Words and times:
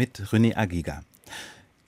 mit 0.00 0.18
René 0.32 0.56
Agiga. 0.56 1.02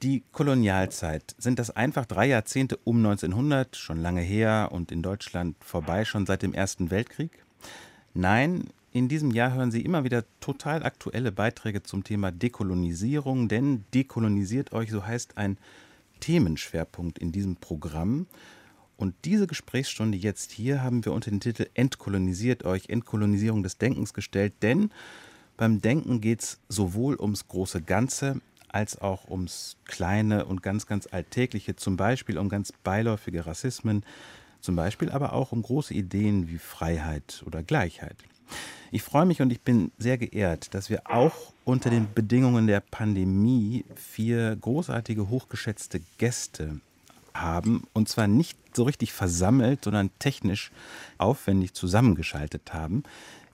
Die 0.03 0.23
Kolonialzeit, 0.33 1.35
sind 1.39 1.59
das 1.59 1.71
einfach 1.71 2.05
drei 2.05 2.27
Jahrzehnte 2.27 2.79
um 2.85 2.99
1900, 2.99 3.75
schon 3.75 4.03
lange 4.03 4.21
her 4.21 4.69
und 4.71 4.93
in 4.93 5.01
Deutschland 5.01 5.57
vorbei, 5.65 6.05
schon 6.05 6.27
seit 6.27 6.43
dem 6.43 6.53
Ersten 6.53 6.91
Weltkrieg? 6.91 7.31
Nein, 8.13 8.69
in 8.93 9.09
diesem 9.09 9.31
Jahr 9.31 9.55
hören 9.55 9.71
Sie 9.71 9.81
immer 9.81 10.05
wieder 10.05 10.27
total 10.41 10.83
aktuelle 10.83 11.33
Beiträge 11.33 11.85
zum 11.85 12.05
Thema 12.05 12.31
Dekolonisierung, 12.33 13.49
denn 13.49 13.87
dekolonisiert 13.95 14.75
euch, 14.75 14.91
so 14.91 15.07
heißt 15.07 15.39
ein 15.39 15.57
Themenschwerpunkt 16.21 17.19
in 17.19 17.33
diesem 17.33 17.57
Programm. 17.57 18.27
Und 18.99 19.15
diese 19.25 19.47
Gesprächsstunde 19.47 20.19
jetzt 20.19 20.53
hier 20.53 20.83
haben 20.83 21.03
wir 21.07 21.15
unter 21.15 21.31
den 21.31 21.41
Titel 21.41 21.67
Entkolonisiert 21.73 22.67
euch, 22.67 22.91
Entkolonisierung 22.91 23.63
des 23.63 23.79
Denkens 23.79 24.13
gestellt, 24.13 24.53
denn 24.61 24.91
beim 25.57 25.81
Denken 25.81 26.21
geht 26.21 26.43
es 26.43 26.59
sowohl 26.69 27.17
ums 27.19 27.49
große 27.49 27.83
Ganze 27.83 28.41
als 28.69 29.01
auch 29.01 29.29
ums 29.29 29.77
kleine 29.85 30.47
und 30.47 30.63
ganz, 30.63 30.87
ganz 30.87 31.07
alltägliche, 31.11 31.77
zum 31.77 31.97
Beispiel 31.97 32.39
um 32.39 32.49
ganz 32.49 32.73
beiläufige 32.73 33.47
Rassismen, 33.47 34.05
zum 34.61 34.77
Beispiel 34.77 35.11
aber 35.11 35.35
auch 35.35 35.53
um 35.53 35.63
große 35.63 35.93
Ideen 35.93 36.49
wie 36.49 36.59
Freiheit 36.59 37.43
oder 37.47 37.63
Gleichheit. 37.63 38.17
Ich 38.91 39.03
freue 39.03 39.27
mich 39.27 39.41
und 39.41 39.51
ich 39.51 39.61
bin 39.61 39.91
sehr 39.99 40.19
geehrt, 40.19 40.75
dass 40.75 40.91
wir 40.91 41.11
auch 41.11 41.53
unter 41.65 41.91
den 41.91 42.13
Bedingungen 42.13 42.67
der 42.67 42.81
Pandemie 42.81 43.85
vier 43.95 44.57
großartige, 44.57 45.29
hochgeschätzte 45.29 46.01
Gäste 46.19 46.81
haben. 47.35 47.85
Und 47.95 48.09
zwar 48.09 48.27
nicht 48.27 48.59
so 48.75 48.83
richtig 48.83 49.13
versammelt, 49.13 49.85
sondern 49.85 50.11
technisch 50.19 50.71
aufwendig 51.19 51.73
zusammengeschaltet 51.73 52.75
haben. 52.75 53.03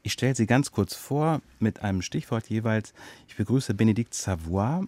Ich 0.03 0.13
stelle 0.13 0.35
sie 0.35 0.47
ganz 0.47 0.71
kurz 0.71 0.95
vor 0.95 1.41
mit 1.59 1.83
einem 1.83 2.03
Stichwort 2.03 2.49
jeweils. 2.49 2.93
Ich 3.27 3.37
begrüße 3.37 3.75
Benedikt 3.75 4.15
Savoy, 4.15 4.87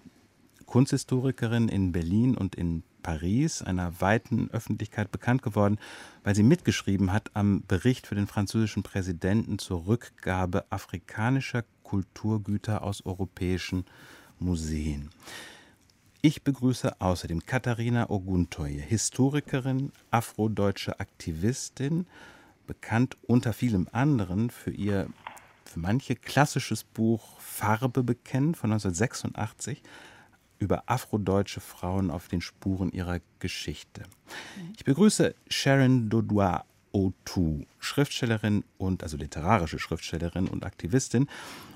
Kunsthistorikerin 0.67 1.69
in 1.69 1.93
Berlin 1.93 2.37
und 2.37 2.55
in 2.55 2.83
Paris, 3.03 3.63
einer 3.63 4.01
weiten 4.01 4.51
Öffentlichkeit 4.52 5.11
bekannt 5.11 5.43
geworden, 5.43 5.79
weil 6.23 6.35
sie 6.35 6.43
mitgeschrieben 6.43 7.13
hat 7.13 7.30
am 7.35 7.63
Bericht 7.67 8.07
für 8.07 8.15
den 8.15 8.27
französischen 8.27 8.83
Präsidenten 8.83 9.59
zur 9.59 9.87
Rückgabe 9.87 10.65
afrikanischer 10.71 11.65
Kulturgüter 11.83 12.83
aus 12.83 13.05
europäischen 13.05 13.85
Museen. 14.39 15.11
Ich 16.23 16.43
begrüße 16.43 17.01
außerdem 17.01 17.47
Katharina 17.47 18.11
Oguntoye, 18.11 18.79
Historikerin, 18.79 19.91
afrodeutsche 20.11 21.01
Aktivistin, 21.01 22.07
bekannt 22.71 23.16
unter 23.23 23.52
vielem 23.52 23.88
anderen 23.90 24.49
für 24.49 24.71
ihr 24.71 25.09
für 25.65 25.80
manche 25.80 26.15
klassisches 26.15 26.85
Buch 26.85 27.40
Farbe 27.40 28.04
bekennen 28.04 28.54
von 28.54 28.71
1986 28.71 29.82
über 30.60 30.85
afrodeutsche 30.87 31.59
Frauen 31.59 32.12
auf 32.12 32.29
den 32.29 32.40
Spuren 32.40 32.93
ihrer 32.93 33.18
Geschichte. 33.40 34.04
Ich 34.77 34.85
begrüße 34.85 35.35
Sharon 35.49 36.10
Dodois 36.10 36.60
O'Tu, 36.93 37.66
Schriftstellerin 37.80 38.62
und 38.79 39.02
also 39.02 39.16
literarische 39.16 39.80
Schriftstellerin 39.80 40.46
und 40.46 40.65
Aktivistin. 40.65 41.29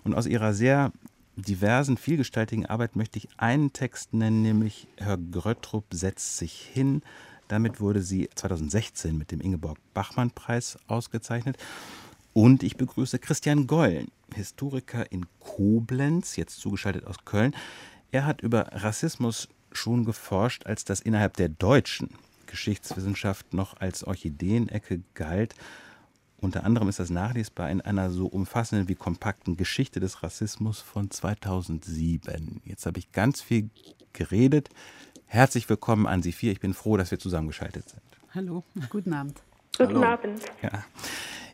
Und 0.04 0.14
aus 0.14 0.26
ihrer 0.26 0.54
sehr 0.54 0.92
diversen, 1.34 1.96
vielgestaltigen 1.96 2.66
Arbeit 2.66 2.94
möchte 2.94 3.18
ich 3.18 3.28
einen 3.36 3.72
Text 3.72 4.14
nennen, 4.14 4.42
nämlich 4.42 4.86
Herr 4.96 5.18
Gröttrup 5.18 5.86
setzt 5.92 6.38
sich 6.38 6.52
hin. 6.52 7.02
Damit 7.48 7.80
wurde 7.80 8.02
sie 8.02 8.28
2016 8.34 9.16
mit 9.16 9.30
dem 9.30 9.40
Ingeborg 9.40 9.78
Bachmann-Preis 9.92 10.78
ausgezeichnet. 10.86 11.56
Und 12.32 12.62
ich 12.62 12.76
begrüße 12.76 13.18
Christian 13.18 13.66
Gollen, 13.66 14.08
Historiker 14.34 15.10
in 15.12 15.26
Koblenz, 15.40 16.36
jetzt 16.36 16.58
zugeschaltet 16.58 17.06
aus 17.06 17.24
Köln. 17.24 17.54
Er 18.10 18.26
hat 18.26 18.42
über 18.42 18.68
Rassismus 18.72 19.48
schon 19.72 20.04
geforscht, 20.04 20.66
als 20.66 20.84
das 20.84 21.00
innerhalb 21.00 21.36
der 21.36 21.48
deutschen 21.48 22.10
Geschichtswissenschaft 22.46 23.52
noch 23.54 23.80
als 23.80 24.04
Orchideenecke 24.04 25.02
galt. 25.14 25.54
Unter 26.38 26.64
anderem 26.64 26.88
ist 26.88 26.98
das 26.98 27.10
nachlesbar 27.10 27.70
in 27.70 27.80
einer 27.80 28.10
so 28.10 28.26
umfassenden 28.26 28.88
wie 28.88 28.94
kompakten 28.94 29.56
Geschichte 29.56 29.98
des 29.98 30.22
Rassismus 30.22 30.80
von 30.80 31.10
2007. 31.10 32.60
Jetzt 32.64 32.86
habe 32.86 32.98
ich 32.98 33.12
ganz 33.12 33.40
viel 33.40 33.70
geredet. 34.12 34.68
Herzlich 35.34 35.68
willkommen 35.68 36.06
an 36.06 36.22
Sie 36.22 36.30
vier. 36.30 36.52
Ich 36.52 36.60
bin 36.60 36.74
froh, 36.74 36.96
dass 36.96 37.10
wir 37.10 37.18
zusammengeschaltet 37.18 37.88
sind. 37.88 38.02
Hallo, 38.36 38.62
guten 38.88 39.12
Abend. 39.12 39.42
Guten 39.76 39.96
Hallo. 39.96 40.04
Abend. 40.04 40.40
Ja. 40.62 40.84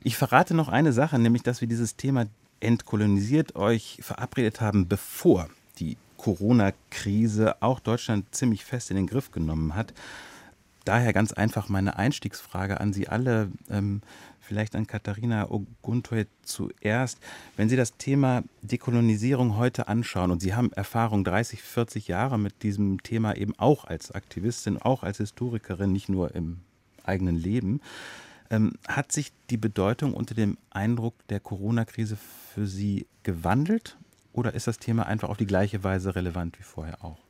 Ich 0.02 0.18
verrate 0.18 0.52
noch 0.52 0.68
eine 0.68 0.92
Sache, 0.92 1.18
nämlich 1.18 1.44
dass 1.44 1.62
wir 1.62 1.68
dieses 1.68 1.96
Thema 1.96 2.26
entkolonisiert 2.60 3.56
euch 3.56 3.98
verabredet 4.02 4.60
haben, 4.60 4.86
bevor 4.86 5.48
die 5.78 5.96
Corona-Krise 6.18 7.62
auch 7.62 7.80
Deutschland 7.80 8.34
ziemlich 8.34 8.66
fest 8.66 8.90
in 8.90 8.96
den 8.96 9.06
Griff 9.06 9.32
genommen 9.32 9.74
hat. 9.74 9.94
Daher 10.84 11.14
ganz 11.14 11.32
einfach 11.32 11.70
meine 11.70 11.96
Einstiegsfrage 11.96 12.80
an 12.80 12.92
Sie 12.92 13.08
alle, 13.08 13.50
ähm, 13.70 14.02
vielleicht 14.50 14.74
an 14.74 14.88
Katharina 14.88 15.48
Oguntoy 15.48 16.26
zuerst. 16.42 17.18
Wenn 17.56 17.68
Sie 17.68 17.76
das 17.76 17.96
Thema 17.98 18.42
Dekolonisierung 18.62 19.56
heute 19.56 19.86
anschauen 19.86 20.32
und 20.32 20.40
Sie 20.40 20.54
haben 20.56 20.72
Erfahrung 20.72 21.22
30, 21.22 21.62
40 21.62 22.08
Jahre 22.08 22.36
mit 22.36 22.64
diesem 22.64 23.00
Thema 23.04 23.36
eben 23.36 23.56
auch 23.60 23.84
als 23.84 24.10
Aktivistin, 24.10 24.76
auch 24.76 25.04
als 25.04 25.18
Historikerin, 25.18 25.92
nicht 25.92 26.08
nur 26.08 26.34
im 26.34 26.58
eigenen 27.04 27.36
Leben, 27.36 27.80
ähm, 28.50 28.72
hat 28.88 29.12
sich 29.12 29.30
die 29.50 29.56
Bedeutung 29.56 30.14
unter 30.14 30.34
dem 30.34 30.58
Eindruck 30.70 31.14
der 31.28 31.38
Corona-Krise 31.38 32.18
für 32.52 32.66
Sie 32.66 33.06
gewandelt 33.22 33.96
oder 34.32 34.54
ist 34.54 34.66
das 34.66 34.80
Thema 34.80 35.06
einfach 35.06 35.28
auf 35.28 35.36
die 35.36 35.46
gleiche 35.46 35.84
Weise 35.84 36.16
relevant 36.16 36.58
wie 36.58 36.64
vorher 36.64 37.04
auch? 37.04 37.29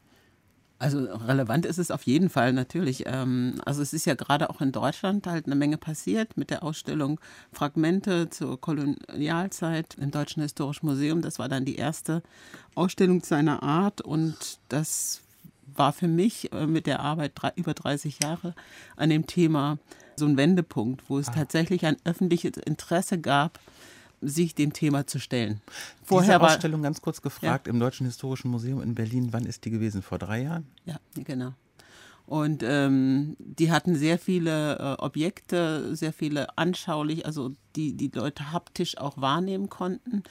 Also 0.81 1.05
relevant 1.05 1.67
ist 1.67 1.79
es 1.79 1.91
auf 1.91 2.05
jeden 2.05 2.31
Fall 2.31 2.55
natürlich. 2.55 3.05
Ähm, 3.07 3.61
also 3.67 3.83
es 3.83 3.93
ist 3.93 4.07
ja 4.07 4.15
gerade 4.15 4.49
auch 4.49 4.63
in 4.63 4.73
Deutschland 4.73 5.27
halt 5.27 5.45
eine 5.45 5.55
Menge 5.55 5.77
passiert 5.77 6.39
mit 6.39 6.49
der 6.49 6.63
Ausstellung 6.63 7.21
Fragmente 7.53 8.31
zur 8.31 8.59
Kolonialzeit 8.59 9.97
im 10.01 10.11
Deutschen 10.11 10.43
Historischen 10.43 10.87
Museum. 10.87 11.21
Das 11.21 11.39
war 11.39 11.51
dann 11.51 11.67
die 11.67 11.77
erste 11.77 12.23
Ausstellung 12.75 13.23
seiner 13.23 13.63
Art 13.63 14.01
und 14.01 14.59
das 14.71 15.21
war 15.67 15.93
für 15.93 16.09
mich 16.09 16.51
äh, 16.55 16.67
mit 16.67 16.87
der 16.87 17.01
Arbeit 17.01 17.33
über 17.57 17.75
30 17.75 18.23
Jahre 18.23 18.55
an 18.97 19.11
dem 19.11 19.27
Thema 19.27 19.77
so 20.17 20.25
ein 20.25 20.39
Wendepunkt, 20.39 21.03
wo 21.09 21.19
es 21.19 21.29
ah. 21.29 21.33
tatsächlich 21.33 21.85
ein 21.85 21.97
öffentliches 22.05 22.57
Interesse 22.57 23.19
gab, 23.19 23.61
sich 24.21 24.55
dem 24.55 24.73
Thema 24.73 25.07
zu 25.07 25.19
stellen. 25.19 25.61
Vorher 26.05 26.39
Diese 26.39 26.51
Ausstellung, 26.51 26.83
ganz 26.83 27.01
kurz 27.01 27.23
gefragt, 27.23 27.67
ja. 27.67 27.73
im 27.73 27.81
Deutschen 27.81 28.07
Historischen 28.07 28.51
Museum 28.51 28.83
in 28.83 28.95
Berlin, 28.95 29.29
wann 29.33 29.47
ist 29.47 29.65
die 29.65 29.71
gewesen? 29.71 30.03
Vor 30.03 30.19
drei 30.19 30.43
Jahren? 30.43 30.67
Ja, 30.85 30.97
genau. 31.15 31.55
Und 32.27 32.63
ähm, 32.63 33.37
die 33.39 33.73
hatten 33.73 33.97
sehr 33.97 34.17
viele 34.19 34.79
äh, 34.79 35.03
Objekte, 35.03 35.97
sehr 35.97 36.13
viele 36.13 36.57
anschaulich, 36.57 37.27
also 37.27 37.57
die 37.75 37.97
die 37.97 38.11
Leute 38.15 38.53
haptisch 38.53 38.99
auch 38.99 39.21
wahrnehmen 39.21 39.69
konnten. 39.69 40.23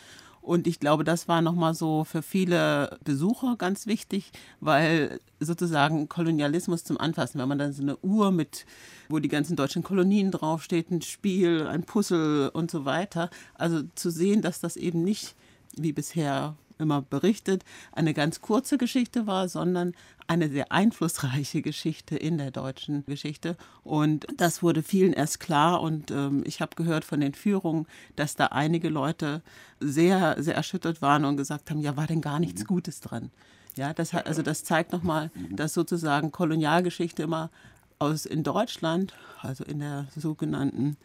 Und 0.49 0.65
ich 0.65 0.79
glaube, 0.79 1.03
das 1.03 1.27
war 1.27 1.43
nochmal 1.43 1.75
so 1.75 2.03
für 2.03 2.23
viele 2.23 2.97
Besucher 3.03 3.55
ganz 3.55 3.85
wichtig, 3.85 4.31
weil 4.59 5.19
sozusagen 5.39 6.09
Kolonialismus 6.09 6.83
zum 6.83 6.97
Anfassen, 6.97 7.39
wenn 7.39 7.47
man 7.47 7.59
dann 7.59 7.71
so 7.71 7.83
eine 7.83 7.97
Uhr 7.97 8.31
mit, 8.31 8.65
wo 9.09 9.19
die 9.19 9.29
ganzen 9.29 9.55
deutschen 9.55 9.83
Kolonien 9.83 10.31
draufsteht, 10.31 10.89
ein 10.89 11.03
Spiel, 11.03 11.67
ein 11.67 11.83
Puzzle 11.83 12.49
und 12.49 12.71
so 12.71 12.83
weiter, 12.83 13.29
also 13.53 13.83
zu 13.93 14.09
sehen, 14.09 14.41
dass 14.41 14.59
das 14.59 14.75
eben 14.75 15.03
nicht 15.03 15.35
wie 15.77 15.93
bisher 15.93 16.55
immer 16.79 17.01
berichtet, 17.01 17.63
eine 17.91 18.13
ganz 18.13 18.41
kurze 18.41 18.77
Geschichte 18.77 19.27
war, 19.27 19.47
sondern 19.49 19.93
eine 20.27 20.49
sehr 20.49 20.71
einflussreiche 20.71 21.61
Geschichte 21.61 22.15
in 22.15 22.37
der 22.37 22.51
deutschen 22.51 23.05
Geschichte. 23.05 23.57
Und 23.83 24.27
das 24.37 24.63
wurde 24.63 24.83
vielen 24.83 25.13
erst 25.13 25.39
klar. 25.39 25.81
Und 25.81 26.11
ähm, 26.11 26.43
ich 26.45 26.61
habe 26.61 26.75
gehört 26.75 27.03
von 27.03 27.19
den 27.19 27.33
Führungen, 27.33 27.87
dass 28.15 28.35
da 28.35 28.47
einige 28.47 28.89
Leute 28.89 29.41
sehr, 29.79 30.35
sehr 30.39 30.55
erschüttert 30.55 31.01
waren 31.01 31.25
und 31.25 31.37
gesagt 31.37 31.69
haben, 31.69 31.81
ja, 31.81 31.97
war 31.97 32.07
denn 32.07 32.21
gar 32.21 32.39
nichts 32.39 32.65
Gutes 32.65 33.01
dran. 33.01 33.31
Ja, 33.75 33.93
das, 33.93 34.13
also 34.13 34.41
das 34.41 34.63
zeigt 34.63 34.91
nochmal, 34.91 35.31
dass 35.51 35.73
sozusagen 35.73 36.31
Kolonialgeschichte 36.31 37.23
immer 37.23 37.49
aus 37.97 38.25
in 38.25 38.43
Deutschland, 38.43 39.13
also 39.41 39.63
in 39.63 39.79
der 39.79 40.07
sogenannten 40.15 40.97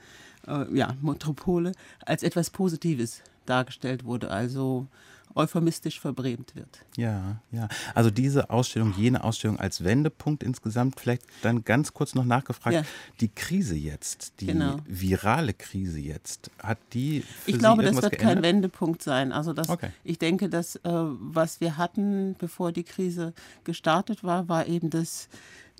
äh, 0.46 0.76
ja, 0.76 0.94
Metropole, 1.02 1.72
als 2.04 2.22
etwas 2.22 2.50
Positives 2.50 3.22
dargestellt 3.46 4.04
wurde. 4.04 4.30
Also 4.30 4.86
euphemistisch 5.34 6.00
verbrämt 6.00 6.54
wird. 6.54 6.84
Ja, 6.96 7.40
ja. 7.50 7.68
Also 7.94 8.10
diese 8.10 8.50
Ausstellung, 8.50 8.94
jene 8.96 9.24
Ausstellung 9.24 9.58
als 9.58 9.82
Wendepunkt 9.82 10.42
insgesamt, 10.42 11.00
vielleicht 11.00 11.22
dann 11.42 11.64
ganz 11.64 11.92
kurz 11.92 12.14
noch 12.14 12.24
nachgefragt, 12.24 12.74
ja. 12.74 12.82
die 13.20 13.28
Krise 13.28 13.74
jetzt, 13.74 14.40
die 14.40 14.46
genau. 14.46 14.76
virale 14.86 15.54
Krise 15.54 15.98
jetzt, 15.98 16.50
hat 16.62 16.78
die 16.92 17.22
für 17.22 17.50
Ich 17.50 17.58
glaube, 17.58 17.82
das 17.82 17.96
wird 17.96 18.12
geändert? 18.12 18.34
kein 18.34 18.42
Wendepunkt 18.42 19.02
sein. 19.02 19.32
Also 19.32 19.52
das, 19.52 19.68
okay. 19.68 19.90
ich 20.04 20.18
denke, 20.18 20.48
dass 20.48 20.76
äh, 20.76 20.80
was 20.84 21.60
wir 21.60 21.76
hatten, 21.76 22.36
bevor 22.38 22.72
die 22.72 22.84
Krise 22.84 23.32
gestartet 23.64 24.24
war, 24.24 24.48
war 24.48 24.66
eben 24.66 24.90
das 24.90 25.28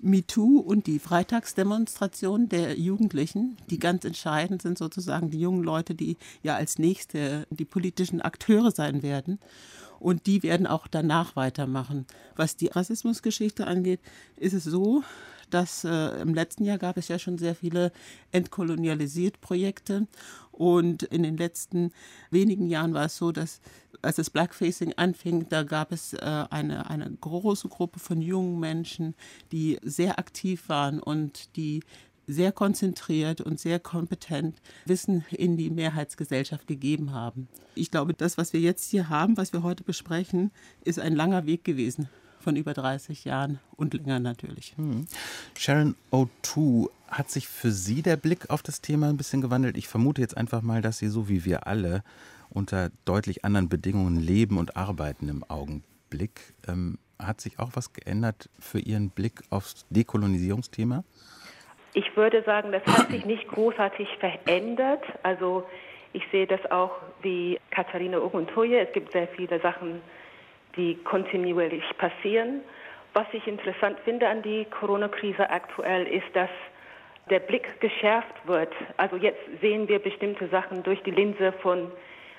MeToo 0.05 0.59
und 0.59 0.85
die 0.85 0.99
Freitagsdemonstration 0.99 2.47
der 2.47 2.77
Jugendlichen, 2.77 3.57
die 3.71 3.79
ganz 3.79 4.05
entscheidend 4.05 4.61
sind, 4.61 4.77
sozusagen 4.77 5.31
die 5.31 5.39
jungen 5.39 5.63
Leute, 5.63 5.95
die 5.95 6.17
ja 6.43 6.55
als 6.55 6.77
nächste 6.77 7.47
die 7.49 7.65
politischen 7.65 8.21
Akteure 8.21 8.69
sein 8.69 9.01
werden. 9.01 9.39
Und 9.99 10.27
die 10.27 10.43
werden 10.43 10.67
auch 10.67 10.87
danach 10.87 11.35
weitermachen. 11.35 12.05
Was 12.35 12.55
die 12.55 12.67
Rassismusgeschichte 12.67 13.65
angeht, 13.65 13.99
ist 14.37 14.53
es 14.53 14.65
so, 14.65 15.03
dass 15.49 15.83
äh, 15.83 16.21
im 16.21 16.35
letzten 16.35 16.65
Jahr 16.65 16.77
gab 16.77 16.97
es 16.97 17.07
ja 17.07 17.17
schon 17.17 17.37
sehr 17.37 17.55
viele 17.55 17.91
entkolonialisiert 18.31 19.41
Projekte 19.41 20.07
und 20.51 21.03
in 21.03 21.23
den 21.23 21.37
letzten 21.37 21.91
wenigen 22.29 22.67
Jahren 22.67 22.93
war 22.93 23.05
es 23.05 23.17
so, 23.17 23.31
dass 23.31 23.61
als 24.05 24.17
das 24.17 24.29
Blackfacing 24.29 24.93
anfing, 24.97 25.47
da 25.49 25.63
gab 25.63 25.91
es 25.91 26.13
äh, 26.13 26.45
eine, 26.49 26.89
eine 26.89 27.09
große 27.09 27.67
Gruppe 27.69 27.99
von 27.99 28.21
jungen 28.21 28.59
Menschen, 28.59 29.15
die 29.51 29.79
sehr 29.83 30.19
aktiv 30.19 30.69
waren 30.69 30.99
und 30.99 31.55
die 31.55 31.81
sehr 32.27 32.51
konzentriert 32.51 33.41
und 33.41 33.59
sehr 33.59 33.79
kompetent 33.79 34.61
Wissen 34.85 35.25
in 35.29 35.57
die 35.57 35.69
Mehrheitsgesellschaft 35.69 36.67
gegeben 36.67 37.11
haben. 37.11 37.47
Ich 37.75 37.91
glaube, 37.91 38.13
das, 38.13 38.37
was 38.37 38.53
wir 38.53 38.59
jetzt 38.59 38.89
hier 38.89 39.09
haben, 39.09 39.37
was 39.37 39.53
wir 39.53 39.63
heute 39.63 39.83
besprechen, 39.83 40.51
ist 40.83 40.99
ein 40.99 41.15
langer 41.15 41.45
Weg 41.45 41.63
gewesen 41.63 42.09
von 42.39 42.55
über 42.55 42.73
30 42.73 43.25
Jahren 43.25 43.59
und 43.75 43.93
länger 43.93 44.19
natürlich. 44.19 44.73
Hm. 44.77 45.07
Sharon 45.57 45.95
O2, 46.11 46.89
hat 47.07 47.29
sich 47.29 47.47
für 47.47 47.71
Sie 47.71 48.01
der 48.01 48.17
Blick 48.17 48.49
auf 48.49 48.63
das 48.63 48.81
Thema 48.81 49.09
ein 49.09 49.17
bisschen 49.17 49.41
gewandelt? 49.41 49.77
Ich 49.77 49.87
vermute 49.87 50.21
jetzt 50.21 50.35
einfach 50.35 50.61
mal, 50.61 50.81
dass 50.81 50.97
Sie 50.97 51.07
so 51.07 51.29
wie 51.29 51.45
wir 51.45 51.67
alle 51.67 52.03
unter 52.55 52.89
deutlich 53.05 53.45
anderen 53.45 53.69
Bedingungen 53.69 54.19
leben 54.19 54.57
und 54.57 54.77
arbeiten 54.77 55.29
im 55.29 55.43
Augenblick. 55.43 56.53
Ähm, 56.67 56.97
hat 57.19 57.41
sich 57.41 57.59
auch 57.59 57.71
was 57.73 57.93
geändert 57.93 58.49
für 58.59 58.79
Ihren 58.79 59.09
Blick 59.09 59.41
aufs 59.49 59.85
Dekolonisierungsthema? 59.89 61.03
Ich 61.93 62.15
würde 62.17 62.43
sagen, 62.43 62.71
das 62.71 62.83
hat 62.85 63.09
sich 63.09 63.25
nicht 63.25 63.47
großartig 63.47 64.07
verändert. 64.19 65.03
Also 65.23 65.65
ich 66.11 66.23
sehe 66.31 66.47
das 66.47 66.59
auch 66.71 66.91
wie 67.21 67.59
Katharina 67.71 68.17
Oguntoye. 68.19 68.79
Es 68.79 68.91
gibt 68.93 69.13
sehr 69.13 69.27
viele 69.29 69.59
Sachen, 69.61 70.01
die 70.75 70.95
kontinuierlich 71.03 71.83
passieren. 71.97 72.61
Was 73.13 73.27
ich 73.31 73.47
interessant 73.47 73.97
finde 74.03 74.27
an 74.27 74.41
die 74.41 74.65
Corona-Krise 74.65 75.49
aktuell 75.49 76.05
ist, 76.05 76.27
dass 76.33 76.49
der 77.29 77.39
Blick 77.39 77.79
geschärft 77.79 78.35
wird. 78.45 78.73
Also 78.97 79.15
jetzt 79.15 79.39
sehen 79.61 79.87
wir 79.87 79.99
bestimmte 79.99 80.47
Sachen 80.49 80.83
durch 80.83 81.01
die 81.03 81.11
Linse 81.11 81.53
von 81.61 81.89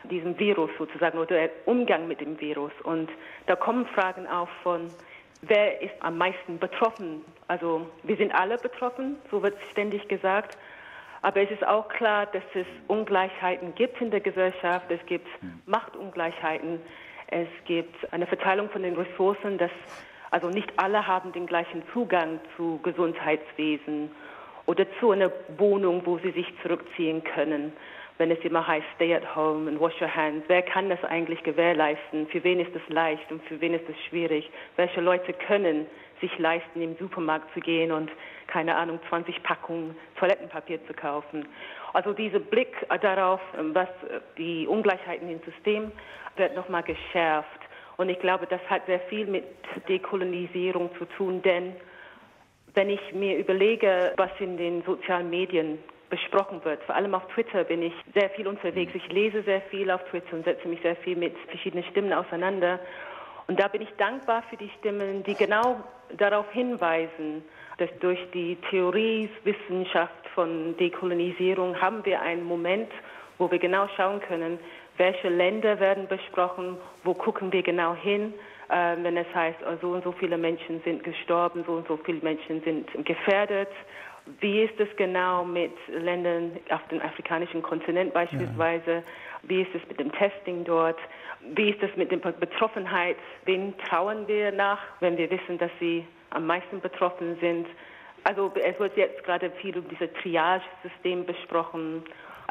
diesem 0.09 0.39
Virus 0.39 0.71
sozusagen 0.79 1.19
oder 1.19 1.37
der 1.37 1.51
Umgang 1.65 2.09
mit 2.09 2.21
dem 2.21 2.41
Virus. 2.41 2.73
Und 2.83 3.11
da 3.47 3.57
kommen 3.57 3.87
Fragen 3.87 4.27
auf 4.27 4.49
von, 4.63 4.91
wer 5.43 5.81
ist 5.83 5.95
am 6.01 6.19
meisten 6.19 6.59
betroffen? 6.59 7.25
Also 7.49 7.87
wir 8.03 8.17
sind 8.17 8.33
alle 8.35 8.59
betroffen, 8.59 9.17
so 9.31 9.43
wird 9.43 9.57
ständig 9.71 10.09
gesagt. 10.09 10.57
Aber 11.23 11.41
es 11.41 11.51
ist 11.51 11.67
auch 11.67 11.89
klar, 11.89 12.27
dass 12.27 12.45
es 12.55 12.67
Ungleichheiten 12.89 13.75
gibt 13.75 14.01
in 14.01 14.11
der 14.11 14.21
Gesellschaft. 14.21 14.91
Es 14.91 15.05
gibt 15.07 15.27
Machtungleichheiten. 15.67 16.81
Es 17.29 17.49
gibt 17.65 18.13
eine 18.13 18.27
Verteilung 18.27 18.71
von 18.71 18.83
den 18.83 18.95
Ressourcen, 18.95 19.59
dass 19.59 19.71
also 20.31 20.51
nicht 20.51 20.73
alle 20.77 21.07
haben 21.07 21.33
den 21.33 21.47
gleichen 21.47 21.83
Zugang 21.93 22.41
zu 22.57 22.79
Gesundheitswesen 22.83 24.11
oder 24.67 24.87
zu 25.01 25.13
einer 25.13 25.31
Wohnung, 25.57 26.03
wo 26.05 26.19
sie 26.19 26.33
sich 26.33 26.47
zurückziehen 26.63 27.25
können. 27.25 27.73
Wenn 28.19 28.31
es 28.31 28.39
immer 28.41 28.67
heißt, 28.67 28.87
stay 28.95 29.15
at 29.15 29.37
home 29.37 29.69
and 29.69 29.79
wash 29.79 30.01
your 30.01 30.15
hands. 30.15 30.45
Wer 30.49 30.63
kann 30.63 30.89
das 30.89 31.03
eigentlich 31.05 31.43
gewährleisten? 31.43 32.27
Für 32.29 32.43
wen 32.45 32.61
ist 32.61 32.75
es 32.75 32.83
leicht 32.89 33.31
und 33.31 33.43
für 33.45 33.61
wen 33.61 33.75
ist 33.75 33.87
es 33.89 33.97
schwierig? 34.09 34.51
Welche 34.77 35.03
Leute 35.03 35.35
können 35.35 35.87
sich 36.21 36.39
leisten, 36.39 36.81
im 36.81 36.97
Supermarkt 36.97 37.53
zu 37.53 37.61
gehen 37.61 37.93
und, 37.93 38.11
keine 38.47 38.75
Ahnung, 38.75 38.99
20 39.11 39.43
Packungen 39.43 39.95
Toilettenpapier 40.19 40.85
zu 40.87 40.95
kaufen? 40.95 41.47
Also 41.93 42.15
dieser 42.15 42.39
Blick 42.39 42.75
darauf, 43.03 43.41
was 43.75 43.89
die 44.39 44.67
Ungleichheiten 44.67 45.29
im 45.29 45.41
System 45.43 45.93
wird 46.37 46.57
nochmal 46.57 46.85
geschärft. 46.85 47.61
Und 47.99 48.09
ich 48.09 48.19
glaube, 48.19 48.47
das 48.47 48.61
hat 48.71 48.87
sehr 48.87 49.01
viel 49.01 49.27
mit 49.27 49.45
Dekolonisierung 49.89 50.91
zu 50.99 51.05
tun, 51.05 51.43
denn 51.43 51.75
wenn 52.75 52.91
ich 52.91 53.01
mir 53.13 53.39
überlege, 53.39 54.13
was 54.17 54.31
in 54.39 54.59
den 54.59 54.83
sozialen 54.83 55.31
Medien 55.31 55.79
besprochen 56.11 56.65
wird. 56.65 56.83
Vor 56.85 56.95
allem 56.95 57.15
auf 57.15 57.27
Twitter 57.29 57.65
bin 57.65 57.83
ich 57.83 57.93
sehr 58.15 58.31
viel 58.31 58.47
unterwegs. 58.47 58.93
Ich 58.95 59.09
lese 59.11 59.43
sehr 59.43 59.61
viel 59.63 59.91
auf 59.91 60.03
Twitter 60.11 60.37
und 60.37 60.45
setze 60.45 60.69
mich 60.69 60.81
sehr 60.83 60.97
viel 60.97 61.17
mit 61.17 61.37
verschiedenen 61.49 61.85
Stimmen 61.85 62.13
auseinander. 62.13 62.79
Und 63.49 63.61
da 63.61 63.69
bin 63.69 63.83
ich 63.83 63.91
dankbar 63.97 64.43
für 64.51 64.57
die 64.57 64.71
Stimmen, 64.79 65.23
die 65.23 65.35
genau 65.35 65.81
darauf 66.17 66.51
hinweisen, 66.53 67.45
dass 67.79 67.91
durch 68.01 68.19
die 68.33 68.57
Theoriewissenschaft 68.71 70.29
von 70.35 70.77
Dekolonisierung 70.77 71.81
haben 71.81 72.05
wir 72.05 72.21
einen 72.21 72.45
Moment, 72.45 72.91
wo 73.39 73.51
wir 73.51 73.59
genau 73.59 73.87
schauen 73.97 74.21
können, 74.21 74.59
welche 74.97 75.29
Länder 75.29 75.79
werden 75.79 76.09
besprochen, 76.09 76.79
wo 77.05 77.15
gucken 77.15 77.53
wir 77.53 77.63
genau 77.63 77.95
hin, 77.95 78.33
äh, 78.69 78.97
wenn 79.03 79.17
es 79.17 79.27
heißt, 79.35 79.59
so 79.81 79.91
und 79.91 80.05
so 80.05 80.13
viele 80.13 80.39
Menschen 80.39 80.81
sind 80.85 81.05
gestorben, 81.05 81.65
so 81.67 81.73
und 81.75 81.87
so 81.87 81.99
viele 81.99 82.21
Menschen 82.21 82.63
sind 82.63 82.89
gefährdet. 83.05 83.69
Wie 84.41 84.63
ist 84.63 84.79
es 84.79 84.89
genau 84.97 85.45
mit 85.45 85.73
Ländern 85.89 86.53
auf 86.71 86.87
dem 86.89 87.01
afrikanischen 87.01 87.63
Kontinent 87.63 88.13
beispielsweise? 88.13 88.95
Ja. 88.95 89.03
Wie 89.43 89.63
ist 89.63 89.75
es 89.75 89.87
mit 89.89 90.01
dem 90.01 90.11
Testing 90.13 90.65
dort? 90.65 90.99
Wie 91.55 91.71
ist 91.71 91.83
es 91.83 91.95
mit 91.97 92.11
der 92.11 92.17
Betroffenheit? 92.17 93.17
Wen 93.45 93.77
trauen 93.79 94.27
wir 94.27 94.51
nach, 94.51 94.81
wenn 95.01 95.17
wir 95.17 95.31
wissen, 95.31 95.59
dass 95.59 95.71
sie 95.79 96.05
am 96.31 96.47
meisten 96.47 96.81
betroffen 96.81 97.37
sind? 97.41 97.69
Also 98.25 98.53
es 98.57 98.79
wird 98.81 98.97
jetzt 98.97 99.23
gerade 99.23 99.51
viel 99.63 99.79
um 99.79 99.89
dieses 99.89 100.13
Triage-System 100.15 101.25
besprochen 101.25 102.03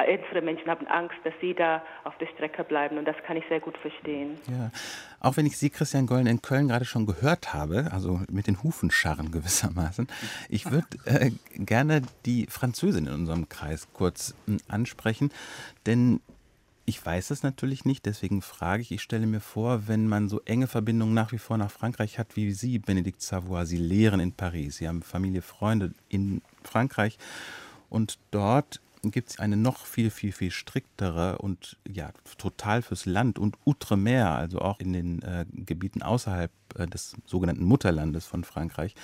ältere 0.03 0.42
Menschen 0.42 0.68
haben 0.68 0.88
Angst, 0.88 1.15
dass 1.24 1.33
sie 1.42 1.53
da 1.53 1.81
auf 2.03 2.18
der 2.18 2.27
Strecke 2.27 2.63
bleiben 2.63 2.97
und 2.97 3.06
das 3.06 3.15
kann 3.25 3.38
ich 3.38 3.44
sehr 3.50 3.59
gut 3.59 3.77
verstehen. 3.77 4.38
Ja, 4.47 4.71
auch 5.19 5.38
wenn 5.38 5.45
ich 5.45 5.57
Sie, 5.57 5.69
Christian 5.69 6.06
Gollen, 6.06 6.27
in 6.27 6.42
Köln 6.42 6.68
gerade 6.68 6.86
schon 6.86 7.06
gehört 7.06 7.53
habe, 7.53 7.89
also 7.92 8.21
mit 8.30 8.47
den 8.47 8.62
Hufen 8.63 8.92
scharren 8.92 9.31
gewissermaßen, 9.31 10.07
ich 10.50 10.69
würde 10.71 10.88
äh, 11.06 11.31
gerne 11.53 12.01
die 12.25 12.47
Französin 12.50 13.07
in 13.07 13.13
unserem 13.13 13.50
Kreis 13.50 13.88
kurz 13.94 14.36
äh, 14.47 14.57
ansprechen, 14.68 15.31
denn 15.86 16.19
ich 16.88 17.03
weiß 17.03 17.31
es 17.31 17.41
natürlich 17.41 17.83
nicht, 17.83 18.06
deswegen 18.06 18.44
frage 18.44 18.83
ich, 18.83 18.91
ich 18.91 19.01
stelle 19.01 19.25
mir 19.25 19.39
vor, 19.39 19.88
wenn 19.88 20.07
man 20.07 20.30
so 20.30 20.41
enge 20.45 20.68
Verbindungen 20.68 21.15
nach 21.15 21.31
wie 21.31 21.39
vor 21.39 21.57
nach 21.57 21.71
Frankreich 21.71 22.19
hat 22.19 22.36
wie 22.36 22.51
Sie, 22.51 22.77
Benedikt 22.77 23.24
Savoy, 23.24 23.65
Sie 23.65 23.77
lehren 23.77 24.19
in 24.19 24.33
Paris, 24.33 24.77
Sie 24.77 24.88
haben 24.88 25.01
Familie, 25.01 25.41
Freunde 25.41 25.94
in 26.09 26.44
Frankreich 26.63 27.18
und 27.89 28.19
dort 28.30 28.81
gibt 29.12 29.31
es 29.31 29.40
eine 29.40 29.57
noch 29.57 29.86
viel, 29.86 30.10
viel, 30.10 30.31
viel 30.31 30.52
striktere 30.52 31.38
und 31.38 31.78
ja, 31.88 32.12
total 32.38 32.81
fürs 32.81 33.06
Land 33.06 33.40
und 33.40 33.57
Outremer, 33.66 34.36
also 34.36 34.60
auch 34.60 34.80
in 34.80 34.94
den 34.94 35.22
äh, 35.22 35.46
Gebieten 35.54 36.02
außerhalb 36.02 36.52
äh, 36.75 36.88
des 36.88 37.16
sogenannten 37.25 37.63
Mutterlandes 37.63 38.25
von 38.25 38.44
Frankreich, 38.44 38.96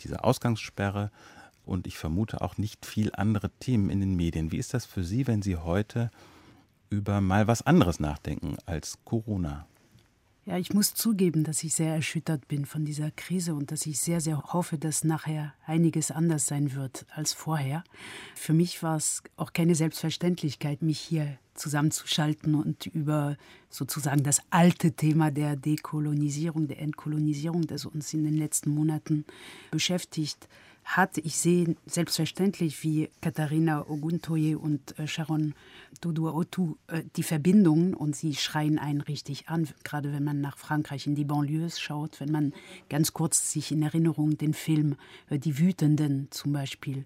diese 0.00 0.24
Ausgangssperre 0.24 1.10
und 1.64 1.86
ich 1.86 1.98
vermute 1.98 2.40
auch 2.40 2.58
nicht 2.58 2.86
viel 2.86 3.10
andere 3.14 3.50
Themen 3.60 3.90
in 3.90 4.00
den 4.00 4.14
Medien. 4.14 4.52
Wie 4.52 4.58
ist 4.58 4.72
das 4.72 4.86
für 4.86 5.04
Sie, 5.04 5.26
wenn 5.26 5.42
Sie 5.42 5.56
heute 5.56 6.10
über 6.88 7.20
mal 7.20 7.48
was 7.48 7.62
anderes 7.62 8.00
nachdenken 8.00 8.56
als 8.66 8.98
Corona? 9.04 9.66
Ja, 10.46 10.56
ich 10.58 10.72
muss 10.72 10.94
zugeben, 10.94 11.42
dass 11.42 11.64
ich 11.64 11.74
sehr 11.74 11.92
erschüttert 11.92 12.46
bin 12.46 12.66
von 12.66 12.84
dieser 12.84 13.10
Krise 13.10 13.52
und 13.52 13.72
dass 13.72 13.84
ich 13.84 13.98
sehr, 13.98 14.20
sehr 14.20 14.40
hoffe, 14.52 14.78
dass 14.78 15.02
nachher 15.02 15.52
einiges 15.66 16.12
anders 16.12 16.46
sein 16.46 16.72
wird 16.76 17.04
als 17.12 17.32
vorher. 17.32 17.82
Für 18.36 18.52
mich 18.52 18.80
war 18.80 18.96
es 18.96 19.24
auch 19.36 19.52
keine 19.52 19.74
Selbstverständlichkeit, 19.74 20.82
mich 20.82 21.00
hier 21.00 21.36
zusammenzuschalten 21.54 22.54
und 22.54 22.86
über 22.86 23.36
sozusagen 23.70 24.22
das 24.22 24.40
alte 24.50 24.92
Thema 24.92 25.32
der 25.32 25.56
Dekolonisierung, 25.56 26.68
der 26.68 26.78
Entkolonisierung, 26.78 27.66
das 27.66 27.84
uns 27.84 28.14
in 28.14 28.22
den 28.22 28.36
letzten 28.36 28.70
Monaten 28.70 29.24
beschäftigt, 29.72 30.48
hat. 30.86 31.18
Ich 31.18 31.36
sehe 31.36 31.76
selbstverständlich, 31.84 32.82
wie 32.84 33.10
Katharina 33.20 33.84
Oguntoye 33.88 34.54
und 34.54 34.98
äh, 34.98 35.06
Sharon 35.06 35.54
Duduotu 36.00 36.76
äh, 36.86 37.02
die 37.16 37.24
Verbindungen 37.24 37.92
und 37.92 38.14
sie 38.14 38.34
schreien 38.34 38.78
einen 38.78 39.00
richtig 39.00 39.48
an, 39.48 39.68
gerade 39.82 40.12
wenn 40.12 40.24
man 40.24 40.40
nach 40.40 40.56
Frankreich 40.56 41.06
in 41.06 41.16
die 41.16 41.24
Banlieues 41.24 41.80
schaut, 41.80 42.20
wenn 42.20 42.30
man 42.30 42.54
ganz 42.88 43.12
kurz 43.12 43.52
sich 43.52 43.72
in 43.72 43.82
Erinnerung 43.82 44.38
den 44.38 44.54
Film 44.54 44.96
äh, 45.28 45.38
Die 45.38 45.58
Wütenden 45.58 46.28
zum 46.30 46.52
Beispiel 46.52 47.04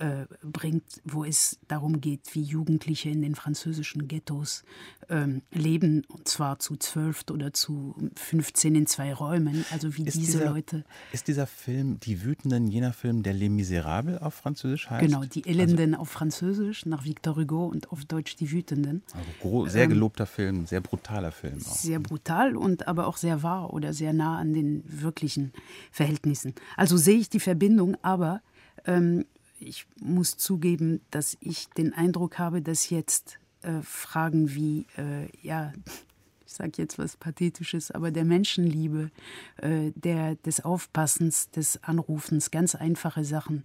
äh, 0.00 0.26
bringt, 0.42 1.02
wo 1.04 1.24
es 1.24 1.58
darum 1.68 2.00
geht, 2.00 2.34
wie 2.34 2.42
Jugendliche 2.42 3.10
in 3.10 3.20
den 3.20 3.34
französischen 3.34 4.08
Ghettos 4.08 4.64
ähm, 5.10 5.42
leben, 5.52 6.04
und 6.08 6.26
zwar 6.26 6.58
zu 6.58 6.76
zwölf 6.76 7.24
oder 7.30 7.52
zu 7.52 7.94
15 8.16 8.74
in 8.74 8.86
zwei 8.86 9.12
Räumen, 9.12 9.64
also 9.70 9.96
wie 9.96 10.04
ist 10.06 10.16
diese 10.16 10.38
dieser, 10.38 10.50
Leute. 10.50 10.84
Ist 11.12 11.28
dieser 11.28 11.46
Film, 11.46 12.00
Die 12.00 12.24
Wütenden, 12.24 12.68
jener 12.68 12.94
Film, 12.94 13.22
der 13.22 13.34
Les 13.34 13.50
Miserables 13.50 14.22
auf 14.22 14.34
Französisch 14.34 14.88
heißt? 14.88 15.04
Genau, 15.04 15.24
die 15.24 15.46
Elenden 15.46 15.94
also, 15.94 16.02
auf 16.02 16.08
Französisch, 16.08 16.86
nach 16.86 17.04
Victor 17.04 17.36
Hugo 17.36 17.66
und 17.66 17.92
auf 17.92 18.04
Deutsch 18.06 18.36
Die 18.36 18.50
Wütenden. 18.50 19.02
Also 19.38 19.66
sehr 19.66 19.84
ähm, 19.84 19.90
gelobter 19.90 20.24
ähm, 20.24 20.28
Film, 20.28 20.66
sehr 20.66 20.80
brutaler 20.80 21.32
Film. 21.32 21.58
Auch. 21.58 21.76
Sehr 21.76 22.00
brutal 22.00 22.56
und 22.56 22.88
aber 22.88 23.06
auch 23.06 23.18
sehr 23.18 23.42
wahr 23.42 23.74
oder 23.74 23.92
sehr 23.92 24.14
nah 24.14 24.38
an 24.38 24.54
den 24.54 24.82
wirklichen 24.86 25.52
Verhältnissen. 25.90 26.54
Also 26.76 26.96
sehe 26.96 27.18
ich 27.18 27.28
die 27.28 27.40
Verbindung, 27.40 27.96
aber 28.02 28.40
ähm, 28.86 29.26
ich 29.60 29.86
muss 30.00 30.36
zugeben, 30.36 31.00
dass 31.10 31.36
ich 31.40 31.68
den 31.70 31.92
Eindruck 31.92 32.38
habe, 32.38 32.62
dass 32.62 32.90
jetzt 32.90 33.38
äh, 33.62 33.82
Fragen 33.82 34.54
wie, 34.54 34.86
äh, 34.96 35.28
ja, 35.42 35.72
ich 36.46 36.52
sage 36.52 36.72
jetzt 36.76 36.98
was 36.98 37.16
Pathetisches, 37.16 37.90
aber 37.90 38.10
der 38.10 38.24
Menschenliebe, 38.24 39.10
äh, 39.58 39.92
der, 39.94 40.34
des 40.36 40.64
Aufpassens, 40.64 41.50
des 41.50 41.82
Anrufens, 41.84 42.50
ganz 42.50 42.74
einfache 42.74 43.24
Sachen, 43.24 43.64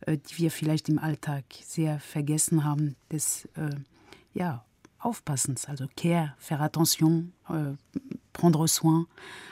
äh, 0.00 0.18
die 0.18 0.38
wir 0.38 0.50
vielleicht 0.50 0.88
im 0.88 0.98
Alltag 0.98 1.44
sehr 1.64 2.00
vergessen 2.00 2.64
haben, 2.64 2.96
des 3.12 3.46
äh, 3.56 3.76
ja, 4.32 4.64
Aufpassens, 4.98 5.66
also 5.66 5.86
Care, 5.96 6.34
faire 6.38 6.62
attention, 6.62 7.32
äh, 7.48 7.76
prendre 8.32 8.66
soin, 8.66 9.06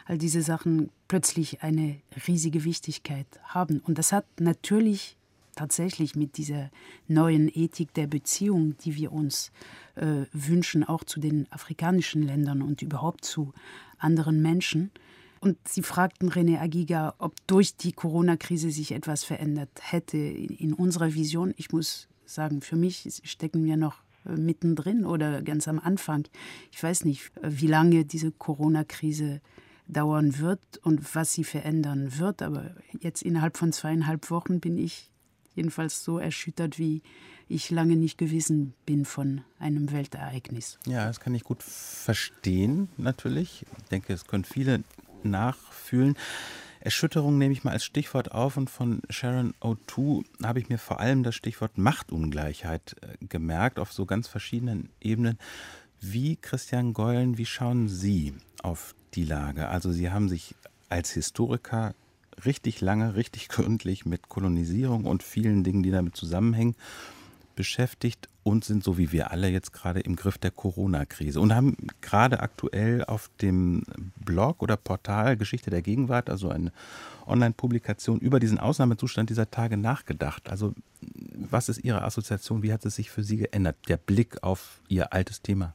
all 0.07 0.19
diese 0.19 0.43
Sachen 0.43 0.91
plötzlich 1.09 1.63
eine 1.63 2.01
riesige 2.27 2.65
Wichtigkeit 2.65 3.27
haben. 3.45 3.81
Und 3.81 3.99
das 3.99 4.13
hat 4.13 4.25
natürlich 4.41 5.17
tatsächlich 5.63 6.17
mit 6.17 6.39
dieser 6.39 6.71
neuen 7.07 7.49
Ethik 7.49 7.95
der 7.95 8.09
Beziehung, 8.09 8.77
die 8.79 8.97
wir 8.97 9.13
uns 9.13 9.53
äh, 9.95 10.25
wünschen, 10.33 10.83
auch 10.83 11.05
zu 11.05 11.21
den 11.21 11.47
afrikanischen 11.53 12.25
Ländern 12.25 12.63
und 12.63 12.83
überhaupt 12.83 13.25
zu 13.25 13.53
anderen 13.97 14.43
Menschen. 14.43 14.91
Und 15.39 15.57
Sie 15.69 15.83
fragten 15.83 16.31
René 16.31 16.59
Agiga, 16.59 17.15
ob 17.19 17.35
durch 17.47 17.77
die 17.77 17.93
Corona-Krise 17.93 18.73
sich 18.73 18.91
etwas 18.91 19.23
verändert 19.23 19.71
hätte 19.81 20.19
in 20.19 20.73
unserer 20.73 21.15
Vision. 21.15 21.55
Ich 21.57 21.71
muss 21.71 22.09
sagen, 22.27 22.61
für 22.61 22.77
mich 22.77 23.21
stecken 23.23 23.65
wir 23.65 23.77
noch 23.77 24.03
äh, 24.27 24.33
mittendrin 24.33 25.07
oder 25.07 25.43
ganz 25.43 25.69
am 25.69 25.79
Anfang. 25.79 26.27
Ich 26.73 26.83
weiß 26.83 27.05
nicht, 27.05 27.31
wie 27.41 27.69
lange 27.69 28.05
diese 28.05 28.33
Corona-Krise 28.33 29.41
dauern 29.87 30.39
wird 30.39 30.79
und 30.83 31.15
was 31.15 31.33
sie 31.35 31.45
verändern 31.45 32.19
wird. 32.19 32.43
Aber 32.43 32.75
jetzt 32.99 33.23
innerhalb 33.23 33.57
von 33.57 33.73
zweieinhalb 33.73 34.29
Wochen 34.31 34.59
bin 34.59 34.77
ich 34.77 35.12
jedenfalls 35.55 36.05
so 36.05 36.19
erschüttert, 36.19 36.79
wie 36.79 37.03
ich 37.49 37.71
lange 37.71 37.97
nicht 37.97 38.19
gewesen 38.19 38.75
bin 38.87 39.05
von 39.05 39.43
einem 39.59 39.93
Weltereignis. 39.93 40.79
Ja, 40.87 41.07
das 41.07 41.21
kann 41.21 41.35
ich 41.35 41.45
gut 41.45 41.63
verstehen, 41.63 42.89
natürlich. 42.97 43.67
Ich 43.79 43.89
denke, 43.91 44.13
es 44.13 44.27
können 44.27 44.45
viele 44.45 44.85
nachfühlen. 45.23 46.17
Erschütterung 46.81 47.39
nehme 47.39 47.53
ich 47.53 47.63
mal 47.63 47.71
als 47.71 47.85
Stichwort 47.85 48.33
auf 48.33 48.57
und 48.57 48.69
von 48.69 49.03
Sharon 49.09 49.55
O2 49.61 50.25
habe 50.43 50.59
ich 50.59 50.69
mir 50.69 50.79
vor 50.79 50.99
allem 50.99 51.23
das 51.23 51.37
Stichwort 51.37 51.79
Machtungleichheit 51.79 52.97
äh, 53.03 53.25
gemerkt, 53.27 53.79
auf 53.79 53.93
so 53.93 54.05
ganz 54.05 54.27
verschiedenen 54.27 54.89
Ebenen. 55.01 55.39
Wie, 56.01 56.35
Christian 56.35 56.93
Geulen, 56.93 57.39
wie 57.39 57.47
schauen 57.47 57.89
Sie 57.89 58.35
auf 58.63 58.97
die 59.15 59.25
Lage? 59.25 59.69
Also 59.69 59.93
Sie 59.93 60.11
haben 60.11 60.29
sich 60.29 60.57
als 60.89 61.13
Historiker 61.13 61.95
richtig 62.45 62.81
lange, 62.81 63.15
richtig 63.15 63.49
gründlich 63.49 64.07
mit 64.07 64.29
Kolonisierung 64.29 65.05
und 65.05 65.23
vielen 65.23 65.65
Dingen, 65.65 65.83
die 65.83 65.91
damit 65.91 66.17
zusammenhängen, 66.17 66.75
beschäftigt 67.55 68.29
und 68.45 68.65
sind 68.65 68.83
so 68.83 68.99
wie 68.99 69.13
wir 69.13 69.31
alle 69.31 69.49
jetzt 69.49 69.73
gerade 69.73 70.01
im 70.01 70.17
Griff 70.17 70.39
der 70.39 70.51
Corona-Krise 70.51 71.41
und 71.41 71.55
haben 71.55 71.77
gerade 72.01 72.41
aktuell 72.41 73.05
auf 73.05 73.31
dem 73.41 73.85
Blog 74.17 74.63
oder 74.63 74.77
Portal 74.77 75.37
Geschichte 75.37 75.71
der 75.71 75.83
Gegenwart, 75.83 76.31
also 76.31 76.49
eine 76.49 76.73
Online-Publikation 77.27 78.19
über 78.19 78.41
diesen 78.41 78.59
Ausnahmezustand 78.59 79.31
dieser 79.31 79.51
Tage 79.51 79.77
nachgedacht. 79.77 80.49
Also 80.49 80.75
was 81.35 81.69
ist 81.69 81.85
Ihre 81.85 82.03
Assoziation? 82.03 82.63
Wie 82.63 82.73
hat 82.73 82.85
es 82.85 82.97
sich 82.97 83.11
für 83.11 83.23
Sie 83.23 83.37
geändert? 83.37 83.77
Der 83.89 83.97
Blick 83.97 84.43
auf 84.43 84.81
Ihr 84.89 85.13
altes 85.13 85.43
Thema. 85.43 85.75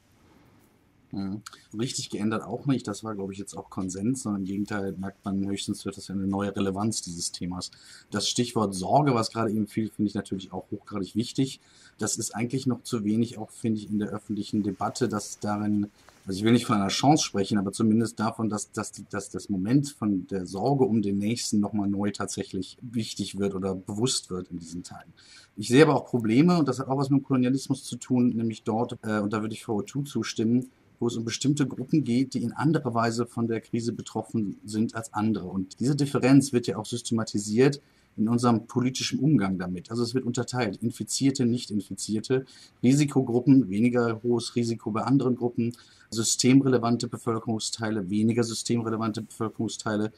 Richtig 1.78 2.10
geändert 2.10 2.44
auch 2.44 2.66
nicht. 2.66 2.88
Das 2.88 3.04
war, 3.04 3.16
glaube 3.16 3.32
ich, 3.32 3.40
jetzt 3.40 3.56
auch 3.56 3.70
Konsens, 3.70 4.24
sondern 4.24 4.42
im 4.42 4.48
Gegenteil 4.48 4.94
merkt 4.98 5.24
man 5.24 5.46
höchstens, 5.48 5.86
wird 5.86 5.98
das 5.98 6.10
eine 6.10 6.28
neue 6.28 6.56
Relevanz 6.56 7.02
dieses 7.02 7.32
Themas. 7.32 7.72
Das 8.12 8.28
Stichwort 8.28 8.76
Sorge, 8.76 9.14
was 9.14 9.32
gerade 9.32 9.52
eben 9.52 9.68
fiel, 9.68 9.90
finde 9.90 10.10
ich 10.10 10.16
natürlich 10.16 10.52
auch 10.52 10.70
hochgradig 10.72 11.16
wichtig. 11.16 11.62
Das 11.98 12.18
ist 12.18 12.36
eigentlich 12.36 12.68
noch 12.68 12.84
zu 12.84 13.04
wenig, 13.06 13.38
auch 13.38 13.52
finde 13.52 13.80
ich, 13.80 13.90
in 13.90 14.00
der 14.00 14.10
öffentlichen 14.10 14.64
Debatte, 14.64 15.08
dass 15.08 15.40
darin, 15.40 15.88
also 16.26 16.38
ich 16.38 16.44
will 16.44 16.52
nicht 16.52 16.66
von 16.66 16.76
einer 16.76 16.90
Chance 16.90 17.24
sprechen, 17.24 17.58
aber 17.58 17.72
zumindest 17.72 18.20
davon, 18.20 18.50
dass, 18.50 18.72
dass, 18.72 18.92
dass 19.10 19.30
das 19.30 19.50
Moment 19.50 19.90
von 19.90 20.28
der 20.28 20.46
Sorge 20.46 20.84
um 20.84 21.02
den 21.02 21.18
Nächsten 21.18 21.60
nochmal 21.60 21.88
neu 21.88 22.12
tatsächlich 22.12 22.78
wichtig 22.82 23.40
wird 23.40 23.56
oder 23.56 23.74
bewusst 23.76 24.30
wird 24.30 24.52
in 24.52 24.60
diesen 24.60 24.84
Tagen. 24.84 25.14
Ich 25.56 25.70
sehe 25.70 25.84
aber 25.84 25.96
auch 25.96 26.06
Probleme, 26.06 26.60
und 26.60 26.68
das 26.68 26.80
hat 26.80 26.88
auch 26.88 26.98
was 26.98 27.10
mit 27.10 27.22
dem 27.22 27.24
Kolonialismus 27.24 27.84
zu 27.84 27.96
tun, 27.96 28.30
nämlich 28.30 28.64
dort, 28.64 28.98
äh, 29.04 29.20
und 29.20 29.32
da 29.32 29.42
würde 29.42 29.56
ich 29.56 29.64
für 29.64 29.72
O2 29.72 30.06
zustimmen, 30.06 30.70
wo 31.00 31.08
es 31.08 31.16
um 31.16 31.26
bestimmte 31.26 31.68
Gruppen 31.68 32.04
geht, 32.04 32.34
die 32.34 32.44
in 32.44 32.54
anderer 32.54 32.94
Weise 32.94 33.26
von 33.26 33.48
der 33.48 33.62
Krise 33.62 33.94
betroffen 33.94 34.58
sind 34.66 34.96
als 34.96 35.14
andere. 35.14 35.48
Und 35.48 35.80
diese 35.80 35.96
Differenz 35.96 36.54
wird 36.54 36.68
ja 36.68 36.78
auch 36.78 36.86
systematisiert 36.86 37.82
in 38.18 38.28
unserem 38.28 38.66
politischen 38.66 39.20
Umgang 39.20 39.60
damit. 39.60 39.92
Also 39.92 40.04
es 40.04 40.16
wird 40.16 40.26
unterteilt, 40.26 40.82
infizierte, 40.82 41.46
nicht 41.46 41.70
infizierte, 41.70 42.46
Risikogruppen, 42.82 43.70
weniger 43.70 44.22
hohes 44.24 44.56
Risiko 44.56 44.92
bei 44.92 45.04
anderen 45.04 45.36
Gruppen, 45.36 45.74
systemrelevante 46.10 47.08
Bevölkerungsteile, 47.08 48.10
weniger 48.10 48.44
systemrelevante 48.44 49.22
Bevölkerungsteile. 49.22 50.12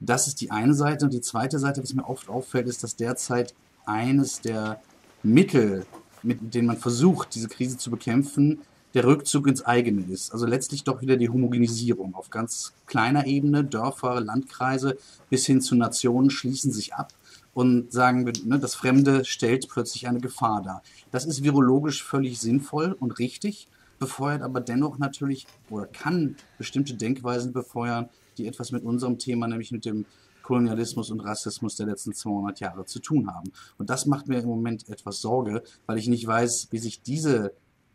Das 0.00 0.28
ist 0.28 0.40
die 0.42 0.50
eine 0.50 0.74
Seite. 0.74 1.06
Und 1.06 1.14
die 1.14 1.22
zweite 1.22 1.58
Seite, 1.58 1.82
was 1.82 1.94
mir 1.94 2.06
oft 2.06 2.28
auffällt, 2.28 2.68
ist, 2.68 2.82
dass 2.82 2.96
derzeit 2.96 3.54
eines 3.86 4.42
der 4.42 4.80
Mittel, 5.22 5.86
mit 6.22 6.54
denen 6.54 6.66
man 6.66 6.76
versucht, 6.76 7.34
diese 7.34 7.48
Krise 7.48 7.78
zu 7.78 7.90
bekämpfen, 7.90 8.60
der 8.96 9.04
Rückzug 9.04 9.46
ins 9.46 9.62
eigene 9.62 10.10
ist. 10.10 10.32
Also 10.32 10.46
letztlich 10.46 10.82
doch 10.82 11.02
wieder 11.02 11.18
die 11.18 11.28
Homogenisierung 11.28 12.14
auf 12.14 12.30
ganz 12.30 12.72
kleiner 12.86 13.26
Ebene. 13.26 13.62
Dörfer, 13.62 14.22
Landkreise 14.22 14.96
bis 15.28 15.44
hin 15.44 15.60
zu 15.60 15.74
Nationen 15.74 16.30
schließen 16.30 16.72
sich 16.72 16.94
ab 16.94 17.12
und 17.52 17.92
sagen, 17.92 18.24
ne, 18.46 18.58
das 18.58 18.74
Fremde 18.74 19.26
stellt 19.26 19.68
plötzlich 19.68 20.08
eine 20.08 20.20
Gefahr 20.20 20.62
dar. 20.62 20.82
Das 21.10 21.26
ist 21.26 21.44
virologisch 21.44 22.02
völlig 22.02 22.40
sinnvoll 22.40 22.96
und 22.98 23.18
richtig, 23.18 23.68
befeuert 23.98 24.40
aber 24.40 24.62
dennoch 24.62 24.96
natürlich 24.96 25.46
oder 25.68 25.84
kann 25.84 26.36
bestimmte 26.56 26.94
Denkweisen 26.94 27.52
befeuern, 27.52 28.08
die 28.38 28.46
etwas 28.46 28.72
mit 28.72 28.82
unserem 28.82 29.18
Thema, 29.18 29.46
nämlich 29.46 29.72
mit 29.72 29.84
dem 29.84 30.06
Kolonialismus 30.42 31.10
und 31.10 31.20
Rassismus 31.20 31.76
der 31.76 31.84
letzten 31.84 32.14
200 32.14 32.60
Jahre 32.60 32.86
zu 32.86 33.00
tun 33.00 33.30
haben. 33.34 33.52
Und 33.76 33.90
das 33.90 34.06
macht 34.06 34.26
mir 34.26 34.38
im 34.38 34.48
Moment 34.48 34.88
etwas 34.88 35.20
Sorge, 35.20 35.62
weil 35.84 35.98
ich 35.98 36.08
nicht 36.08 36.26
weiß, 36.26 36.68
wie 36.70 36.78
sich 36.78 37.02
diese 37.02 37.52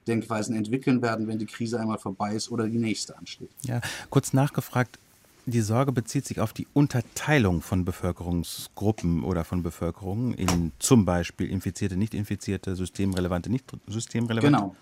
Denkweisen 0.07 0.55
entwickeln 0.55 1.01
werden, 1.01 1.27
wenn 1.27 1.39
die 1.39 1.45
Krise 1.45 1.79
einmal 1.79 1.97
vorbei 1.97 2.35
ist 2.35 2.51
oder 2.51 2.67
die 2.67 2.77
nächste 2.77 3.17
ansteht. 3.17 3.49
Ja, 3.63 3.81
kurz 4.09 4.33
nachgefragt, 4.33 4.99
die 5.45 5.61
Sorge 5.61 5.91
bezieht 5.91 6.25
sich 6.25 6.39
auf 6.39 6.53
die 6.53 6.67
Unterteilung 6.73 7.61
von 7.61 7.83
Bevölkerungsgruppen 7.83 9.23
oder 9.23 9.43
von 9.43 9.63
Bevölkerungen 9.63 10.33
in 10.35 10.71
zum 10.79 11.05
Beispiel 11.05 11.49
infizierte, 11.49 11.97
nicht 11.97 12.13
infizierte, 12.13 12.75
systemrelevante, 12.75 13.49
nicht 13.49 13.65
systemrelevante. 13.87 14.57
Genau. 14.57 14.75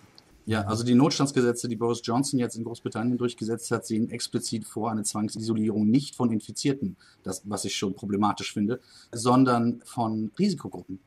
Ja, 0.45 0.63
also 0.63 0.83
die 0.83 0.95
Notstandsgesetze, 0.95 1.69
die 1.69 1.75
Boris 1.75 2.01
Johnson 2.03 2.39
jetzt 2.39 2.55
in 2.55 2.63
Großbritannien 2.63 3.19
durchgesetzt 3.19 3.69
hat, 3.69 3.85
sehen 3.85 4.09
explizit 4.09 4.65
vor 4.65 4.89
eine 4.89 5.03
Zwangsisolierung 5.03 5.87
nicht 5.87 6.15
von 6.15 6.31
Infizierten, 6.31 6.97
das, 7.21 7.43
was 7.45 7.65
ich 7.65 7.75
schon 7.75 7.93
problematisch 7.93 8.51
finde, 8.51 8.79
sondern 9.11 9.81
von 9.85 10.31
Risikogruppen. 10.39 10.99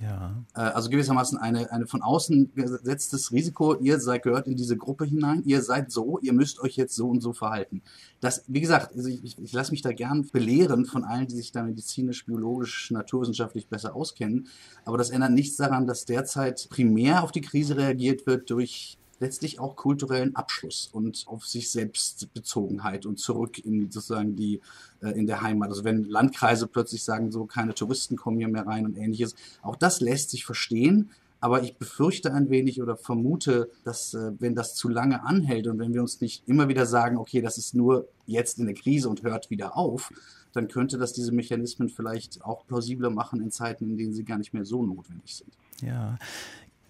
Ja. 0.00 0.44
Äh, 0.54 0.60
also 0.60 0.90
gewissermaßen 0.90 1.38
eine, 1.38 1.70
eine 1.72 1.86
von 1.86 2.02
außen 2.02 2.52
gesetztes 2.54 3.32
Risiko, 3.32 3.74
ihr 3.76 3.98
seid 3.98 4.22
gehört 4.22 4.46
in 4.46 4.56
diese 4.56 4.76
Gruppe 4.76 5.04
hinein, 5.04 5.42
ihr 5.44 5.62
seid 5.62 5.90
so, 5.90 6.18
ihr 6.18 6.32
müsst 6.32 6.60
euch 6.60 6.76
jetzt 6.76 6.94
so 6.94 7.08
und 7.08 7.20
so 7.22 7.32
verhalten. 7.32 7.82
Das, 8.20 8.44
wie 8.46 8.60
gesagt, 8.60 8.94
also 8.94 9.08
ich, 9.08 9.24
ich, 9.24 9.38
ich 9.38 9.52
lasse 9.52 9.70
mich 9.70 9.82
da 9.82 9.92
gern 9.92 10.28
belehren 10.30 10.84
von 10.84 11.04
allen, 11.04 11.26
die 11.26 11.36
sich 11.36 11.52
da 11.52 11.62
medizinisch, 11.62 12.26
biologisch, 12.26 12.90
naturwissenschaftlich 12.90 13.68
besser 13.68 13.94
auskennen. 13.94 14.48
Aber 14.84 14.98
das 14.98 15.10
ändert 15.10 15.32
nichts 15.32 15.56
daran, 15.56 15.86
dass 15.86 16.04
derzeit 16.04 16.68
primär 16.68 17.22
auf 17.22 17.32
die 17.32 17.40
Krise 17.40 17.76
reagiert 17.76 18.26
wird 18.26 18.50
durch 18.50 18.98
letztlich 19.18 19.58
auch 19.60 19.76
kulturellen 19.76 20.36
Abschluss 20.36 20.88
und 20.92 21.24
auf 21.26 21.46
sich 21.46 21.70
selbst 21.70 22.32
Bezogenheit 22.34 23.06
und 23.06 23.18
zurück 23.18 23.58
in 23.58 23.90
sozusagen 23.90 24.36
die 24.36 24.60
äh, 25.00 25.10
in 25.10 25.26
der 25.26 25.42
Heimat. 25.42 25.70
Also 25.70 25.84
wenn 25.84 26.04
Landkreise 26.04 26.66
plötzlich 26.66 27.02
sagen, 27.02 27.30
so 27.30 27.46
keine 27.46 27.74
Touristen 27.74 28.16
kommen 28.16 28.38
hier 28.38 28.48
mehr 28.48 28.66
rein 28.66 28.84
und 28.84 28.96
ähnliches, 28.96 29.34
auch 29.62 29.76
das 29.76 30.00
lässt 30.00 30.30
sich 30.30 30.44
verstehen. 30.44 31.10
Aber 31.38 31.62
ich 31.62 31.76
befürchte 31.76 32.32
ein 32.32 32.48
wenig 32.48 32.80
oder 32.80 32.96
vermute, 32.96 33.70
dass 33.84 34.14
äh, 34.14 34.32
wenn 34.38 34.54
das 34.54 34.74
zu 34.74 34.88
lange 34.88 35.24
anhält 35.24 35.66
und 35.66 35.78
wenn 35.78 35.92
wir 35.94 36.00
uns 36.00 36.20
nicht 36.20 36.42
immer 36.46 36.68
wieder 36.68 36.86
sagen, 36.86 37.18
okay, 37.18 37.40
das 37.40 37.58
ist 37.58 37.74
nur 37.74 38.08
jetzt 38.26 38.58
in 38.58 38.66
der 38.66 38.74
Krise 38.74 39.08
und 39.08 39.22
hört 39.22 39.50
wieder 39.50 39.76
auf, 39.76 40.10
dann 40.52 40.68
könnte 40.68 40.96
das 40.96 41.12
diese 41.12 41.32
Mechanismen 41.32 41.90
vielleicht 41.90 42.42
auch 42.42 42.66
plausibler 42.66 43.10
machen 43.10 43.42
in 43.42 43.50
Zeiten, 43.50 43.90
in 43.90 43.98
denen 43.98 44.14
sie 44.14 44.24
gar 44.24 44.38
nicht 44.38 44.54
mehr 44.54 44.64
so 44.64 44.82
notwendig 44.82 45.36
sind. 45.36 45.52
Ja, 45.82 46.18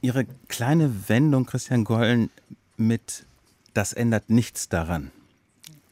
Ihre 0.01 0.27
kleine 0.49 1.09
Wendung, 1.09 1.47
Christian 1.47 1.85
Gollen, 1.85 2.31
mit 2.77 3.27
das 3.75 3.93
ändert 3.93 4.31
nichts 4.31 4.69
daran. 4.69 5.11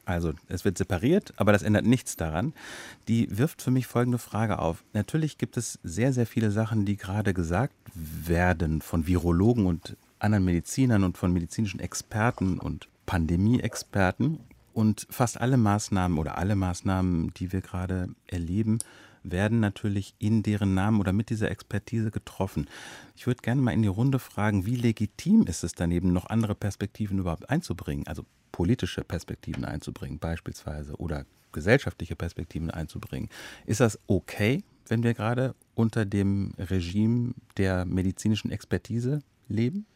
Also 0.06 0.32
es 0.48 0.64
wird 0.64 0.78
separiert, 0.78 1.32
aber 1.36 1.52
das 1.52 1.62
ändert 1.62 1.86
nichts 1.86 2.16
daran. 2.16 2.52
Die 3.08 3.36
wirft 3.36 3.62
für 3.62 3.70
mich 3.70 3.86
folgende 3.86 4.18
Frage 4.18 4.58
auf. 4.58 4.84
Natürlich 4.92 5.38
gibt 5.38 5.56
es 5.56 5.78
sehr, 5.82 6.12
sehr 6.12 6.26
viele 6.26 6.50
Sachen, 6.50 6.84
die 6.84 6.96
gerade 6.96 7.32
gesagt 7.32 7.74
werden 7.94 8.82
von 8.82 9.06
Virologen 9.06 9.66
und 9.66 9.96
anderen 10.18 10.44
Medizinern 10.44 11.04
und 11.04 11.16
von 11.16 11.32
medizinischen 11.32 11.80
Experten 11.80 12.58
und 12.58 12.88
Pandemie-Experten. 13.06 14.40
Und 14.72 15.06
fast 15.08 15.40
alle 15.40 15.56
Maßnahmen 15.56 16.18
oder 16.18 16.36
alle 16.36 16.56
Maßnahmen, 16.56 17.32
die 17.34 17.52
wir 17.52 17.60
gerade 17.60 18.08
erleben, 18.26 18.80
werden 19.24 19.58
natürlich 19.58 20.14
in 20.18 20.42
deren 20.42 20.74
Namen 20.74 21.00
oder 21.00 21.12
mit 21.12 21.30
dieser 21.30 21.50
Expertise 21.50 22.10
getroffen. 22.10 22.68
Ich 23.16 23.26
würde 23.26 23.42
gerne 23.42 23.60
mal 23.60 23.72
in 23.72 23.82
die 23.82 23.88
Runde 23.88 24.18
fragen, 24.18 24.66
wie 24.66 24.76
legitim 24.76 25.46
ist 25.46 25.64
es 25.64 25.72
daneben, 25.72 26.12
noch 26.12 26.26
andere 26.26 26.54
Perspektiven 26.54 27.18
überhaupt 27.18 27.50
einzubringen, 27.50 28.06
also 28.06 28.24
politische 28.52 29.02
Perspektiven 29.02 29.64
einzubringen 29.64 30.18
beispielsweise 30.18 30.94
oder 30.96 31.26
gesellschaftliche 31.52 32.16
Perspektiven 32.16 32.70
einzubringen. 32.70 33.28
Ist 33.66 33.80
das 33.80 33.98
okay, 34.06 34.62
wenn 34.86 35.02
wir 35.02 35.14
gerade 35.14 35.54
unter 35.74 36.04
dem 36.04 36.52
Regime 36.58 37.34
der 37.56 37.84
medizinischen 37.84 38.50
Expertise 38.50 39.20
leben? 39.48 39.86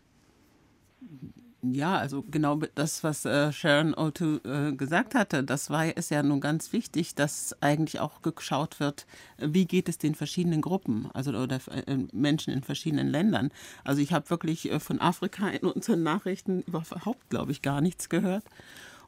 Ja, 1.60 1.96
also 1.98 2.22
genau 2.22 2.60
das, 2.76 3.02
was 3.02 3.24
äh, 3.24 3.50
Sharon 3.52 3.92
O'Toole 3.92 4.68
äh, 4.68 4.72
gesagt 4.76 5.16
hatte, 5.16 5.42
das 5.42 5.70
war 5.70 5.96
ist 5.96 6.10
ja 6.10 6.22
nun 6.22 6.40
ganz 6.40 6.72
wichtig, 6.72 7.16
dass 7.16 7.56
eigentlich 7.60 7.98
auch 7.98 8.22
geschaut 8.22 8.78
wird, 8.78 9.06
wie 9.38 9.64
geht 9.66 9.88
es 9.88 9.98
den 9.98 10.14
verschiedenen 10.14 10.60
Gruppen, 10.60 11.10
also 11.14 11.32
oder 11.32 11.58
äh, 11.88 11.96
Menschen 12.12 12.52
in 12.52 12.62
verschiedenen 12.62 13.08
Ländern. 13.08 13.50
Also 13.82 14.00
ich 14.00 14.12
habe 14.12 14.30
wirklich 14.30 14.70
von 14.78 15.00
Afrika 15.00 15.48
in 15.48 15.66
unseren 15.68 16.04
Nachrichten 16.04 16.62
überhaupt, 16.62 17.28
glaube 17.28 17.50
ich, 17.50 17.60
gar 17.60 17.80
nichts 17.80 18.08
gehört. 18.08 18.44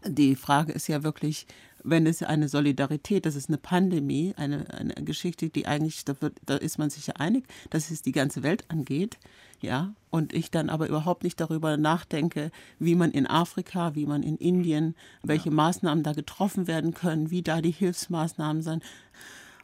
Die 0.04 0.34
Frage 0.34 0.72
ist 0.72 0.88
ja 0.88 1.04
wirklich, 1.04 1.46
wenn 1.84 2.06
es 2.06 2.22
eine 2.22 2.48
Solidarität, 2.48 3.26
das 3.26 3.36
ist 3.36 3.48
eine 3.48 3.58
Pandemie, 3.58 4.34
eine, 4.36 4.66
eine 4.72 4.94
Geschichte, 4.94 5.48
die 5.48 5.66
eigentlich, 5.66 6.04
da, 6.04 6.20
wird, 6.20 6.38
da 6.44 6.56
ist 6.56 6.78
man 6.78 6.90
sich 6.90 7.06
ja 7.06 7.14
einig, 7.16 7.44
dass 7.70 7.90
es 7.90 8.02
die 8.02 8.12
ganze 8.12 8.42
Welt 8.42 8.64
angeht, 8.68 9.18
ja, 9.60 9.92
und 10.08 10.32
ich 10.32 10.50
dann 10.50 10.70
aber 10.70 10.88
überhaupt 10.88 11.22
nicht 11.22 11.40
darüber 11.40 11.76
nachdenke, 11.76 12.50
wie 12.78 12.94
man 12.94 13.10
in 13.10 13.26
Afrika, 13.26 13.94
wie 13.94 14.06
man 14.06 14.22
in 14.22 14.36
Indien, 14.36 14.94
welche 15.22 15.50
ja. 15.50 15.54
Maßnahmen 15.54 16.02
da 16.02 16.12
getroffen 16.12 16.66
werden 16.66 16.94
können, 16.94 17.30
wie 17.30 17.42
da 17.42 17.60
die 17.60 17.70
Hilfsmaßnahmen 17.70 18.62
sind. 18.62 18.82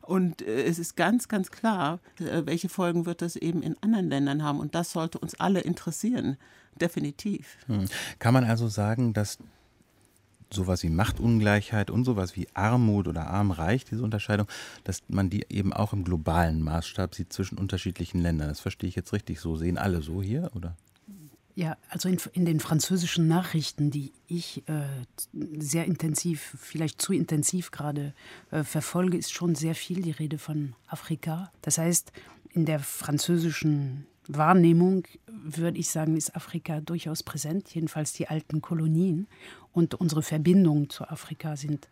Und 0.02 0.42
äh, 0.42 0.64
es 0.64 0.78
ist 0.78 0.96
ganz, 0.96 1.28
ganz 1.28 1.50
klar, 1.50 1.98
äh, 2.20 2.42
welche 2.44 2.68
Folgen 2.68 3.06
wird 3.06 3.22
das 3.22 3.36
eben 3.36 3.62
in 3.62 3.76
anderen 3.80 4.08
Ländern 4.08 4.42
haben. 4.42 4.60
Und 4.60 4.74
das 4.74 4.92
sollte 4.92 5.18
uns 5.18 5.34
alle 5.40 5.60
interessieren, 5.60 6.36
definitiv. 6.80 7.56
Hm. 7.66 7.86
Kann 8.18 8.34
man 8.34 8.44
also 8.44 8.68
sagen, 8.68 9.12
dass 9.12 9.38
sowas 10.50 10.82
wie 10.82 10.90
Machtungleichheit 10.90 11.90
und 11.90 12.04
sowas 12.04 12.36
wie 12.36 12.48
Armut 12.54 13.08
oder 13.08 13.28
arm-reich, 13.28 13.84
diese 13.84 14.02
Unterscheidung, 14.02 14.46
dass 14.84 15.02
man 15.08 15.30
die 15.30 15.44
eben 15.48 15.72
auch 15.72 15.92
im 15.92 16.04
globalen 16.04 16.62
Maßstab 16.62 17.14
sieht 17.14 17.32
zwischen 17.32 17.58
unterschiedlichen 17.58 18.20
Ländern. 18.20 18.48
Das 18.48 18.60
verstehe 18.60 18.88
ich 18.88 18.96
jetzt 18.96 19.12
richtig 19.12 19.40
so. 19.40 19.56
Sehen 19.56 19.78
alle 19.78 20.02
so 20.02 20.22
hier, 20.22 20.50
oder? 20.54 20.76
Ja, 21.54 21.78
also 21.88 22.10
in, 22.10 22.18
in 22.34 22.44
den 22.44 22.60
französischen 22.60 23.28
Nachrichten, 23.28 23.90
die 23.90 24.12
ich 24.26 24.62
äh, 24.68 24.82
sehr 25.58 25.86
intensiv, 25.86 26.54
vielleicht 26.60 27.00
zu 27.00 27.14
intensiv 27.14 27.70
gerade 27.70 28.12
äh, 28.50 28.62
verfolge, 28.62 29.16
ist 29.16 29.32
schon 29.32 29.54
sehr 29.54 29.74
viel 29.74 30.02
die 30.02 30.10
Rede 30.10 30.36
von 30.36 30.74
Afrika. 30.86 31.50
Das 31.62 31.78
heißt, 31.78 32.12
in 32.50 32.66
der 32.66 32.80
französischen 32.80 34.06
Wahrnehmung 34.28 35.04
würde 35.26 35.78
ich 35.78 35.90
sagen, 35.90 36.16
ist 36.16 36.34
Afrika 36.34 36.80
durchaus 36.80 37.22
präsent, 37.22 37.74
jedenfalls 37.74 38.12
die 38.12 38.28
alten 38.28 38.60
Kolonien 38.60 39.26
und 39.72 39.94
unsere 39.94 40.22
Verbindungen 40.22 40.90
zu 40.90 41.04
Afrika 41.04 41.56
sind 41.56 41.88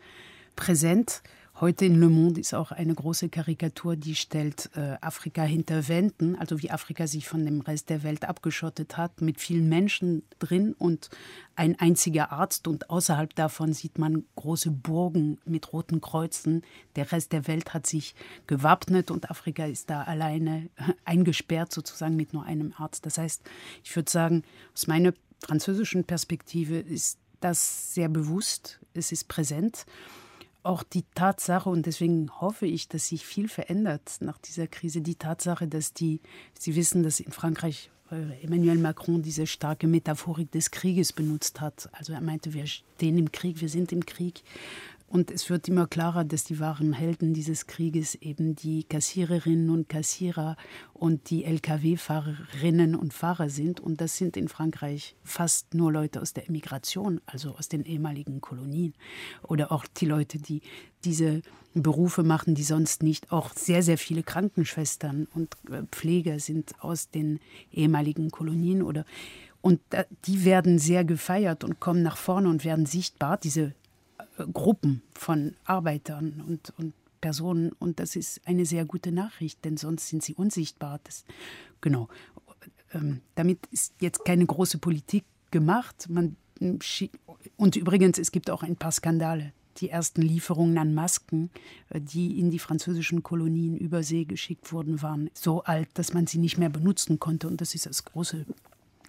präsent. 0.56 1.22
Heute 1.60 1.84
in 1.84 2.00
Le 2.00 2.08
Monde 2.08 2.40
ist 2.40 2.52
auch 2.52 2.72
eine 2.72 2.96
große 2.96 3.28
Karikatur, 3.28 3.94
die 3.94 4.16
stellt 4.16 4.70
äh, 4.74 4.96
Afrika 5.00 5.44
hinter 5.44 5.86
Wänden, 5.86 6.34
also 6.34 6.60
wie 6.60 6.72
Afrika 6.72 7.06
sich 7.06 7.28
von 7.28 7.44
dem 7.44 7.60
Rest 7.60 7.90
der 7.90 8.02
Welt 8.02 8.24
abgeschottet 8.24 8.96
hat, 8.96 9.20
mit 9.20 9.38
vielen 9.40 9.68
Menschen 9.68 10.24
drin 10.40 10.74
und 10.76 11.10
ein 11.54 11.78
einziger 11.78 12.32
Arzt. 12.32 12.66
Und 12.66 12.90
außerhalb 12.90 13.36
davon 13.36 13.72
sieht 13.72 13.98
man 13.98 14.24
große 14.34 14.72
Burgen 14.72 15.38
mit 15.44 15.72
roten 15.72 16.00
Kreuzen. 16.00 16.62
Der 16.96 17.12
Rest 17.12 17.32
der 17.32 17.46
Welt 17.46 17.72
hat 17.72 17.86
sich 17.86 18.16
gewappnet 18.48 19.12
und 19.12 19.30
Afrika 19.30 19.64
ist 19.64 19.90
da 19.90 20.02
alleine 20.02 20.70
eingesperrt, 21.04 21.72
sozusagen 21.72 22.16
mit 22.16 22.32
nur 22.32 22.42
einem 22.42 22.74
Arzt. 22.76 23.06
Das 23.06 23.16
heißt, 23.16 23.42
ich 23.84 23.94
würde 23.94 24.10
sagen, 24.10 24.42
aus 24.74 24.88
meiner 24.88 25.14
französischen 25.38 26.02
Perspektive 26.02 26.78
ist 26.78 27.20
das 27.38 27.94
sehr 27.94 28.08
bewusst, 28.08 28.80
es 28.92 29.12
ist 29.12 29.28
präsent 29.28 29.86
auch 30.64 30.82
die 30.82 31.04
Tatsache, 31.14 31.68
und 31.68 31.86
deswegen 31.86 32.30
hoffe 32.40 32.66
ich, 32.66 32.88
dass 32.88 33.08
sich 33.08 33.24
viel 33.24 33.48
verändert 33.48 34.16
nach 34.20 34.38
dieser 34.38 34.66
Krise, 34.66 35.02
die 35.02 35.14
Tatsache, 35.14 35.68
dass 35.68 35.92
die, 35.92 36.20
Sie 36.58 36.74
wissen, 36.74 37.02
dass 37.02 37.20
in 37.20 37.32
Frankreich 37.32 37.90
äh, 38.10 38.42
Emmanuel 38.42 38.78
Macron 38.78 39.22
diese 39.22 39.46
starke 39.46 39.86
Metaphorik 39.86 40.50
des 40.50 40.70
Krieges 40.70 41.12
benutzt 41.12 41.60
hat. 41.60 41.88
Also 41.92 42.12
er 42.12 42.20
meinte, 42.20 42.54
wir 42.54 42.66
stehen 42.66 43.18
im 43.18 43.30
Krieg, 43.30 43.60
wir 43.60 43.68
sind 43.68 43.92
im 43.92 44.06
Krieg. 44.06 44.42
Und 45.14 45.30
es 45.30 45.48
wird 45.48 45.68
immer 45.68 45.86
klarer, 45.86 46.24
dass 46.24 46.42
die 46.42 46.58
wahren 46.58 46.92
Helden 46.92 47.34
dieses 47.34 47.68
Krieges 47.68 48.16
eben 48.16 48.56
die 48.56 48.82
Kassiererinnen 48.82 49.70
und 49.70 49.88
Kassierer 49.88 50.56
und 50.92 51.30
die 51.30 51.44
Lkw-Fahrerinnen 51.44 52.96
und 52.96 53.14
Fahrer 53.14 53.48
sind. 53.48 53.78
Und 53.78 54.00
das 54.00 54.16
sind 54.16 54.36
in 54.36 54.48
Frankreich 54.48 55.14
fast 55.22 55.72
nur 55.72 55.92
Leute 55.92 56.20
aus 56.20 56.32
der 56.32 56.48
Emigration, 56.48 57.20
also 57.26 57.54
aus 57.54 57.68
den 57.68 57.84
ehemaligen 57.84 58.40
Kolonien. 58.40 58.92
Oder 59.44 59.70
auch 59.70 59.84
die 59.86 60.06
Leute, 60.06 60.38
die 60.38 60.62
diese 61.04 61.42
Berufe 61.74 62.24
machen, 62.24 62.56
die 62.56 62.64
sonst 62.64 63.04
nicht. 63.04 63.30
Auch 63.30 63.52
sehr, 63.52 63.84
sehr 63.84 63.98
viele 63.98 64.24
Krankenschwestern 64.24 65.28
und 65.32 65.54
äh, 65.70 65.84
Pfleger 65.92 66.40
sind 66.40 66.74
aus 66.80 67.10
den 67.10 67.38
ehemaligen 67.70 68.32
Kolonien 68.32 68.82
oder 68.82 69.04
und 69.60 69.80
die 70.26 70.44
werden 70.44 70.78
sehr 70.80 71.04
gefeiert 71.04 71.62
und 71.64 71.78
kommen 71.78 72.02
nach 72.02 72.16
vorne 72.18 72.50
und 72.50 72.64
werden 72.66 72.84
sichtbar, 72.84 73.38
diese 73.38 73.74
Gruppen 74.52 75.02
von 75.14 75.54
Arbeitern 75.64 76.42
und, 76.46 76.72
und 76.78 76.94
Personen. 77.20 77.72
Und 77.78 78.00
das 78.00 78.16
ist 78.16 78.40
eine 78.46 78.66
sehr 78.66 78.84
gute 78.84 79.12
Nachricht, 79.12 79.64
denn 79.64 79.76
sonst 79.76 80.08
sind 80.08 80.22
sie 80.22 80.34
unsichtbar. 80.34 81.00
Das, 81.04 81.24
genau. 81.80 82.08
Ähm, 82.92 83.20
damit 83.34 83.60
ist 83.70 83.94
jetzt 84.00 84.24
keine 84.24 84.44
große 84.44 84.78
Politik 84.78 85.24
gemacht. 85.50 86.08
Man, 86.08 86.36
und 87.56 87.76
übrigens, 87.76 88.18
es 88.18 88.30
gibt 88.30 88.50
auch 88.50 88.62
ein 88.62 88.76
paar 88.76 88.92
Skandale. 88.92 89.52
Die 89.78 89.88
ersten 89.88 90.22
Lieferungen 90.22 90.78
an 90.78 90.94
Masken, 90.94 91.50
äh, 91.88 92.00
die 92.00 92.38
in 92.38 92.50
die 92.50 92.58
französischen 92.58 93.22
Kolonien 93.22 93.76
über 93.76 94.02
See 94.02 94.24
geschickt 94.24 94.72
wurden, 94.72 95.00
waren 95.00 95.30
so 95.32 95.62
alt, 95.64 95.88
dass 95.94 96.12
man 96.12 96.26
sie 96.26 96.38
nicht 96.38 96.58
mehr 96.58 96.70
benutzen 96.70 97.18
konnte. 97.18 97.48
Und 97.48 97.60
das 97.60 97.74
ist 97.74 97.86
das 97.86 98.04
große 98.04 98.44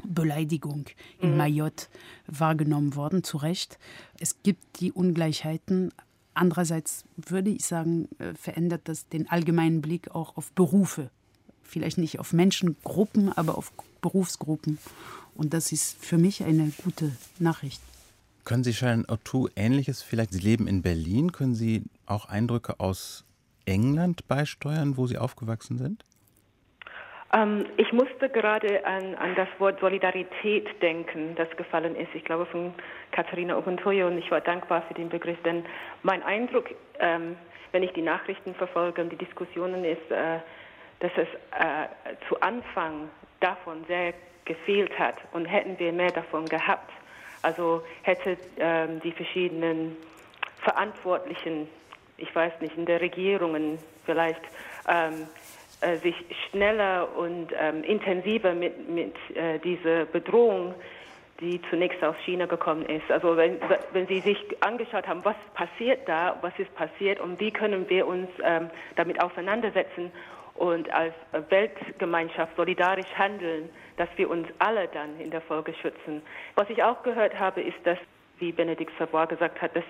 Beleidigung 0.04 0.86
in 1.20 1.32
mhm. 1.32 1.38
Mayotte 1.38 1.88
wahrgenommen 2.28 2.96
worden, 2.96 3.24
zu 3.24 3.38
Recht. 3.38 3.78
Es 4.20 4.42
gibt 4.44 4.80
die 4.80 4.92
Ungleichheiten. 4.92 5.92
Andererseits 6.34 7.06
würde 7.16 7.50
ich 7.50 7.66
sagen, 7.66 8.10
äh, 8.20 8.34
verändert 8.34 8.82
das 8.86 9.08
den 9.08 9.30
allgemeinen 9.30 9.82
Blick 9.82 10.12
auch 10.12 10.38
auf 10.38 10.52
Berufe. 10.52 11.10
Vielleicht 11.64 11.98
nicht 11.98 12.20
auf 12.20 12.34
Menschengruppen, 12.34 13.32
aber 13.36 13.58
auf 13.58 13.72
Berufsgruppen. 14.02 14.78
Und 15.34 15.54
das 15.54 15.72
ist 15.72 15.98
für 16.00 16.18
mich 16.18 16.44
eine 16.44 16.72
gute 16.84 17.12
Nachricht. 17.40 17.82
Können 18.44 18.64
Sie 18.64 18.74
Sharon 18.74 19.06
O'Toole 19.08 19.52
Ähnliches 19.56 20.02
vielleicht? 20.02 20.32
Sie 20.32 20.40
leben 20.40 20.68
in 20.68 20.82
Berlin. 20.82 21.32
Können 21.32 21.56
Sie 21.56 21.84
auch 22.06 22.26
Eindrücke 22.26 22.80
aus 22.80 23.26
England 23.66 24.28
beisteuern, 24.28 24.98
wo 24.98 25.08
Sie 25.08 25.18
aufgewachsen 25.18 25.78
sind? 25.78 26.06
Ähm, 27.36 27.66
ich 27.78 27.92
musste 27.92 28.30
gerade 28.30 28.86
an, 28.86 29.16
an, 29.16 29.36
das 29.36 29.48
Wort 29.60 29.80
Solidarität 29.80 30.82
denken, 30.82 31.36
das 31.36 31.50
gefallen 31.58 31.96
ist. 31.96 32.14
Ich 32.14 32.24
glaube 32.24 32.46
von 32.46 32.74
Katharina 33.12 33.58
Oguntoye 33.58 34.04
und 34.04 34.18
ich 34.18 34.32
war 34.32 34.42
dankbar 34.42 34.84
für 34.88 34.94
den 34.94 35.10
Begriff, 35.10 35.42
denn 35.44 35.66
mein 36.04 36.24
Eindruck, 36.24 36.70
ähm, 37.00 37.36
wenn 37.72 37.84
ich 37.84 37.92
die 37.92 38.02
Nachrichten 38.02 38.56
verfolge 38.56 39.02
und 39.02 39.10
die 39.10 39.18
Diskussionen 39.18 39.84
ist, 39.84 40.10
äh, 40.10 40.40
dass 41.02 41.12
es 41.18 41.28
äh, 41.60 42.16
zu 42.30 42.40
Anfang 42.40 43.10
davon 43.42 43.84
sehr 43.88 44.14
gefehlt 44.46 44.98
hat 44.98 45.16
und 45.34 45.46
hätten 45.46 45.78
wir 45.78 45.92
mehr 45.92 46.12
davon 46.12 46.46
gehabt. 46.46 46.92
Also 47.42 47.84
hätte 48.04 48.38
ähm, 48.58 49.02
die 49.02 49.12
verschiedenen 49.12 49.98
Verantwortlichen, 50.62 51.68
ich 52.18 52.34
weiß 52.34 52.54
nicht, 52.62 52.78
in 52.78 52.86
der 52.86 53.02
Regierungen 53.02 53.78
vielleicht 54.06 54.42
ähm, 54.88 55.28
äh, 55.82 55.98
sich 55.98 56.16
schneller 56.50 57.08
und 57.18 57.48
ähm, 57.60 57.84
intensiver 57.84 58.54
mit, 58.54 58.90
mit 58.90 59.16
äh, 59.36 59.60
dieser 59.60 60.06
Bedrohung, 60.06 60.74
die 61.42 61.62
zunächst 61.70 62.02
aus 62.04 62.16
China 62.24 62.46
gekommen 62.46 62.86
ist. 62.86 63.12
Also 63.12 63.36
wenn, 63.36 63.58
wenn 63.92 64.08
Sie 64.08 64.22
sich 64.22 64.38
angeschaut 64.62 65.08
haben, 65.08 65.24
was 65.26 65.36
passiert 65.54 66.08
da, 66.08 66.38
was 66.42 66.58
ist 66.58 66.74
passiert 66.76 67.20
und 67.20 67.40
wie 67.40 67.52
können 67.52 67.90
wir 67.90 68.08
uns 68.08 68.30
ähm, 68.44 68.70
damit 68.96 69.22
auseinandersetzen 69.22 70.12
und 70.56 70.90
als 70.94 71.14
Weltgemeinschaft 71.50 72.56
solidarisch 72.56 73.12
handeln, 73.18 73.70
dass 73.98 74.08
wir 74.16 74.30
uns 74.30 74.48
alle 74.60 74.88
dann 74.88 75.20
in 75.20 75.30
der 75.30 75.42
Folge 75.42 75.74
schützen. 75.74 76.22
Was 76.56 76.70
ich 76.70 76.82
auch 76.82 77.04
gehört 77.04 77.38
habe, 77.38 77.62
ist, 77.62 77.78
dass, 77.84 77.98
wie 78.40 78.52
Benedikt 78.52 78.94
Savoy 78.98 79.28
gesagt 79.28 79.62
hat, 79.62 79.76
dass 79.76 79.84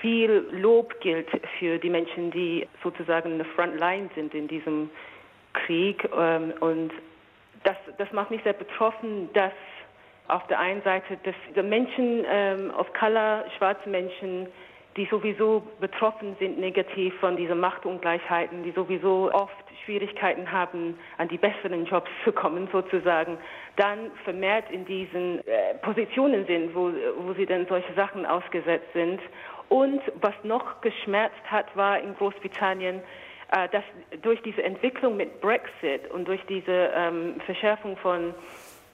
viel 0.00 0.46
Lob 0.52 1.00
gilt 1.00 1.28
für 1.58 1.78
die 1.78 1.90
Menschen, 1.90 2.30
die 2.30 2.66
sozusagen 2.82 3.32
in 3.32 3.38
der 3.38 3.46
Frontline 3.46 4.08
sind 4.14 4.34
in 4.34 4.48
diesem 4.48 4.90
Krieg. 5.52 6.08
Ähm, 6.16 6.54
und 6.60 6.92
das, 7.64 7.76
das 7.98 8.10
macht 8.12 8.30
mich 8.30 8.42
sehr 8.42 8.52
betroffen, 8.52 9.28
dass 9.32 9.52
auf 10.28 10.46
der 10.48 10.58
einen 10.58 10.82
Seite 10.82 11.18
dass 11.24 11.64
Menschen 11.64 12.24
ähm, 12.30 12.70
of 12.78 12.92
Color, 12.92 13.44
schwarze 13.56 13.88
Menschen, 13.88 14.46
die 14.96 15.06
sowieso 15.06 15.62
betroffen 15.80 16.36
sind 16.38 16.58
negativ 16.58 17.14
von 17.20 17.36
diesen 17.36 17.60
Machtungleichheiten, 17.60 18.64
die 18.64 18.72
sowieso 18.72 19.30
oft 19.32 19.54
Schwierigkeiten 19.84 20.50
haben, 20.50 20.98
an 21.18 21.28
die 21.28 21.38
besseren 21.38 21.86
Jobs 21.86 22.10
zu 22.24 22.32
kommen 22.32 22.68
sozusagen, 22.72 23.38
dann 23.76 24.10
vermehrt 24.24 24.70
in 24.70 24.84
diesen 24.84 25.38
äh, 25.46 25.74
Positionen 25.82 26.44
sind, 26.46 26.74
wo, 26.74 26.92
wo 27.20 27.32
sie 27.34 27.46
dann 27.46 27.66
solche 27.68 27.92
Sachen 27.94 28.26
ausgesetzt 28.26 28.92
sind. 28.92 29.20
Und 29.68 30.00
was 30.20 30.34
noch 30.44 30.80
geschmerzt 30.80 31.42
hat, 31.44 31.74
war 31.76 31.98
in 32.00 32.14
Großbritannien, 32.16 33.02
äh, 33.52 33.68
dass 33.68 33.84
durch 34.22 34.40
diese 34.42 34.62
Entwicklung 34.62 35.16
mit 35.16 35.40
Brexit 35.40 36.10
und 36.10 36.26
durch 36.26 36.44
diese 36.46 36.90
ähm, 36.94 37.40
Verschärfung 37.44 37.96
von, 37.98 38.34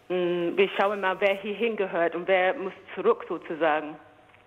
mm, 0.09 0.57
wir 0.57 0.69
schauen 0.77 1.01
mal, 1.01 1.17
wer 1.21 1.35
hier 1.35 1.55
hingehört 1.55 2.15
und 2.15 2.29
wer 2.29 2.55
muss 2.55 2.73
zurück 2.95 3.25
sozusagen, 3.29 3.97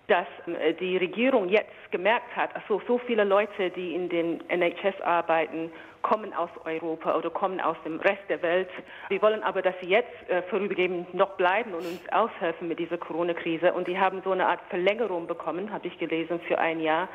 dass 0.08 0.26
äh, 0.46 0.74
die 0.74 0.96
Regierung 0.96 1.48
jetzt 1.48 1.70
gemerkt 1.90 2.34
hat, 2.34 2.54
also 2.56 2.82
so 2.86 2.98
viele 2.98 3.24
Leute, 3.24 3.70
die 3.70 3.94
in 3.94 4.08
den 4.08 4.42
NHS 4.48 5.00
arbeiten, 5.02 5.70
kommen 6.02 6.32
aus 6.32 6.50
Europa 6.64 7.16
oder 7.16 7.30
kommen 7.30 7.60
aus 7.60 7.76
dem 7.84 8.00
Rest 8.00 8.22
der 8.28 8.40
Welt. 8.42 8.70
Wir 9.08 9.20
wollen 9.20 9.42
aber, 9.42 9.62
dass 9.62 9.74
sie 9.80 9.88
jetzt 9.88 10.28
äh, 10.28 10.42
vorübergehend 10.42 11.12
noch 11.14 11.36
bleiben 11.36 11.74
und 11.74 11.80
uns 11.80 12.00
aushelfen 12.10 12.68
mit 12.68 12.78
dieser 12.78 12.98
Corona-Krise. 12.98 13.72
Und 13.72 13.86
die 13.86 13.98
haben 13.98 14.22
so 14.24 14.32
eine 14.32 14.46
Art 14.46 14.60
Verlängerung 14.70 15.26
bekommen, 15.26 15.72
habe 15.72 15.86
ich 15.86 15.98
gelesen, 15.98 16.40
für 16.40 16.58
ein 16.58 16.80
Jahr. 16.80 17.08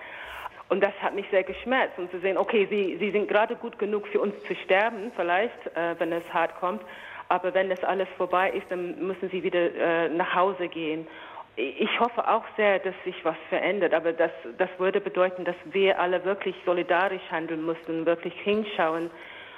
Und 0.70 0.82
das 0.82 0.94
hat 1.02 1.16
mich 1.16 1.26
sehr 1.30 1.44
geschmerzt, 1.44 1.98
um 1.98 2.10
zu 2.10 2.20
sehen, 2.20 2.38
okay, 2.38 2.68
sie, 2.70 2.98
sie 2.98 3.12
sind 3.12 3.28
gerade 3.28 3.56
gut 3.56 3.78
genug 3.80 4.08
für 4.08 4.22
uns 4.22 4.34
zu 4.44 4.56
sterben, 4.56 5.12
vielleicht, 5.16 5.68
äh, 5.76 5.96
wenn 6.00 6.12
es 6.12 6.34
hart 6.34 6.56
kommt. 6.60 6.82
Aber 7.30 7.54
wenn 7.54 7.70
das 7.70 7.84
alles 7.84 8.08
vorbei 8.18 8.52
ist, 8.52 8.70
dann 8.70 9.08
müssen 9.08 9.30
sie 9.30 9.44
wieder 9.44 9.74
äh, 9.76 10.10
nach 10.10 10.36
Hause 10.36 10.68
gehen. 10.68 11.08
Ich 11.56 12.00
hoffe 12.00 12.28
auch 12.28 12.44
sehr, 12.58 12.80
dass 12.80 12.96
sich 13.06 13.16
was 13.24 13.36
verändert, 13.50 13.94
aber 13.94 14.12
das, 14.12 14.32
das 14.58 14.70
würde 14.80 15.00
bedeuten, 15.00 15.46
dass 15.46 15.56
wir 15.72 16.00
alle 16.00 16.26
wirklich 16.26 16.56
solidarisch 16.66 17.22
handeln 17.30 17.66
müssen, 17.66 18.06
wirklich 18.06 18.34
hinschauen 18.44 19.12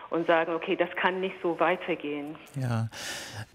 und 0.09 0.27
sagen, 0.27 0.53
okay, 0.53 0.75
das 0.75 0.89
kann 0.97 1.21
nicht 1.21 1.35
so 1.41 1.59
weitergehen. 1.59 2.35
Ja, 2.59 2.89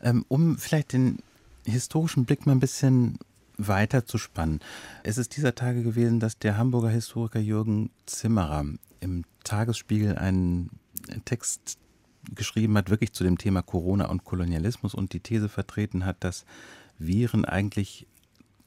ähm, 0.03 0.24
um 0.29 0.57
vielleicht 0.57 0.94
den 0.94 1.18
historischen 1.66 2.24
Blick 2.24 2.46
mal 2.46 2.53
ein 2.53 2.61
bisschen 2.61 3.18
weiter 3.59 4.07
zu 4.07 4.16
spannen. 4.16 4.61
Es 5.03 5.18
ist 5.18 5.37
dieser 5.37 5.55
Tage 5.55 5.83
gewesen, 5.83 6.18
dass 6.18 6.38
der 6.38 6.57
Hamburger 6.57 6.88
Historiker 6.88 7.40
Jürgen 7.40 7.90
Zimmerer 8.07 8.64
im 9.00 9.24
Tagesspiegel 9.44 10.16
einen 10.16 10.70
Text 11.24 11.79
geschrieben 12.35 12.76
hat, 12.76 12.90
wirklich 12.90 13.12
zu 13.12 13.24
dem 13.24 13.38
Thema 13.38 13.62
Corona 13.62 14.09
und 14.09 14.24
Kolonialismus 14.24 14.94
und 14.94 15.12
die 15.12 15.20
These 15.20 15.48
vertreten 15.48 16.05
hat, 16.05 16.16
dass 16.20 16.44
Viren 16.98 17.44
eigentlich 17.44 18.07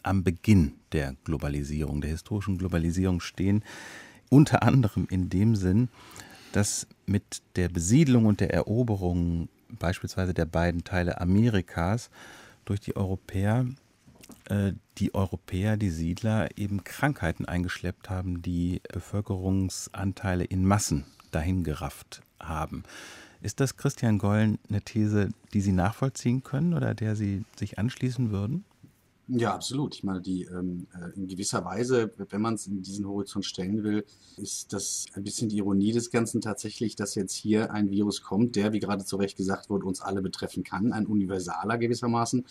am 0.04 0.24
Beginn 0.24 0.74
der 0.92 1.16
Globalisierung, 1.24 2.02
der 2.02 2.12
historischen 2.12 2.58
Globalisierung 2.58 3.20
stehen. 3.20 3.64
Unter 4.30 4.64
anderem 4.64 5.08
in 5.10 5.30
dem 5.30 5.56
Sinn, 5.56 5.90
dass 6.52 6.88
mit 7.06 7.42
der 7.56 7.70
Besiedlung 7.70 8.26
und 8.26 8.40
der 8.40 8.54
Eroberung 8.54 9.50
beispielsweise 9.70 10.34
der 10.34 10.46
beiden 10.46 10.84
Teile 10.84 11.20
Amerikas 11.20 12.10
durch 12.66 12.80
die 12.80 12.96
Europäer 12.96 13.66
äh, 14.46 14.74
die 14.98 15.16
Europäer, 15.16 15.78
die 15.78 15.90
Siedler 15.90 16.50
eben 16.58 16.84
Krankheiten 16.84 17.46
eingeschleppt 17.46 18.10
haben, 18.10 18.42
die 18.42 18.82
Bevölkerungsanteile 18.92 20.44
in 20.44 20.66
Massen 20.66 21.06
dahingerafft 21.32 22.22
haben. 22.40 22.84
Ist 23.42 23.60
das 23.60 23.76
Christian 23.76 24.20
Gollen 24.20 24.60
eine 24.70 24.82
These, 24.82 25.30
die 25.54 25.62
Sie 25.62 25.72
nachvollziehen 25.72 26.44
können 26.44 26.74
oder 26.74 26.94
der 26.94 27.16
Sie 27.16 27.44
sich 27.58 27.78
anschließen 27.80 28.32
würden? 28.32 28.66
Ja, 29.28 29.54
absolut. 29.54 29.96
Ich 29.96 30.04
meine, 30.04 30.20
die 30.20 30.44
ähm, 30.44 30.86
äh, 30.94 31.16
in 31.16 31.28
gewisser 31.28 31.64
Weise, 31.64 32.12
wenn 32.30 32.42
man 32.42 32.56
es 32.56 32.68
in 32.68 32.82
diesen 32.82 33.08
Horizont 33.08 33.46
stellen 33.46 33.82
will, 33.82 34.06
ist 34.36 34.74
das 34.74 35.06
ein 35.14 35.24
bisschen 35.24 35.48
die 35.48 35.58
Ironie 35.58 35.94
des 35.94 36.12
Ganzen 36.12 36.42
tatsächlich, 36.42 36.98
dass 36.98 37.16
jetzt 37.16 37.34
hier 37.34 37.72
ein 37.72 37.90
Virus 37.90 38.22
kommt, 38.22 38.58
der, 38.58 38.74
wie 38.74 38.82
gerade 38.82 39.06
zu 39.06 39.16
Recht 39.16 39.38
gesagt 39.38 39.70
wurde, 39.70 39.86
uns 39.86 40.02
alle 40.02 40.22
betreffen 40.22 40.66
kann, 40.66 40.92
ein 40.92 41.08
universaler 41.08 41.78
gewissermaßen. 41.78 42.46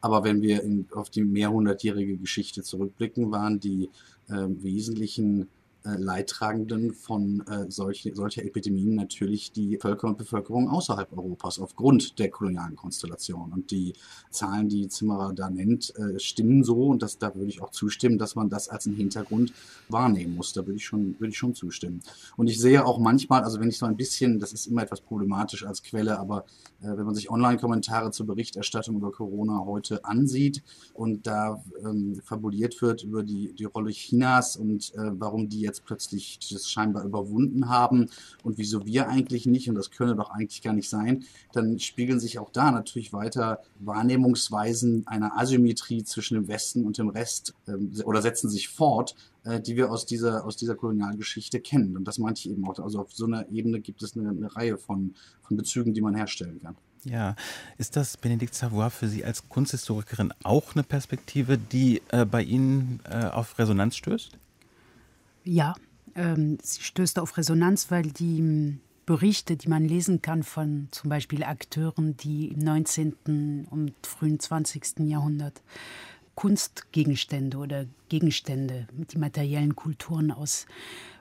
Aber 0.00 0.24
wenn 0.24 0.40
wir 0.40 0.62
in, 0.62 0.86
auf 0.94 1.10
die 1.10 1.22
mehrhundertjährige 1.24 2.16
Geschichte 2.16 2.62
zurückblicken, 2.62 3.30
waren 3.30 3.60
die 3.60 3.90
äh, 4.28 4.46
wesentlichen 4.48 5.48
äh, 5.84 5.96
Leidtragenden 5.96 6.94
von 6.94 7.46
äh, 7.46 7.70
solche, 7.70 8.14
solcher 8.14 8.44
Epidemien 8.44 8.94
natürlich 8.94 9.52
die 9.52 9.76
Völker 9.76 10.08
und 10.08 10.16
Bevölkerung 10.16 10.68
außerhalb 10.68 11.12
Europas 11.12 11.58
aufgrund 11.58 12.18
der 12.18 12.30
kolonialen 12.30 12.74
Konstellation. 12.74 13.52
Und 13.52 13.70
die 13.70 13.92
Zahlen, 14.30 14.68
die 14.68 14.88
Zimmerer 14.88 15.34
da 15.34 15.50
nennt, 15.50 15.94
äh, 15.96 16.18
stimmen 16.18 16.64
so 16.64 16.86
und 16.86 17.02
das, 17.02 17.18
da 17.18 17.34
würde 17.34 17.48
ich 17.48 17.60
auch 17.60 17.70
zustimmen, 17.70 18.18
dass 18.18 18.34
man 18.34 18.48
das 18.48 18.68
als 18.68 18.86
einen 18.86 18.96
Hintergrund 18.96 19.52
wahrnehmen 19.88 20.34
muss. 20.36 20.52
Da 20.52 20.66
würde 20.66 20.76
ich 20.76 20.84
schon, 20.84 21.16
würde 21.18 21.30
ich 21.30 21.38
schon 21.38 21.54
zustimmen. 21.54 22.02
Und 22.36 22.48
ich 22.48 22.58
sehe 22.58 22.84
auch 22.84 22.98
manchmal, 22.98 23.42
also 23.42 23.60
wenn 23.60 23.68
ich 23.68 23.78
so 23.78 23.86
ein 23.86 23.96
bisschen, 23.96 24.38
das 24.38 24.52
ist 24.52 24.66
immer 24.66 24.82
etwas 24.82 25.00
problematisch 25.00 25.66
als 25.66 25.82
Quelle, 25.82 26.18
aber 26.18 26.46
äh, 26.80 26.96
wenn 26.96 27.04
man 27.04 27.14
sich 27.14 27.30
Online-Kommentare 27.30 28.10
zur 28.10 28.26
Berichterstattung 28.26 28.96
über 28.96 29.12
Corona 29.12 29.64
heute 29.64 30.04
ansieht 30.04 30.62
und 30.94 31.26
da 31.26 31.62
ähm, 31.84 32.20
fabuliert 32.24 32.80
wird 32.80 33.02
über 33.02 33.22
die, 33.22 33.52
die 33.52 33.64
Rolle 33.64 33.90
Chinas 33.90 34.56
und 34.56 34.94
äh, 34.94 35.10
warum 35.18 35.48
die 35.48 35.60
jetzt 35.60 35.73
jetzt 35.74 35.84
plötzlich 35.84 36.38
das 36.50 36.70
scheinbar 36.70 37.04
überwunden 37.04 37.68
haben 37.68 38.08
und 38.42 38.58
wieso 38.58 38.86
wir 38.86 39.08
eigentlich 39.08 39.46
nicht, 39.46 39.68
und 39.68 39.74
das 39.74 39.90
könne 39.90 40.14
doch 40.14 40.30
eigentlich 40.30 40.62
gar 40.62 40.72
nicht 40.72 40.88
sein, 40.88 41.24
dann 41.52 41.78
spiegeln 41.78 42.20
sich 42.20 42.38
auch 42.38 42.50
da 42.50 42.70
natürlich 42.70 43.12
weiter 43.12 43.60
Wahrnehmungsweisen 43.80 45.06
einer 45.06 45.36
Asymmetrie 45.36 46.04
zwischen 46.04 46.34
dem 46.34 46.48
Westen 46.48 46.84
und 46.84 46.98
dem 46.98 47.08
Rest 47.08 47.54
ähm, 47.66 47.92
oder 48.04 48.22
setzen 48.22 48.48
sich 48.48 48.68
fort, 48.68 49.16
äh, 49.44 49.60
die 49.60 49.76
wir 49.76 49.90
aus 49.90 50.06
dieser, 50.06 50.44
aus 50.44 50.56
dieser 50.56 50.76
Kolonialgeschichte 50.76 51.60
kennen. 51.60 51.96
Und 51.96 52.04
das 52.06 52.18
meinte 52.18 52.40
ich 52.40 52.50
eben 52.50 52.66
auch. 52.68 52.78
Also 52.78 53.00
auf 53.00 53.12
so 53.12 53.26
einer 53.26 53.48
Ebene 53.50 53.80
gibt 53.80 54.02
es 54.02 54.16
eine, 54.16 54.28
eine 54.28 54.54
Reihe 54.54 54.78
von, 54.78 55.14
von 55.42 55.56
Bezügen, 55.56 55.92
die 55.94 56.00
man 56.00 56.14
herstellen 56.14 56.60
kann. 56.62 56.76
Ja, 57.04 57.36
ist 57.76 57.96
das 57.96 58.16
Benedikt 58.16 58.54
Savoy 58.54 58.88
für 58.88 59.08
Sie 59.08 59.24
als 59.24 59.46
Kunsthistorikerin 59.50 60.32
auch 60.42 60.74
eine 60.74 60.82
Perspektive, 60.82 61.58
die 61.58 62.00
äh, 62.08 62.24
bei 62.24 62.42
Ihnen 62.42 63.00
äh, 63.04 63.26
auf 63.26 63.58
Resonanz 63.58 63.96
stößt? 63.96 64.38
Ja, 65.44 65.74
ähm, 66.14 66.58
sie 66.62 66.82
stößt 66.82 67.18
auf 67.18 67.36
Resonanz, 67.36 67.90
weil 67.90 68.04
die 68.04 68.38
hm, 68.38 68.80
Berichte, 69.06 69.56
die 69.56 69.68
man 69.68 69.84
lesen 69.84 70.22
kann 70.22 70.42
von 70.42 70.88
zum 70.90 71.10
Beispiel 71.10 71.44
Akteuren, 71.44 72.16
die 72.16 72.48
im 72.48 72.60
19. 72.60 73.66
und 73.70 73.92
frühen 74.02 74.40
20. 74.40 75.00
Jahrhundert 75.00 75.62
Kunstgegenstände 76.34 77.58
oder 77.58 77.86
Gegenstände, 78.08 78.88
die 78.92 79.18
materiellen 79.18 79.76
Kulturen 79.76 80.32
aus, 80.32 80.66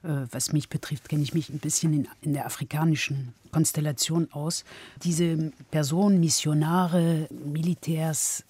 äh, 0.01 0.25
was 0.31 0.53
mich 0.53 0.69
betrifft, 0.69 1.09
kenne 1.09 1.23
ich 1.23 1.33
mich 1.33 1.49
ein 1.49 1.59
bisschen 1.59 1.93
in, 1.93 2.07
in, 2.21 2.33
der 2.33 2.45
afrikanischen 2.45 3.33
Konstellation 3.51 4.31
aus. 4.31 4.63
Diese 5.03 5.51
Personen, 5.69 6.19
Missionare, 6.19 7.27
Militärs, 7.45 8.43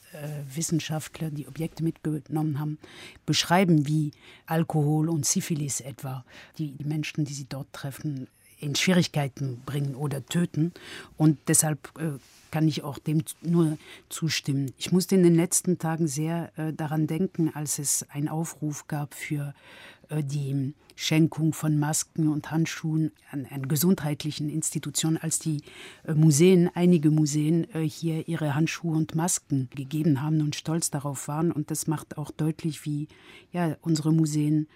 Wissenschaftler, 0.54 1.30
die 1.30 1.48
Objekte 1.48 1.84
mitgenommen 1.84 2.60
haben, 2.60 2.78
beschreiben, 3.26 3.88
wie 3.88 4.12
Alkohol 4.46 5.10
und 5.10 5.26
Syphilis 5.26 5.82
etwa 5.82 6.26
die, 6.58 6.72
die 6.72 6.86
Menschen, 6.86 7.26
die 7.26 7.34
sie 7.34 7.46
dort 7.48 7.72
treffen, 7.74 8.28
in 8.60 8.76
Schwierigkeiten 8.76 9.62
bringen 9.66 9.96
oder 9.96 10.26
töten. 10.26 10.74
Und 11.18 11.38
deshalb 11.48 11.92
äh, 12.00 12.18
kann 12.50 12.68
ich 12.68 12.84
auch 12.84 12.98
dem 12.98 13.24
nur 13.42 13.78
zustimmen. 14.10 14.74
Ich 14.78 14.92
musste 14.92 15.16
in 15.16 15.24
den 15.24 15.36
letzten 15.36 15.80
Tagen 15.80 16.08
sehr 16.08 16.52
äh, 16.58 16.72
daran 16.72 17.08
denken, 17.08 17.52
als 17.54 17.78
es 17.80 18.06
einen 18.10 18.30
Aufruf 18.30 18.88
gab 18.88 19.14
für 19.14 19.54
äh, 20.10 20.24
die 20.24 20.74
Schenkung 20.96 21.54
von 21.54 21.80
Masken 21.80 22.30
und 22.30 22.52
Handschuhen 22.52 23.12
an, 23.32 23.48
an 23.50 23.68
gesundheitlichen 23.68 24.50
Institutionen, 24.50 25.18
als 25.18 25.40
die 25.40 25.62
äh, 26.06 26.14
Museen, 26.14 26.70
einige 26.74 27.12
Museen 27.12 27.68
äh, 27.74 27.82
hier 27.82 28.28
ihre 28.28 28.56
Handschuhe 28.56 28.96
und 28.96 29.16
Masken 29.16 29.70
gegeben 29.76 30.22
haben 30.22 30.42
und 30.42 30.56
stolz 30.56 30.90
darauf 30.90 31.28
waren. 31.28 31.52
Und 31.52 31.72
das 31.72 31.88
macht 31.88 32.18
auch 32.18 32.32
deutlich, 32.32 32.86
wie 32.86 33.08
ja, 33.52 33.78
unsere 33.82 34.14
Museen 34.14 34.68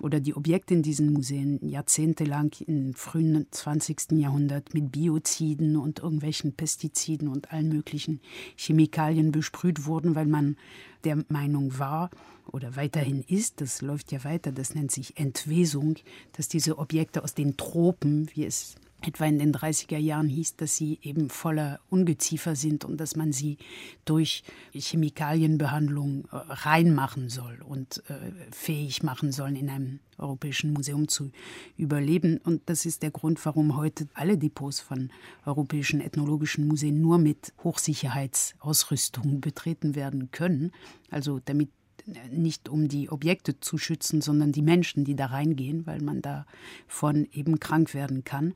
oder 0.00 0.20
die 0.20 0.34
Objekte 0.34 0.74
in 0.74 0.82
diesen 0.82 1.12
Museen 1.12 1.58
jahrzehntelang 1.66 2.50
im 2.66 2.94
frühen 2.94 3.46
20. 3.50 4.12
Jahrhundert 4.12 4.74
mit 4.74 4.92
Bioziden 4.92 5.76
und 5.76 6.00
irgendwelchen 6.00 6.52
Pestiziden 6.52 7.28
und 7.28 7.52
allen 7.52 7.68
möglichen 7.68 8.20
Chemikalien 8.56 9.32
besprüht 9.32 9.86
wurden, 9.86 10.14
weil 10.14 10.26
man 10.26 10.56
der 11.04 11.24
Meinung 11.28 11.78
war 11.78 12.10
oder 12.50 12.76
weiterhin 12.76 13.22
ist, 13.26 13.60
das 13.60 13.82
läuft 13.82 14.12
ja 14.12 14.24
weiter, 14.24 14.52
das 14.52 14.74
nennt 14.74 14.90
sich 14.90 15.18
Entwesung, 15.18 15.96
dass 16.32 16.48
diese 16.48 16.78
Objekte 16.78 17.24
aus 17.24 17.34
den 17.34 17.56
Tropen, 17.56 18.28
wie 18.34 18.44
es 18.44 18.76
etwa 19.06 19.26
in 19.26 19.38
den 19.38 19.54
30er 19.54 19.98
Jahren 19.98 20.28
hieß, 20.28 20.56
dass 20.56 20.76
sie 20.76 20.98
eben 21.02 21.28
voller 21.30 21.80
Ungeziefer 21.90 22.56
sind 22.56 22.84
und 22.84 22.98
dass 22.98 23.16
man 23.16 23.32
sie 23.32 23.58
durch 24.04 24.42
Chemikalienbehandlung 24.72 26.26
äh, 26.30 26.36
reinmachen 26.36 27.28
soll 27.28 27.60
und 27.62 28.02
äh, 28.08 28.14
fähig 28.50 29.02
machen 29.02 29.32
soll, 29.32 29.56
in 29.56 29.68
einem 29.68 30.00
europäischen 30.18 30.72
Museum 30.72 31.08
zu 31.08 31.30
überleben. 31.76 32.38
Und 32.38 32.62
das 32.66 32.86
ist 32.86 33.02
der 33.02 33.10
Grund, 33.10 33.44
warum 33.44 33.76
heute 33.76 34.08
alle 34.14 34.38
Depots 34.38 34.80
von 34.80 35.10
europäischen 35.44 36.00
ethnologischen 36.00 36.66
Museen 36.66 37.00
nur 37.00 37.18
mit 37.18 37.52
Hochsicherheitsausrüstung 37.62 39.40
betreten 39.40 39.94
werden 39.94 40.30
können. 40.30 40.72
Also 41.10 41.40
damit 41.44 41.70
nicht 42.30 42.68
um 42.68 42.88
die 42.88 43.10
Objekte 43.10 43.60
zu 43.60 43.78
schützen, 43.78 44.20
sondern 44.20 44.52
die 44.52 44.62
Menschen, 44.62 45.04
die 45.04 45.16
da 45.16 45.26
reingehen, 45.26 45.86
weil 45.86 46.00
man 46.02 46.20
davon 46.20 47.26
eben 47.32 47.60
krank 47.60 47.94
werden 47.94 48.24
kann. 48.24 48.54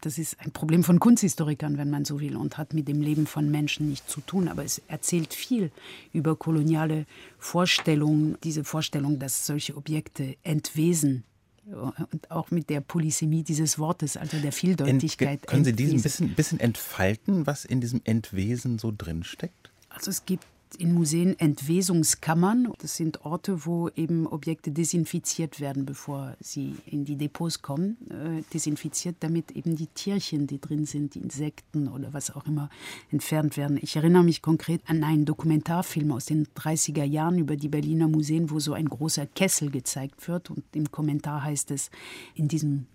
Das 0.00 0.18
ist 0.18 0.38
ein 0.40 0.50
Problem 0.52 0.84
von 0.84 1.00
Kunsthistorikern, 1.00 1.78
wenn 1.78 1.90
man 1.90 2.04
so 2.04 2.20
will, 2.20 2.36
und 2.36 2.58
hat 2.58 2.74
mit 2.74 2.88
dem 2.88 3.00
Leben 3.00 3.26
von 3.26 3.50
Menschen 3.50 3.88
nichts 3.88 4.12
zu 4.12 4.20
tun. 4.20 4.48
Aber 4.48 4.64
es 4.64 4.82
erzählt 4.88 5.34
viel 5.34 5.70
über 6.12 6.36
koloniale 6.36 7.06
Vorstellungen, 7.38 8.36
diese 8.44 8.64
Vorstellung, 8.64 9.18
dass 9.18 9.46
solche 9.46 9.76
Objekte 9.76 10.36
entwesen 10.42 11.24
und 11.66 12.30
auch 12.30 12.50
mit 12.50 12.70
der 12.70 12.80
Polysemie 12.80 13.42
dieses 13.42 13.78
Wortes, 13.78 14.16
also 14.16 14.38
der 14.38 14.52
Vieldeutigkeit. 14.52 15.40
Ent, 15.40 15.46
können 15.48 15.64
Sie 15.64 15.72
diesen 15.72 16.00
bisschen, 16.00 16.34
bisschen 16.34 16.60
entfalten, 16.60 17.46
was 17.46 17.64
in 17.64 17.80
diesem 17.80 18.00
Entwesen 18.04 18.78
so 18.78 18.92
drinsteckt? 18.96 19.70
Also 19.88 20.10
es 20.10 20.24
gibt 20.24 20.44
in 20.78 20.92
Museen 20.92 21.38
Entwesungskammern. 21.38 22.72
Das 22.78 22.96
sind 22.96 23.24
Orte, 23.24 23.64
wo 23.66 23.88
eben 23.90 24.26
Objekte 24.26 24.72
desinfiziert 24.72 25.60
werden, 25.60 25.86
bevor 25.86 26.36
sie 26.40 26.74
in 26.86 27.04
die 27.04 27.16
Depots 27.16 27.62
kommen. 27.62 27.96
Äh, 28.10 28.42
desinfiziert, 28.52 29.16
damit 29.20 29.52
eben 29.52 29.76
die 29.76 29.86
Tierchen, 29.86 30.46
die 30.46 30.60
drin 30.60 30.84
sind, 30.84 31.14
die 31.14 31.20
Insekten 31.20 31.88
oder 31.88 32.12
was 32.12 32.34
auch 32.34 32.46
immer, 32.46 32.68
entfernt 33.10 33.56
werden. 33.56 33.78
Ich 33.80 33.96
erinnere 33.96 34.24
mich 34.24 34.42
konkret 34.42 34.82
an 34.86 35.04
einen 35.04 35.24
Dokumentarfilm 35.24 36.12
aus 36.12 36.26
den 36.26 36.46
30er 36.48 37.04
Jahren 37.04 37.38
über 37.38 37.56
die 37.56 37.68
Berliner 37.68 38.08
Museen, 38.08 38.50
wo 38.50 38.58
so 38.58 38.72
ein 38.72 38.88
großer 38.88 39.26
Kessel 39.26 39.70
gezeigt 39.70 40.26
wird. 40.28 40.50
Und 40.50 40.64
im 40.74 40.90
Kommentar 40.90 41.44
heißt 41.44 41.70
es, 41.70 41.90
in 42.34 42.48
diesem 42.48 42.86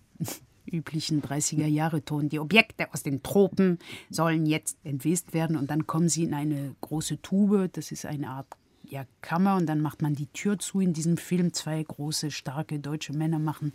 üblichen 0.66 1.22
30er-Jahre-Ton. 1.22 2.28
Die 2.28 2.38
Objekte 2.38 2.92
aus 2.92 3.02
den 3.02 3.22
Tropen 3.22 3.78
sollen 4.10 4.46
jetzt 4.46 4.76
entwest 4.84 5.34
werden 5.34 5.56
und 5.56 5.70
dann 5.70 5.86
kommen 5.86 6.08
sie 6.08 6.24
in 6.24 6.34
eine 6.34 6.74
große 6.80 7.20
Tube. 7.22 7.70
Das 7.72 7.92
ist 7.92 8.06
eine 8.06 8.28
Art 8.30 8.46
ja, 8.92 9.06
Kammer 9.22 9.56
und 9.56 9.66
dann 9.66 9.80
macht 9.80 10.02
man 10.02 10.14
die 10.14 10.26
Tür 10.26 10.58
zu 10.58 10.80
in 10.80 10.92
diesem 10.92 11.16
Film. 11.16 11.54
Zwei 11.54 11.82
große, 11.82 12.30
starke 12.30 12.78
deutsche 12.78 13.14
Männer 13.14 13.38
machen 13.38 13.72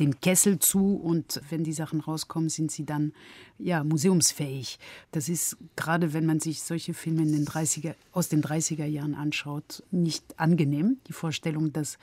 den 0.00 0.20
Kessel 0.20 0.58
zu 0.58 0.96
und 0.96 1.42
wenn 1.50 1.64
die 1.64 1.74
Sachen 1.74 2.00
rauskommen, 2.00 2.48
sind 2.48 2.70
sie 2.70 2.86
dann 2.86 3.12
ja, 3.58 3.84
museumsfähig. 3.84 4.78
Das 5.12 5.28
ist 5.28 5.58
gerade, 5.76 6.14
wenn 6.14 6.24
man 6.24 6.40
sich 6.40 6.62
solche 6.62 6.94
Filme 6.94 7.22
in 7.22 7.32
den 7.32 7.46
30er, 7.46 7.94
aus 8.12 8.28
den 8.28 8.42
30er 8.42 8.86
Jahren 8.86 9.14
anschaut, 9.14 9.82
nicht 9.90 10.38
angenehm. 10.40 10.98
Die 11.08 11.12
Vorstellung, 11.12 11.72
dass 11.74 11.98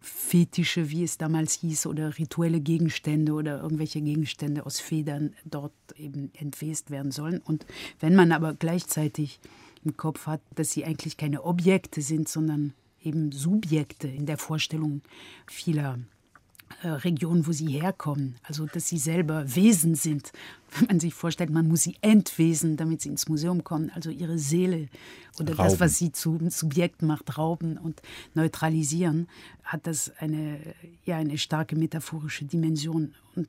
Fetische, 0.00 0.90
wie 0.90 1.04
es 1.04 1.18
damals 1.18 1.54
hieß, 1.54 1.86
oder 1.86 2.18
rituelle 2.18 2.60
Gegenstände 2.60 3.32
oder 3.32 3.60
irgendwelche 3.62 4.00
Gegenstände 4.00 4.64
aus 4.64 4.80
Federn 4.80 5.34
dort 5.44 5.72
eben 5.96 6.30
entwest 6.34 6.90
werden 6.90 7.12
sollen. 7.12 7.40
Und 7.40 7.66
wenn 8.00 8.14
man 8.14 8.32
aber 8.32 8.54
gleichzeitig 8.54 9.40
im 9.84 9.96
Kopf 9.96 10.26
hat, 10.26 10.40
dass 10.54 10.72
sie 10.72 10.84
eigentlich 10.84 11.16
keine 11.16 11.44
Objekte 11.44 12.02
sind, 12.02 12.28
sondern 12.28 12.74
eben 13.02 13.32
Subjekte 13.32 14.08
in 14.08 14.26
der 14.26 14.38
Vorstellung 14.38 15.02
vieler 15.46 15.98
Region, 16.82 17.46
wo 17.46 17.52
sie 17.52 17.68
herkommen, 17.68 18.36
also 18.42 18.66
dass 18.66 18.88
sie 18.88 18.98
selber 18.98 19.54
Wesen 19.54 19.94
sind. 19.94 20.32
Wenn 20.78 20.86
man 20.86 21.00
sich 21.00 21.14
vorstellt, 21.14 21.50
man 21.50 21.66
muss 21.66 21.82
sie 21.82 21.96
entwesen, 22.00 22.76
damit 22.76 23.02
sie 23.02 23.08
ins 23.08 23.28
Museum 23.28 23.64
kommen, 23.64 23.90
also 23.94 24.08
ihre 24.10 24.38
Seele 24.38 24.88
oder 25.38 25.56
rauben. 25.56 25.70
das, 25.70 25.80
was 25.80 25.98
sie 25.98 26.12
zum 26.12 26.48
Subjekt 26.50 27.02
macht, 27.02 27.36
rauben 27.38 27.76
und 27.76 28.00
neutralisieren, 28.34 29.28
hat 29.64 29.86
das 29.86 30.12
eine, 30.18 30.58
ja, 31.04 31.16
eine 31.16 31.38
starke 31.38 31.76
metaphorische 31.76 32.44
Dimension. 32.44 33.14
Und 33.34 33.48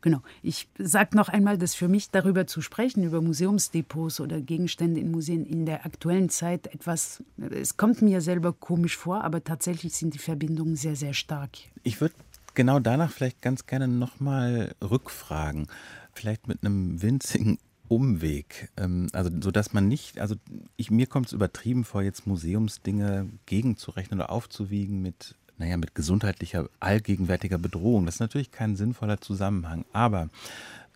genau, 0.00 0.22
ich 0.42 0.68
sage 0.78 1.16
noch 1.16 1.28
einmal, 1.28 1.58
dass 1.58 1.74
für 1.74 1.88
mich 1.88 2.10
darüber 2.10 2.46
zu 2.46 2.60
sprechen, 2.60 3.02
über 3.02 3.20
Museumsdepots 3.20 4.20
oder 4.20 4.40
Gegenstände 4.40 5.00
in 5.00 5.10
Museen 5.10 5.44
in 5.44 5.66
der 5.66 5.84
aktuellen 5.84 6.28
Zeit 6.28 6.68
etwas, 6.68 7.22
es 7.50 7.76
kommt 7.76 8.00
mir 8.00 8.20
selber 8.20 8.52
komisch 8.52 8.96
vor, 8.96 9.24
aber 9.24 9.42
tatsächlich 9.42 9.94
sind 9.94 10.14
die 10.14 10.18
Verbindungen 10.18 10.76
sehr, 10.76 10.96
sehr 10.96 11.14
stark. 11.14 11.50
Ich 11.82 12.00
würde 12.00 12.14
genau 12.54 12.78
danach 12.78 13.10
vielleicht 13.10 13.42
ganz 13.42 13.66
gerne 13.66 13.88
nochmal 13.88 14.74
rückfragen. 14.82 15.68
Vielleicht 16.12 16.48
mit 16.48 16.64
einem 16.64 17.02
winzigen 17.02 17.58
Umweg. 17.88 18.70
Ähm, 18.76 19.08
also, 19.12 19.30
so 19.40 19.50
dass 19.50 19.72
man 19.72 19.88
nicht, 19.88 20.18
also 20.18 20.36
ich, 20.76 20.90
mir 20.90 21.06
kommt 21.06 21.26
es 21.26 21.32
übertrieben 21.32 21.84
vor, 21.84 22.02
jetzt 22.02 22.26
Museumsdinge 22.26 23.28
gegenzurechnen 23.46 24.20
oder 24.20 24.30
aufzuwiegen 24.30 25.02
mit, 25.02 25.36
naja, 25.58 25.76
mit 25.76 25.94
gesundheitlicher, 25.94 26.68
allgegenwärtiger 26.80 27.58
Bedrohung. 27.58 28.06
Das 28.06 28.16
ist 28.16 28.20
natürlich 28.20 28.50
kein 28.50 28.76
sinnvoller 28.76 29.20
Zusammenhang. 29.20 29.84
Aber 29.92 30.28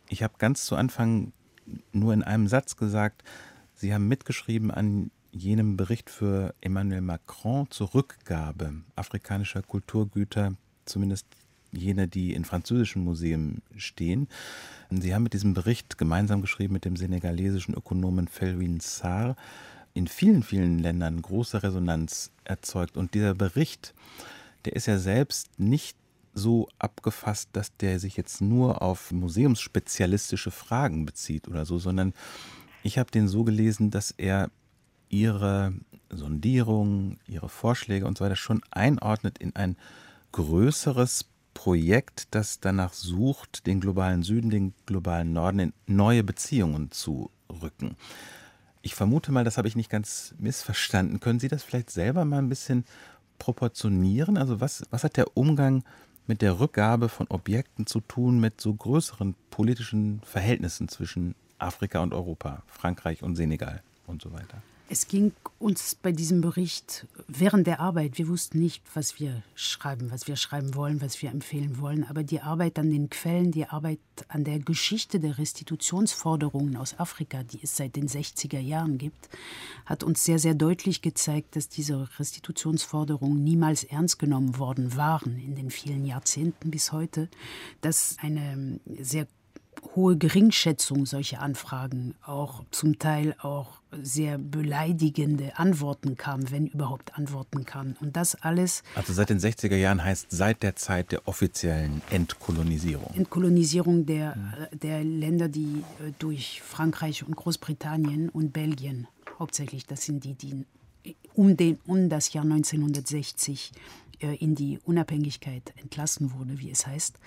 ich 0.09 0.23
habe 0.23 0.35
ganz 0.38 0.64
zu 0.64 0.77
Anfang 0.77 1.33
nur 1.92 2.14
in 2.14 2.23
einem 2.23 2.49
Satz 2.49 2.77
gesagt, 2.77 3.23
Sie 3.75 3.94
haben 3.94 4.09
mitgeschrieben 4.09 4.73
an 4.73 5.12
jenem 5.31 5.77
Bericht 5.77 6.11
für 6.11 6.55
Emmanuel 6.61 7.01
Macron 7.01 7.71
zur 7.71 7.94
Rückgabe 7.94 8.73
afrikanischer 8.97 9.62
Kulturgüter, 9.62 10.55
zumindest 10.85 11.27
jene, 11.72 12.09
die 12.09 12.35
in 12.35 12.44
französischen 12.44 13.04
Museen 13.04 13.62
stehen. 13.76 14.28
Sie 14.90 15.14
haben 15.14 15.22
mit 15.22 15.35
diesem 15.35 15.54
Bericht 15.54 15.98
gemeinsam 15.98 16.40
geschrieben 16.40 16.72
mit 16.72 16.85
dem 16.85 16.96
senegalesischen 16.96 17.74
Ökonomen 17.74 18.28
Felwin 18.28 18.81
Sarr 18.81 19.37
in 19.94 20.07
vielen, 20.07 20.42
vielen 20.42 20.78
Ländern 20.78 21.20
große 21.20 21.62
Resonanz 21.62 22.31
erzeugt. 22.44 22.96
Und 22.96 23.14
dieser 23.14 23.35
Bericht, 23.35 23.94
der 24.64 24.74
ist 24.74 24.87
ja 24.87 24.98
selbst 24.98 25.59
nicht 25.59 25.96
so 26.35 26.68
abgefasst, 26.78 27.50
dass 27.52 27.76
der 27.76 27.98
sich 27.98 28.16
jetzt 28.16 28.40
nur 28.40 28.81
auf 28.81 29.11
museumsspezialistische 29.12 30.50
Fragen 30.50 31.04
bezieht 31.04 31.48
oder 31.48 31.64
so, 31.64 31.78
sondern 31.78 32.14
ich 32.83 32.98
habe 32.98 33.11
den 33.11 33.28
so 33.28 33.44
gelesen, 33.44 33.90
dass 33.90 34.12
er 34.12 34.50
ihre 35.09 35.72
Sondierung, 36.11 37.18
ihre 37.26 37.48
Vorschläge 37.48 38.07
und 38.07 38.18
so 38.18 38.24
weiter 38.24 38.37
schon 38.37 38.62
einordnet 38.70 39.38
in 39.38 39.57
ein 39.57 39.76
größeres 40.33 41.24
Projekt, 41.59 42.29
das 42.37 42.61
danach 42.61 42.92
sucht, 42.92 43.66
den 43.66 43.81
globalen 43.81 44.23
Süden, 44.23 44.49
den 44.49 44.75
globalen 44.87 45.33
Norden 45.33 45.59
in 45.59 45.73
neue 45.88 46.23
Beziehungen 46.23 46.92
zu 46.92 47.33
rücken. 47.51 47.97
Ich 48.81 48.94
vermute 48.94 49.33
mal, 49.33 49.42
das 49.42 49.59
habe 49.59 49.66
ich 49.66 49.75
nicht 49.75 49.90
ganz 49.90 50.37
missverstanden. 50.38 51.18
Können 51.18 51.40
Sie 51.40 51.49
das 51.49 51.64
vielleicht 51.64 51.90
selber 51.90 52.25
mal 52.25 52.38
ein 52.38 52.49
bisschen 52.49 52.85
proportionieren? 53.40 54.38
Also 54.38 54.61
was, 54.61 54.85
was 54.90 55.03
hat 55.03 55.16
der 55.16 55.37
Umgang 55.37 55.83
mit 56.29 56.42
der 56.42 56.61
Rückgabe 56.61 57.09
von 57.09 57.27
Objekten 57.29 57.88
zu 57.88 58.03
tun 58.03 58.38
mit 58.38 58.61
so 58.61 58.73
größeren 58.73 59.35
politischen 59.51 60.21
Verhältnissen 60.25 60.87
zwischen 60.87 61.35
Afrika 61.59 61.99
und 61.99 62.14
Europa, 62.14 62.62
Frankreich 62.68 63.25
und 63.25 63.35
Senegal 63.35 63.83
und 64.07 64.23
so 64.23 64.33
weiter? 64.33 64.62
Es 64.90 65.07
ging 65.07 65.33
uns 65.59 65.94
bei 65.94 66.12
diesem 66.12 66.40
Bericht 66.40 67.07
während 67.27 67.66
der 67.66 67.79
Arbeit, 67.79 68.16
wir 68.16 68.27
wussten 68.29 68.59
nicht, 68.59 68.83
was 68.94 69.20
wir 69.20 69.42
schreiben, 69.55 70.11
was 70.11 70.27
wir 70.27 70.37
schreiben 70.37 70.74
wollen, 70.74 71.03
was 71.03 71.20
wir 71.20 71.31
empfehlen 71.31 71.79
wollen, 71.79 72.05
aber 72.05 72.22
die 72.22 72.40
Arbeit 72.40 72.79
an 72.79 72.90
den 72.90 73.11
Quellen, 73.11 73.51
die 73.51 73.66
Arbeit 73.66 73.98
an 74.29 74.44
der 74.44 74.61
Geschichte 74.61 75.20
der 75.20 75.37
Restitutionsforderungen 75.37 76.77
aus 76.77 76.98
Afrika, 76.98 77.42
die 77.42 77.61
es 77.62 77.77
seit 77.77 77.96
den 77.96 78.09
60er 78.09 78.61
Jahren 78.61 78.96
gibt, 78.96 79.29
hat 79.85 80.03
uns 80.03 80.24
sehr, 80.24 80.38
sehr 80.38 80.55
deutlich 80.55 81.03
gezeigt, 81.03 81.57
dass 81.57 81.68
diese 81.68 82.09
Restitutionsforderungen 82.18 83.44
niemals 83.44 83.85
ernst 83.85 84.18
genommen 84.18 84.59
worden 84.59 84.96
waren 84.96 85.38
in 85.38 85.55
den 85.55 85.70
vielen 85.70 86.07
Jahrzehnten 86.07 86.70
bis 86.70 86.92
heute, 86.92 87.29
dass 87.83 88.16
eine 88.20 88.81
sehr 88.98 89.27
hohe 89.95 90.17
Geringschätzung 90.17 91.07
solcher 91.07 91.41
Anfragen, 91.41 92.14
auch 92.25 92.64
zum 92.71 92.99
Teil 92.99 93.35
auch 93.41 93.81
sehr 94.03 94.38
beleidigende 94.38 95.59
Antworten 95.59 96.17
kamen, 96.17 96.51
wenn 96.51 96.67
überhaupt 96.67 97.17
Antworten 97.17 97.64
kamen. 97.64 97.97
Und 98.01 98.17
das 98.17 98.35
alles. 98.35 98.83
Also 98.95 99.12
seit 99.12 99.31
den 99.31 99.38
60er 99.38 99.77
Jahren 99.77 100.05
heißt 100.05 100.27
seit 100.31 100.62
der 100.62 100.77
Zeit 100.77 101.12
der 101.12 101.27
offiziellen 101.27 102.03
Entkolonisierung. 102.11 103.14
Entkolonisierung 103.14 104.07
der, 104.07 104.37
der 104.73 105.05
Länder, 105.05 105.49
die 105.49 105.85
äh, 106.01 106.12
durch 106.19 106.62
Frankreich 106.62 107.27
und 107.27 107.37
Großbritannien 107.37 108.29
und 108.29 108.53
Belgien 108.53 109.07
hauptsächlich, 109.38 109.87
das 109.87 110.05
sind 110.05 110.25
die, 110.25 110.35
die 110.35 110.64
um, 111.35 111.57
den, 111.57 111.79
um 111.87 112.09
das 112.09 112.33
Jahr 112.33 112.45
1960 112.45 113.73
äh, 113.73 113.79
in 114.20 114.54
die 114.54 114.78
Unabhängigkeit 114.85 115.72
entlassen 115.76 116.33
wurde, 116.33 116.59
wie 116.59 116.70
es 116.70 116.87
heißt. 116.87 117.18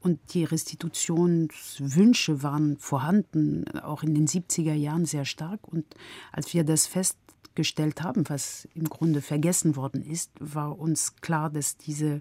Und 0.00 0.20
die 0.34 0.44
Restitutionswünsche 0.44 2.42
waren 2.42 2.76
vorhanden, 2.76 3.66
auch 3.78 4.02
in 4.02 4.14
den 4.14 4.26
70er 4.26 4.74
Jahren 4.74 5.06
sehr 5.06 5.24
stark. 5.24 5.66
Und 5.66 5.86
als 6.30 6.52
wir 6.52 6.62
das 6.62 6.86
festgestellt 6.86 8.02
haben, 8.02 8.28
was 8.28 8.68
im 8.74 8.84
Grunde 8.84 9.22
vergessen 9.22 9.76
worden 9.76 10.04
ist, 10.04 10.30
war 10.40 10.78
uns 10.78 11.16
klar, 11.16 11.48
dass 11.48 11.78
diese 11.78 12.18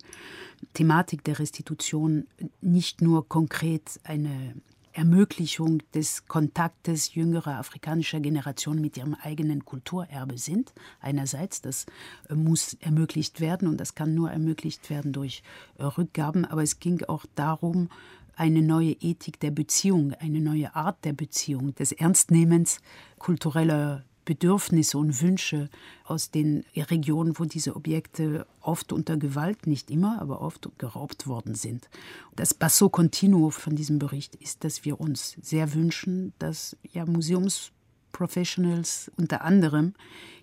Thematik 0.73 1.25
der 1.25 1.39
Restitution 1.39 2.27
nicht 2.62 3.01
nur 3.01 3.27
konkret 3.27 3.99
eine 4.05 4.55
Ermöglichung 4.93 5.82
des 5.93 6.27
Kontaktes 6.27 7.15
jüngerer 7.15 7.58
afrikanischer 7.58 8.19
Generationen 8.19 8.82
mit 8.82 8.95
ihrem 8.95 9.15
eigenen 9.15 9.65
Kulturerbe 9.65 10.38
sind. 10.38 10.73
Einerseits, 11.01 11.62
das 11.62 11.86
äh, 12.29 12.36
muss 12.36 12.75
ermöglicht 12.79 13.39
werden 13.41 13.67
und 13.67 13.77
das 13.77 13.95
kann 13.95 14.13
nur 14.13 14.32
ermöglicht 14.32 14.89
werden 14.89 15.12
durch 15.12 15.43
äh, 15.77 15.84
Rückgaben, 15.84 16.45
aber 16.45 16.63
es 16.63 16.79
ging 16.79 17.03
auch 17.06 17.25
darum, 17.36 17.89
eine 18.36 18.62
neue 18.62 18.93
Ethik 18.93 19.39
der 19.39 19.51
Beziehung, 19.51 20.13
eine 20.13 20.39
neue 20.39 20.75
Art 20.75 21.03
der 21.06 21.13
Beziehung, 21.13 21.75
des 21.75 21.91
Ernstnehmens 21.91 22.79
kultureller 23.19 24.03
Bedürfnisse 24.25 24.97
und 24.97 25.21
Wünsche 25.21 25.69
aus 26.05 26.31
den 26.31 26.65
Regionen, 26.75 27.38
wo 27.38 27.45
diese 27.45 27.75
Objekte 27.75 28.45
oft 28.62 28.91
unter 28.91 29.17
Gewalt, 29.17 29.67
nicht 29.67 29.91
immer, 29.91 30.21
aber 30.21 30.41
oft 30.41 30.69
geraubt 30.77 31.27
worden 31.27 31.55
sind. 31.55 31.89
Das 32.36 32.53
Basso 32.53 32.89
Continuo 32.89 33.49
von 33.49 33.75
diesem 33.75 33.99
Bericht 33.99 34.36
ist, 34.36 34.63
dass 34.63 34.86
wir 34.86 34.99
uns 34.99 35.36
sehr 35.41 35.73
wünschen, 35.73 36.33
dass 36.39 36.77
ja 36.91 37.05
Museumsprofessionals 37.05 39.12
unter 39.17 39.41
anderem 39.41 39.93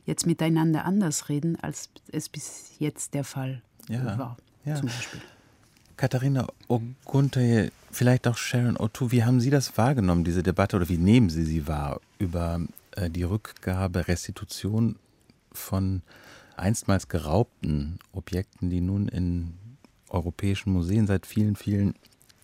jetzt 0.07 0.27
miteinander 0.27 0.85
anders 0.85 1.29
reden, 1.29 1.57
als 1.61 1.91
es 2.11 2.29
bis 2.29 2.73
jetzt 2.79 3.15
der 3.15 3.25
Fall 3.25 3.63
ja, 3.89 4.19
war. 4.19 4.37
Ja. 4.65 4.77
Zum 4.77 4.87
Beispiel. 4.87 5.21
Katharina 5.97 6.47
Ogunte, 6.67 7.73
vielleicht 7.91 8.27
auch 8.27 8.39
Sharon 8.39 8.79
O'Toole, 8.79 9.11
wie 9.11 9.25
haben 9.25 9.41
Sie 9.41 9.51
das 9.51 9.77
wahrgenommen, 9.77 10.25
diese 10.25 10.43
Debatte, 10.43 10.77
oder 10.77 10.89
wie 10.89 10.97
nehmen 10.97 11.29
Sie 11.29 11.45
sie 11.45 11.69
wahr 11.69 12.01
über 12.19 12.61
die 13.09 13.23
Rückgabe, 13.23 14.09
Restitution 14.09 14.97
von 15.53 16.03
einstmals 16.57 17.09
geraubten 17.09 17.99
Objekten, 18.13 18.71
die 18.71 18.81
nun 18.81 19.09
in 19.09 19.55
europäischen 20.09 20.73
Museen 20.73 21.07
seit 21.07 21.27
vielen, 21.27 21.57
vielen 21.57 21.95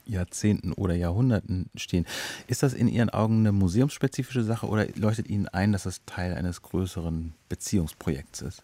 Jahrzehnten 0.06 0.72
oder 0.72 0.94
Jahrhunderten 0.94 1.68
stehen. 1.74 2.06
Ist 2.46 2.62
das 2.62 2.74
in 2.74 2.88
Ihren 2.88 3.10
Augen 3.10 3.40
eine 3.40 3.52
museumsspezifische 3.52 4.44
Sache 4.44 4.66
oder 4.66 4.86
leuchtet 4.94 5.28
Ihnen 5.28 5.48
ein, 5.48 5.72
dass 5.72 5.82
das 5.82 6.04
Teil 6.06 6.34
eines 6.34 6.62
größeren 6.62 7.34
Beziehungsprojekts 7.48 8.42
ist? 8.42 8.62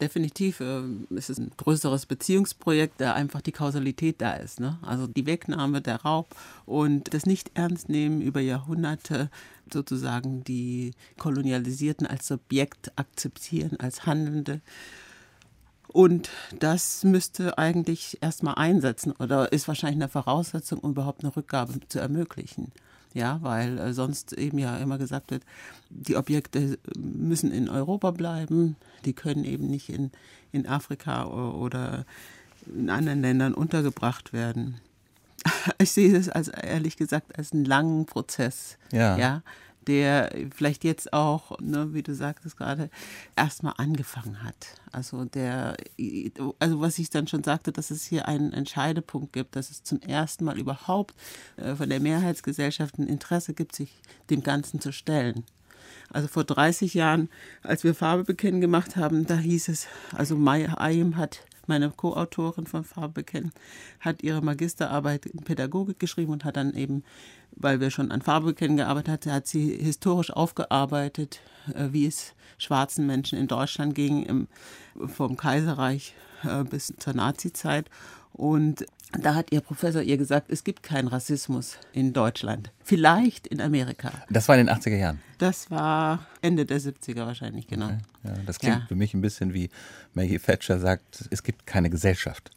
Definitiv 0.00 0.60
äh, 0.60 0.82
ist 1.10 1.28
es 1.28 1.38
ein 1.38 1.50
größeres 1.56 2.06
Beziehungsprojekt, 2.06 3.00
da 3.00 3.14
einfach 3.14 3.40
die 3.40 3.50
Kausalität 3.50 4.20
da 4.20 4.34
ist. 4.34 4.60
Ne? 4.60 4.78
Also 4.82 5.08
die 5.08 5.26
Wegnahme, 5.26 5.80
der 5.80 6.02
Raub 6.02 6.36
und 6.66 7.12
das 7.12 7.26
Nicht-Ernst-Nehmen 7.26 8.20
über 8.20 8.40
Jahrhunderte 8.40 9.28
sozusagen 9.72 10.44
die 10.44 10.92
Kolonialisierten 11.18 12.06
als 12.06 12.28
Subjekt 12.28 12.92
akzeptieren, 12.96 13.80
als 13.80 14.06
Handelnde. 14.06 14.60
Und 15.88 16.30
das 16.58 17.04
müsste 17.04 17.58
eigentlich 17.58 18.18
erstmal 18.22 18.54
einsetzen 18.54 19.12
oder 19.12 19.52
ist 19.52 19.68
wahrscheinlich 19.68 20.00
eine 20.02 20.08
Voraussetzung, 20.08 20.78
um 20.78 20.92
überhaupt 20.92 21.24
eine 21.24 21.34
Rückgabe 21.36 21.74
zu 21.88 21.98
ermöglichen. 21.98 22.72
Ja, 23.14 23.38
weil 23.42 23.78
äh, 23.78 23.92
sonst 23.92 24.32
eben 24.32 24.58
ja 24.58 24.76
immer 24.78 24.98
gesagt 24.98 25.30
wird, 25.30 25.42
die 25.90 26.16
Objekte 26.16 26.78
müssen 26.96 27.52
in 27.52 27.68
Europa 27.68 28.10
bleiben, 28.10 28.76
die 29.04 29.12
können 29.12 29.44
eben 29.44 29.68
nicht 29.68 29.88
in, 29.88 30.10
in 30.50 30.66
Afrika 30.66 31.24
oder 31.26 32.06
in 32.66 32.88
anderen 32.90 33.20
Ländern 33.20 33.54
untergebracht 33.54 34.32
werden. 34.32 34.80
Ich 35.78 35.92
sehe 35.92 36.16
es 36.16 36.28
als 36.28 36.48
ehrlich 36.48 36.96
gesagt 36.96 37.36
als 37.36 37.52
einen 37.52 37.64
langen 37.64 38.06
Prozess. 38.06 38.78
Ja. 38.92 39.16
ja 39.16 39.42
der 39.86 40.34
vielleicht 40.54 40.84
jetzt 40.84 41.12
auch, 41.12 41.58
ne, 41.60 41.92
wie 41.92 42.02
du 42.02 42.14
sagtest 42.14 42.56
gerade, 42.56 42.90
erstmal 43.36 43.74
angefangen 43.76 44.42
hat. 44.42 44.74
Also 44.90 45.24
der, 45.24 45.76
also 46.58 46.80
was 46.80 46.98
ich 46.98 47.10
dann 47.10 47.26
schon 47.26 47.44
sagte, 47.44 47.72
dass 47.72 47.90
es 47.90 48.04
hier 48.04 48.28
einen 48.28 48.52
Entscheidepunkt 48.52 49.32
gibt, 49.32 49.56
dass 49.56 49.70
es 49.70 49.82
zum 49.82 50.00
ersten 50.00 50.44
Mal 50.44 50.58
überhaupt 50.58 51.14
äh, 51.56 51.74
von 51.74 51.88
der 51.88 52.00
Mehrheitsgesellschaft 52.00 52.98
ein 52.98 53.06
Interesse 53.06 53.54
gibt, 53.54 53.74
sich 53.74 54.00
dem 54.30 54.42
Ganzen 54.42 54.80
zu 54.80 54.92
stellen. 54.92 55.44
Also 56.10 56.28
vor 56.28 56.44
30 56.44 56.94
Jahren, 56.94 57.28
als 57.62 57.84
wir 57.84 57.94
Farbe 57.94 58.24
bekennen 58.24 58.60
gemacht 58.60 58.96
haben, 58.96 59.26
da 59.26 59.36
hieß 59.36 59.68
es, 59.68 59.86
also 60.14 60.36
Maya 60.36 60.74
Ayim 60.78 61.16
hat 61.16 61.40
meine 61.68 61.90
Co-Autorin 61.90 62.66
von 62.66 62.84
Farbe 62.84 63.14
bekennen, 63.22 63.52
hat 64.00 64.22
ihre 64.22 64.42
Magisterarbeit 64.42 65.26
in 65.26 65.40
Pädagogik 65.40 65.98
geschrieben 65.98 66.32
und 66.32 66.44
hat 66.44 66.56
dann 66.56 66.74
eben, 66.74 67.04
weil 67.56 67.80
wir 67.80 67.90
schon 67.90 68.10
an 68.10 68.22
Farbe 68.22 68.46
bekennen 68.46 68.76
gearbeitet 68.76 69.12
hatten, 69.12 69.32
hat 69.32 69.46
sie 69.46 69.76
historisch 69.76 70.32
aufgearbeitet, 70.32 71.40
äh, 71.74 71.88
wie 71.92 72.06
es 72.06 72.34
schwarzen 72.58 73.06
Menschen 73.06 73.38
in 73.38 73.48
Deutschland 73.48 73.94
ging, 73.94 74.22
im, 74.24 74.48
vom 75.06 75.36
Kaiserreich 75.36 76.14
äh, 76.44 76.64
bis 76.64 76.94
zur 76.98 77.14
Nazizeit. 77.14 77.88
Und 78.32 78.86
da 79.20 79.34
hat 79.34 79.52
ihr 79.52 79.60
Professor 79.60 80.02
ihr 80.02 80.16
gesagt, 80.16 80.50
es 80.50 80.64
gibt 80.64 80.82
keinen 80.82 81.08
Rassismus 81.08 81.76
in 81.92 82.12
Deutschland. 82.12 82.70
Vielleicht 82.82 83.46
in 83.46 83.60
Amerika. 83.60 84.12
Das 84.30 84.48
war 84.48 84.56
in 84.58 84.66
den 84.66 84.74
80er 84.74 84.96
Jahren. 84.96 85.20
Das 85.38 85.70
war 85.70 86.26
Ende 86.40 86.64
der 86.64 86.80
70er 86.80 87.26
wahrscheinlich, 87.26 87.66
genau. 87.66 87.86
Okay. 87.86 87.98
Ja, 88.24 88.34
das 88.46 88.58
klingt 88.58 88.76
ja. 88.76 88.86
für 88.86 88.94
mich 88.94 89.14
ein 89.14 89.20
bisschen 89.20 89.54
wie 89.54 89.70
Maggie 90.14 90.38
Thatcher 90.38 90.78
sagt, 90.78 91.24
es 91.30 91.42
gibt 91.42 91.66
keine 91.66 91.90
Gesellschaft. 91.90 92.50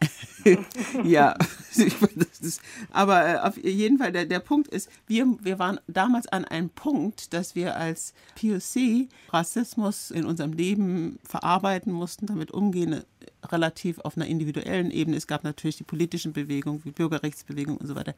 ja, 1.04 1.36
aber 2.90 3.28
äh, 3.28 3.38
auf 3.38 3.56
jeden 3.56 3.98
Fall, 3.98 4.12
der, 4.12 4.26
der 4.26 4.40
Punkt 4.40 4.68
ist, 4.68 4.88
wir, 5.06 5.26
wir 5.40 5.58
waren 5.58 5.80
damals 5.86 6.26
an 6.28 6.44
einem 6.44 6.70
Punkt, 6.70 7.32
dass 7.32 7.54
wir 7.54 7.76
als 7.76 8.14
POC 8.40 9.08
Rassismus 9.30 10.10
in 10.10 10.24
unserem 10.24 10.52
Leben 10.52 11.18
verarbeiten 11.24 11.92
mussten, 11.92 12.26
damit 12.26 12.50
umgehen, 12.50 13.02
relativ 13.44 13.98
auf 14.00 14.16
einer 14.16 14.26
individuellen 14.26 14.90
Ebene. 14.90 15.16
Es 15.16 15.26
gab 15.26 15.44
natürlich 15.44 15.76
die 15.76 15.84
politischen 15.84 16.32
Bewegungen, 16.32 16.84
wie 16.84 16.90
Bürgerrechtsbewegungen 16.90 17.78
und 17.78 17.86
so 17.86 17.94
weiter. 17.94 18.14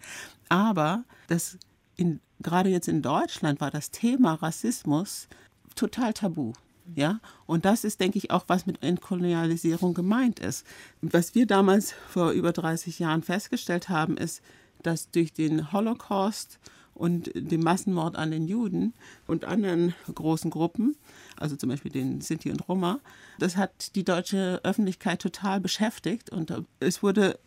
Aber 0.48 1.04
das 1.28 1.58
in, 1.96 2.20
gerade 2.40 2.70
jetzt 2.70 2.88
in 2.88 3.02
Deutschland 3.02 3.60
war 3.60 3.70
das 3.70 3.90
Thema 3.90 4.34
Rassismus 4.34 5.28
total 5.74 6.12
tabu. 6.12 6.52
Ja, 6.94 7.20
und 7.46 7.64
das 7.64 7.84
ist, 7.84 8.00
denke 8.00 8.18
ich, 8.18 8.30
auch, 8.30 8.44
was 8.46 8.66
mit 8.66 8.82
Entkolonialisierung 8.82 9.94
gemeint 9.94 10.40
ist. 10.40 10.66
Was 11.02 11.34
wir 11.34 11.46
damals 11.46 11.92
vor 11.92 12.30
über 12.30 12.52
30 12.52 12.98
Jahren 12.98 13.22
festgestellt 13.22 13.88
haben, 13.88 14.16
ist, 14.16 14.42
dass 14.82 15.10
durch 15.10 15.32
den 15.32 15.72
Holocaust 15.72 16.58
und 16.94 17.30
den 17.34 17.60
Massenmord 17.60 18.16
an 18.16 18.30
den 18.30 18.48
Juden 18.48 18.94
und 19.26 19.44
anderen 19.44 19.94
großen 20.12 20.50
Gruppen, 20.50 20.96
also 21.36 21.56
zum 21.56 21.68
Beispiel 21.68 21.92
den 21.92 22.20
Sinti 22.20 22.50
und 22.50 22.68
Roma, 22.68 23.00
das 23.38 23.56
hat 23.56 23.94
die 23.94 24.04
deutsche 24.04 24.60
Öffentlichkeit 24.64 25.20
total 25.20 25.60
beschäftigt 25.60 26.30
und 26.30 26.52
es 26.80 27.02
wurde 27.02 27.38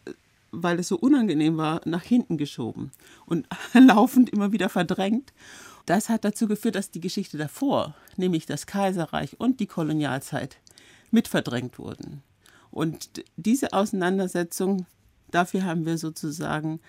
weil 0.52 0.80
es 0.80 0.90
so 0.90 0.98
unangenehm 0.98 1.58
war, 1.58 1.82
nach 1.86 2.04
hinten 2.04 2.38
geschoben 2.38 2.92
und 3.26 3.48
laufend 3.74 4.30
immer 4.30 4.52
wieder 4.52 4.70
verdrängt. 4.70 5.34
Das 5.86 6.10
hat 6.10 6.26
dazu 6.26 6.48
geführt, 6.48 6.76
dass 6.76 6.92
die 6.92 7.02
Geschichte 7.02 7.38
davor, 7.38 7.96
nämlich 8.18 8.46
das 8.46 8.66
Kaiserreich 8.66 9.40
und 9.40 9.60
die 9.60 9.68
Kolonialzeit, 9.68 10.58
mit 11.12 11.28
verdrängt 11.28 11.80
wurden. 11.80 12.24
Und 12.70 13.24
diese 13.36 13.74
Auseinandersetzung, 13.74 14.86
dafür 15.30 15.66
haben 15.66 15.86
wir 15.86 15.98
sozusagen 15.98 16.80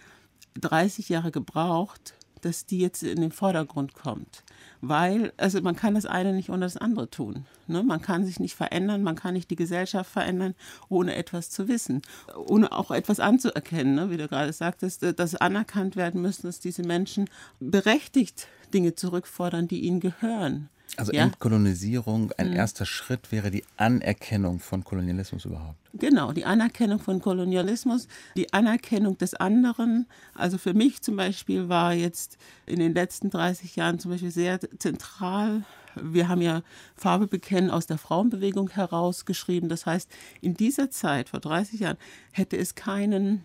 30 0.61 1.09
Jahre 1.09 1.31
gebraucht, 1.31 2.15
dass 2.43 2.67
die 2.67 2.79
jetzt 2.79 3.03
in 3.03 3.21
den 3.21 3.33
Vordergrund 3.33 3.95
kommt. 3.95 4.43
Weil, 4.81 5.33
also 5.37 5.61
man 5.63 5.77
kann 5.77 5.95
das 5.95 6.07
eine 6.07 6.33
nicht 6.33 6.51
ohne 6.51 6.67
das 6.67 6.77
andere 6.77 7.09
tun. 7.09 7.47
Ne? 7.69 7.85
Man 7.85 8.03
kann 8.03 8.27
sich 8.27 8.41
nicht 8.41 8.57
verändern, 8.57 9.05
man 9.05 9.15
kann 9.15 9.35
nicht 9.35 9.51
die 9.51 9.57
Gesellschaft 9.57 10.11
verändern, 10.11 10.55
ohne 10.89 11.15
etwas 11.15 11.51
zu 11.51 11.69
wissen, 11.69 12.03
ohne 12.35 12.73
auch 12.73 12.91
etwas 12.91 13.21
anzuerkennen. 13.21 13.95
Ne? 13.95 14.11
Wie 14.11 14.17
du 14.17 14.27
gerade 14.27 14.53
sagtest, 14.53 15.03
dass 15.17 15.37
anerkannt 15.37 15.95
werden 15.95 16.21
müssen, 16.21 16.47
dass 16.47 16.59
diese 16.59 16.83
Menschen 16.83 17.31
berechtigt 17.61 18.49
Dinge 18.73 18.95
zurückfordern, 18.95 19.69
die 19.69 19.81
ihnen 19.81 20.01
gehören. 20.01 20.69
Also 20.97 21.13
ja? 21.13 21.23
Entkolonisierung, 21.23 22.33
ein 22.37 22.51
mhm. 22.51 22.57
erster 22.57 22.85
Schritt 22.85 23.33
wäre 23.33 23.51
die 23.51 23.65
Anerkennung 23.77 24.59
von 24.59 24.85
Kolonialismus 24.85 25.47
überhaupt. 25.47 25.79
Genau, 25.95 26.33
die 26.33 26.45
Anerkennung 26.45 26.99
von 26.99 27.21
Kolonialismus, 27.21 28.09
die 28.37 28.53
Anerkennung 28.53 29.17
des 29.17 29.35
anderen. 29.35 30.07
Also 30.35 30.59
für 30.59 30.75
mich 30.75 31.01
zum 31.01 31.17
Beispiel 31.17 31.69
war 31.69 31.95
jetzt 31.95 32.37
in 32.67 32.79
den 32.79 32.93
letzten 32.93 33.31
30 33.31 33.77
Jahren 33.77 33.99
zum 33.99 34.11
Beispiel 34.11 34.31
sehr 34.31 34.61
zentral. 34.79 35.65
Wir 35.95 36.29
haben 36.29 36.43
ja 36.43 36.63
Farbe 36.95 37.27
bekennen 37.27 37.71
aus 37.71 37.87
der 37.87 37.99
Frauenbewegung 37.99 38.69
herausgeschrieben. 38.71 39.69
Das 39.69 39.87
heißt, 39.87 40.11
in 40.43 40.55
dieser 40.55 40.91
Zeit, 40.91 41.31
vor 41.31 41.41
30 41.41 41.81
Jahren, 41.81 41.99
hätte 42.33 42.59
es 42.59 42.75
keinen 42.75 43.45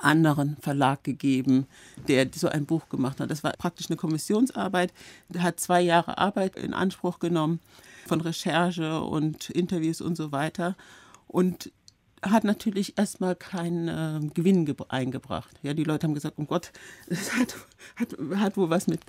anderen 0.00 0.56
Verlag 0.60 1.02
gegeben, 1.04 1.66
der 2.06 2.28
so 2.34 2.48
ein 2.48 2.66
Buch 2.66 2.88
gemacht 2.88 3.20
hat. 3.20 3.30
Das 3.30 3.42
war 3.42 3.52
praktisch 3.52 3.88
eine 3.88 3.96
Kommissionsarbeit, 3.96 4.92
hat 5.38 5.60
zwei 5.60 5.80
Jahre 5.80 6.18
Arbeit 6.18 6.56
in 6.56 6.74
Anspruch 6.74 7.18
genommen 7.18 7.60
von 8.06 8.20
Recherche 8.20 9.00
und 9.02 9.50
Interviews 9.50 10.00
und 10.00 10.16
so 10.16 10.32
weiter 10.32 10.76
und 11.26 11.70
hat 12.22 12.44
natürlich 12.44 12.98
erstmal 12.98 13.36
keinen 13.36 13.88
äh, 13.88 14.28
Gewinn 14.34 14.74
eingebracht. 14.88 15.56
Ja, 15.62 15.74
die 15.74 15.84
Leute 15.84 16.06
haben 16.06 16.14
gesagt, 16.14 16.34
oh 16.38 16.44
Gott, 16.44 16.72
das 17.08 17.36
hat, 17.36 17.56
hat, 17.96 18.16
hat 18.36 18.56
wohl 18.56 18.70
was 18.70 18.86
mit 18.86 19.00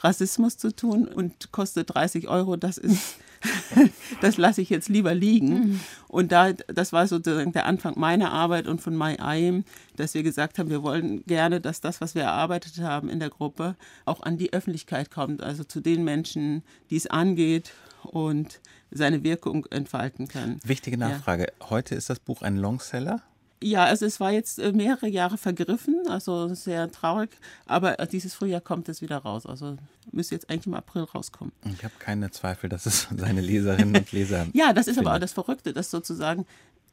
Rassismus 0.00 0.58
zu 0.58 0.74
tun 0.74 1.08
und 1.08 1.50
kostet 1.52 1.94
30 1.94 2.28
Euro, 2.28 2.56
das 2.56 2.78
ist 2.78 3.16
das 4.20 4.36
lasse 4.36 4.60
ich 4.60 4.70
jetzt 4.70 4.88
lieber 4.88 5.14
liegen. 5.14 5.48
Mhm. 5.48 5.80
Und 6.08 6.32
da, 6.32 6.52
das 6.52 6.92
war 6.92 7.06
sozusagen 7.06 7.52
der 7.52 7.66
Anfang 7.66 7.98
meiner 7.98 8.32
Arbeit 8.32 8.66
und 8.66 8.80
von 8.80 8.96
MyAim, 8.96 9.64
dass 9.96 10.14
wir 10.14 10.22
gesagt 10.22 10.58
haben, 10.58 10.70
wir 10.70 10.82
wollen 10.82 11.24
gerne, 11.26 11.60
dass 11.60 11.80
das, 11.80 12.00
was 12.00 12.14
wir 12.14 12.22
erarbeitet 12.22 12.78
haben 12.78 13.08
in 13.08 13.20
der 13.20 13.30
Gruppe, 13.30 13.76
auch 14.04 14.22
an 14.22 14.38
die 14.38 14.52
Öffentlichkeit 14.52 15.10
kommt, 15.10 15.42
also 15.42 15.64
zu 15.64 15.80
den 15.80 16.04
Menschen, 16.04 16.62
die 16.90 16.96
es 16.96 17.06
angeht 17.06 17.72
und 18.04 18.60
seine 18.90 19.22
Wirkung 19.22 19.66
entfalten 19.66 20.28
kann. 20.28 20.60
Wichtige 20.64 20.96
Nachfrage. 20.96 21.52
Ja. 21.60 21.70
Heute 21.70 21.94
ist 21.94 22.10
das 22.10 22.20
Buch 22.20 22.42
ein 22.42 22.56
Longseller? 22.56 23.22
Ja, 23.62 23.84
also 23.84 24.06
es 24.06 24.20
war 24.20 24.30
jetzt 24.30 24.58
äh, 24.58 24.72
mehrere 24.72 25.08
Jahre 25.08 25.36
vergriffen, 25.36 26.06
also 26.08 26.54
sehr 26.54 26.90
traurig, 26.92 27.30
aber 27.66 27.98
äh, 27.98 28.06
dieses 28.06 28.34
Frühjahr 28.34 28.60
kommt 28.60 28.88
es 28.88 29.02
wieder 29.02 29.18
raus. 29.18 29.46
Also 29.46 29.76
müsste 30.12 30.34
jetzt 30.34 30.48
eigentlich 30.48 30.66
im 30.66 30.74
April 30.74 31.02
rauskommen. 31.02 31.52
Ich 31.64 31.82
habe 31.82 31.94
keine 31.98 32.30
Zweifel, 32.30 32.68
dass 32.68 32.86
es 32.86 33.08
seine 33.16 33.40
Leserinnen 33.40 33.96
und 33.96 34.12
Leser. 34.12 34.46
ja, 34.52 34.72
das 34.72 34.86
ist 34.86 34.94
findet. 34.94 35.08
aber 35.08 35.16
auch 35.16 35.20
das 35.20 35.32
Verrückte, 35.32 35.72
dass 35.72 35.90
sozusagen 35.90 36.46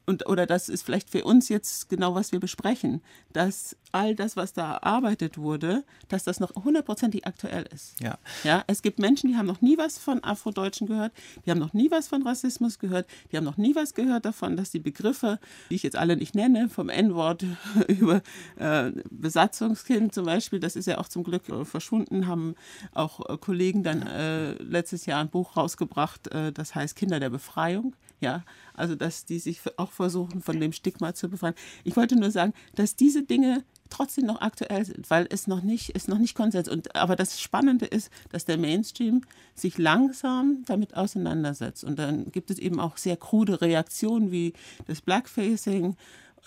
und 0.05 0.27
oder 0.27 0.45
das 0.45 0.69
ist 0.69 0.83
vielleicht 0.83 1.09
für 1.09 1.23
uns 1.23 1.49
jetzt 1.49 1.89
genau, 1.89 2.15
was 2.15 2.31
wir 2.31 2.39
besprechen, 2.39 3.01
dass 3.33 3.75
all 3.91 4.13
das, 4.13 4.35
was 4.35 4.53
da 4.53 4.73
erarbeitet 4.73 5.37
wurde, 5.37 5.83
dass 6.09 6.23
das 6.23 6.39
noch 6.39 6.53
hundertprozentig 6.55 7.25
aktuell 7.25 7.65
ist. 7.73 7.99
Ja. 8.01 8.17
ja. 8.43 8.63
Es 8.67 8.81
gibt 8.81 8.99
Menschen, 8.99 9.29
die 9.29 9.37
haben 9.37 9.45
noch 9.45 9.61
nie 9.61 9.77
was 9.77 9.97
von 9.97 10.23
Afrodeutschen 10.23 10.87
gehört, 10.87 11.13
die 11.45 11.51
haben 11.51 11.59
noch 11.59 11.73
nie 11.73 11.89
was 11.89 12.09
von 12.09 12.21
Rassismus 12.23 12.77
gehört, 12.77 13.07
die 13.31 13.37
haben 13.37 13.45
noch 13.45 13.57
nie 13.57 13.73
was 13.73 13.93
gehört 13.93 14.25
davon, 14.25 14.57
dass 14.57 14.71
die 14.71 14.79
Begriffe, 14.79 15.39
die 15.69 15.75
ich 15.75 15.83
jetzt 15.83 15.95
alle 15.95 16.17
nicht 16.17 16.35
nenne, 16.35 16.69
vom 16.69 16.89
N-Wort 16.89 17.45
über 17.87 18.21
äh, 18.57 18.91
Besatzungskind 19.09 20.13
zum 20.13 20.25
Beispiel, 20.25 20.59
das 20.59 20.75
ist 20.75 20.87
ja 20.87 20.97
auch 20.97 21.07
zum 21.07 21.23
Glück 21.23 21.47
äh, 21.49 21.63
verschwunden, 21.63 22.27
haben 22.27 22.55
auch 22.93 23.29
äh, 23.29 23.37
Kollegen 23.37 23.83
dann 23.83 24.05
äh, 24.05 24.53
letztes 24.55 25.05
Jahr 25.05 25.21
ein 25.21 25.29
Buch 25.29 25.55
rausgebracht, 25.55 26.27
äh, 26.27 26.51
das 26.51 26.75
heißt 26.75 26.95
Kinder 26.95 27.19
der 27.19 27.29
Befreiung. 27.29 27.95
Ja, 28.21 28.43
also 28.78 28.95
dass 28.95 29.26
die 29.26 29.39
sich 29.39 29.61
auch 29.78 29.91
versuchen, 29.91 30.41
von 30.41 30.59
dem 30.59 30.71
Stigma 30.71 31.13
zu 31.13 31.30
befreien. 31.30 31.55
Ich 31.84 31.95
wollte 31.95 32.15
nur 32.15 32.32
sagen, 32.32 32.53
dass 32.76 32.95
diese 32.95 33.23
Dinge 33.23 33.63
trotzdem 33.89 34.26
noch 34.26 34.41
aktuell 34.41 34.84
sind, 34.86 35.09
weil 35.09 35.28
es 35.30 35.47
noch 35.47 35.61
nicht, 35.61 35.89
ist 35.91 36.07
noch 36.07 36.17
nicht 36.17 36.36
Konsens. 36.36 36.67
Und, 36.67 36.95
aber 36.95 37.15
das 37.15 37.39
Spannende 37.39 37.86
ist, 37.86 38.09
dass 38.32 38.45
der 38.45 38.57
Mainstream 38.57 39.21
sich 39.53 39.78
langsam 39.78 40.63
damit 40.65 40.95
auseinandersetzt. 40.95 41.84
Und 41.84 41.97
dann 41.97 42.32
gibt 42.32 42.49
es 42.51 42.59
eben 42.59 42.80
auch 42.80 42.97
sehr 42.97 43.17
krude 43.17 43.61
Reaktionen 43.61 44.32
wie 44.32 44.53
das 44.88 45.01
Blackfacing, 45.01 45.95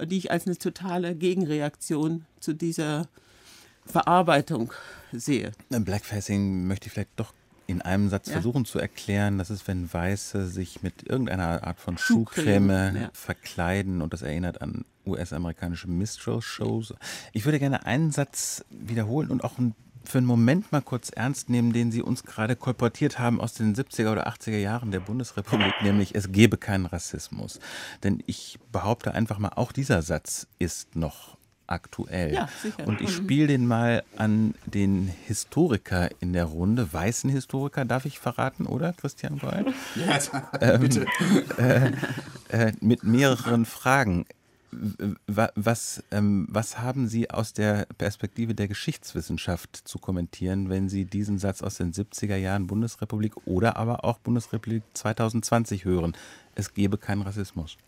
die 0.04 0.18
ich 0.18 0.30
als 0.30 0.46
eine 0.46 0.58
totale 0.58 1.14
Gegenreaktion 1.14 2.26
zu 2.40 2.54
dieser 2.54 3.08
Verarbeitung 3.86 4.72
sehe. 5.12 5.52
Blackfacing 5.70 6.66
möchte 6.66 6.86
ich 6.86 6.92
vielleicht 6.92 7.18
doch 7.18 7.32
in 7.68 7.82
einem 7.82 8.08
Satz 8.08 8.26
ja. 8.28 8.32
versuchen 8.32 8.64
zu 8.64 8.78
erklären, 8.78 9.36
das 9.36 9.50
ist, 9.50 9.68
wenn 9.68 9.92
Weiße 9.92 10.48
sich 10.48 10.82
mit 10.82 11.06
irgendeiner 11.06 11.64
Art 11.64 11.78
von 11.78 11.98
Schuhcreme 11.98 12.96
ja. 12.96 13.10
verkleiden 13.12 14.00
und 14.00 14.14
das 14.14 14.22
erinnert 14.22 14.62
an 14.62 14.86
US-amerikanische 15.06 15.86
Minstrel-Shows. 15.86 16.94
Ich 17.32 17.44
würde 17.44 17.58
gerne 17.58 17.84
einen 17.84 18.10
Satz 18.10 18.64
wiederholen 18.70 19.30
und 19.30 19.44
auch 19.44 19.52
für 20.04 20.18
einen 20.18 20.26
Moment 20.26 20.72
mal 20.72 20.80
kurz 20.80 21.10
ernst 21.10 21.50
nehmen, 21.50 21.74
den 21.74 21.92
Sie 21.92 22.02
uns 22.02 22.24
gerade 22.24 22.56
kolportiert 22.56 23.18
haben 23.18 23.38
aus 23.38 23.52
den 23.52 23.74
70er 23.74 24.12
oder 24.12 24.28
80er 24.28 24.56
Jahren 24.56 24.90
der 24.90 25.00
Bundesrepublik, 25.00 25.74
nämlich 25.82 26.14
es 26.14 26.32
gebe 26.32 26.56
keinen 26.56 26.86
Rassismus. 26.86 27.60
Denn 28.02 28.22
ich 28.26 28.58
behaupte 28.72 29.12
einfach 29.12 29.38
mal, 29.38 29.50
auch 29.50 29.72
dieser 29.72 30.00
Satz 30.00 30.46
ist 30.58 30.96
noch 30.96 31.37
aktuell. 31.68 32.34
Ja, 32.34 32.48
sicher. 32.62 32.86
Und 32.86 33.00
ich 33.00 33.10
spiele 33.10 33.46
den 33.46 33.66
mal 33.66 34.02
an 34.16 34.54
den 34.66 35.08
Historiker 35.26 36.08
in 36.20 36.32
der 36.32 36.44
Runde, 36.44 36.92
weißen 36.92 37.30
Historiker, 37.30 37.84
darf 37.84 38.04
ich 38.04 38.18
verraten, 38.18 38.66
oder 38.66 38.92
Christian 38.92 39.38
Gold? 39.38 39.66
Ja, 39.94 40.18
ähm, 40.60 40.80
bitte. 40.80 41.06
Äh, 41.58 41.92
äh, 42.48 42.72
mit 42.80 43.04
mehreren 43.04 43.64
Fragen. 43.64 44.26
Was, 45.26 46.02
ähm, 46.10 46.46
was 46.50 46.78
haben 46.78 47.08
Sie 47.08 47.30
aus 47.30 47.52
der 47.52 47.86
Perspektive 47.96 48.54
der 48.54 48.68
Geschichtswissenschaft 48.68 49.76
zu 49.76 49.98
kommentieren, 49.98 50.68
wenn 50.68 50.88
Sie 50.88 51.04
diesen 51.04 51.38
Satz 51.38 51.62
aus 51.62 51.76
den 51.76 51.92
70er 51.92 52.36
Jahren 52.36 52.66
Bundesrepublik 52.66 53.34
oder 53.46 53.76
aber 53.76 54.04
auch 54.04 54.18
Bundesrepublik 54.18 54.82
2020 54.92 55.84
hören? 55.84 56.14
Es 56.54 56.74
gebe 56.74 56.98
keinen 56.98 57.22
Rassismus. 57.22 57.78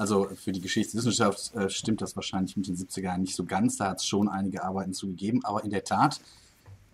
Also 0.00 0.28
für 0.34 0.50
die 0.50 0.62
Geschichtswissenschaft 0.62 1.54
äh, 1.54 1.68
stimmt 1.68 2.00
das 2.00 2.16
wahrscheinlich 2.16 2.56
mit 2.56 2.66
den 2.66 2.74
70er 2.74 3.02
Jahren 3.02 3.20
nicht 3.20 3.36
so 3.36 3.44
ganz. 3.44 3.76
Da 3.76 3.90
hat 3.90 3.98
es 3.98 4.06
schon 4.06 4.30
einige 4.30 4.64
Arbeiten 4.64 4.94
zugegeben, 4.94 5.44
aber 5.44 5.62
in 5.62 5.68
der 5.68 5.84
Tat 5.84 6.22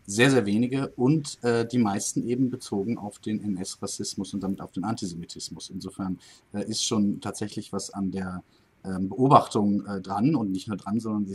sehr, 0.07 0.29
sehr 0.29 0.45
wenige 0.45 0.89
und 0.97 1.39
äh, 1.45 1.65
die 1.65 1.79
meisten 1.79 2.27
eben 2.27 2.51
bezogen 2.51 2.99
auf 2.99 3.21
den 3.21 3.41
NS-Rassismus 3.41 4.35
und 4.35 4.43
damit 4.43 4.61
auf 4.61 4.73
den 4.73 4.83
Antisemitismus. 4.83 5.71
Insofern 5.71 6.19
äh, 6.53 6.69
ist 6.69 6.85
schon 6.85 7.21
tatsächlich 7.21 7.73
was 7.73 7.91
an 7.91 8.11
der 8.11 8.43
ähm, 8.85 9.09
Beobachtung 9.09 9.87
äh, 9.87 10.01
dran 10.01 10.35
und 10.35 10.51
nicht 10.51 10.67
nur 10.67 10.77
dran, 10.77 10.99
sondern 10.99 11.33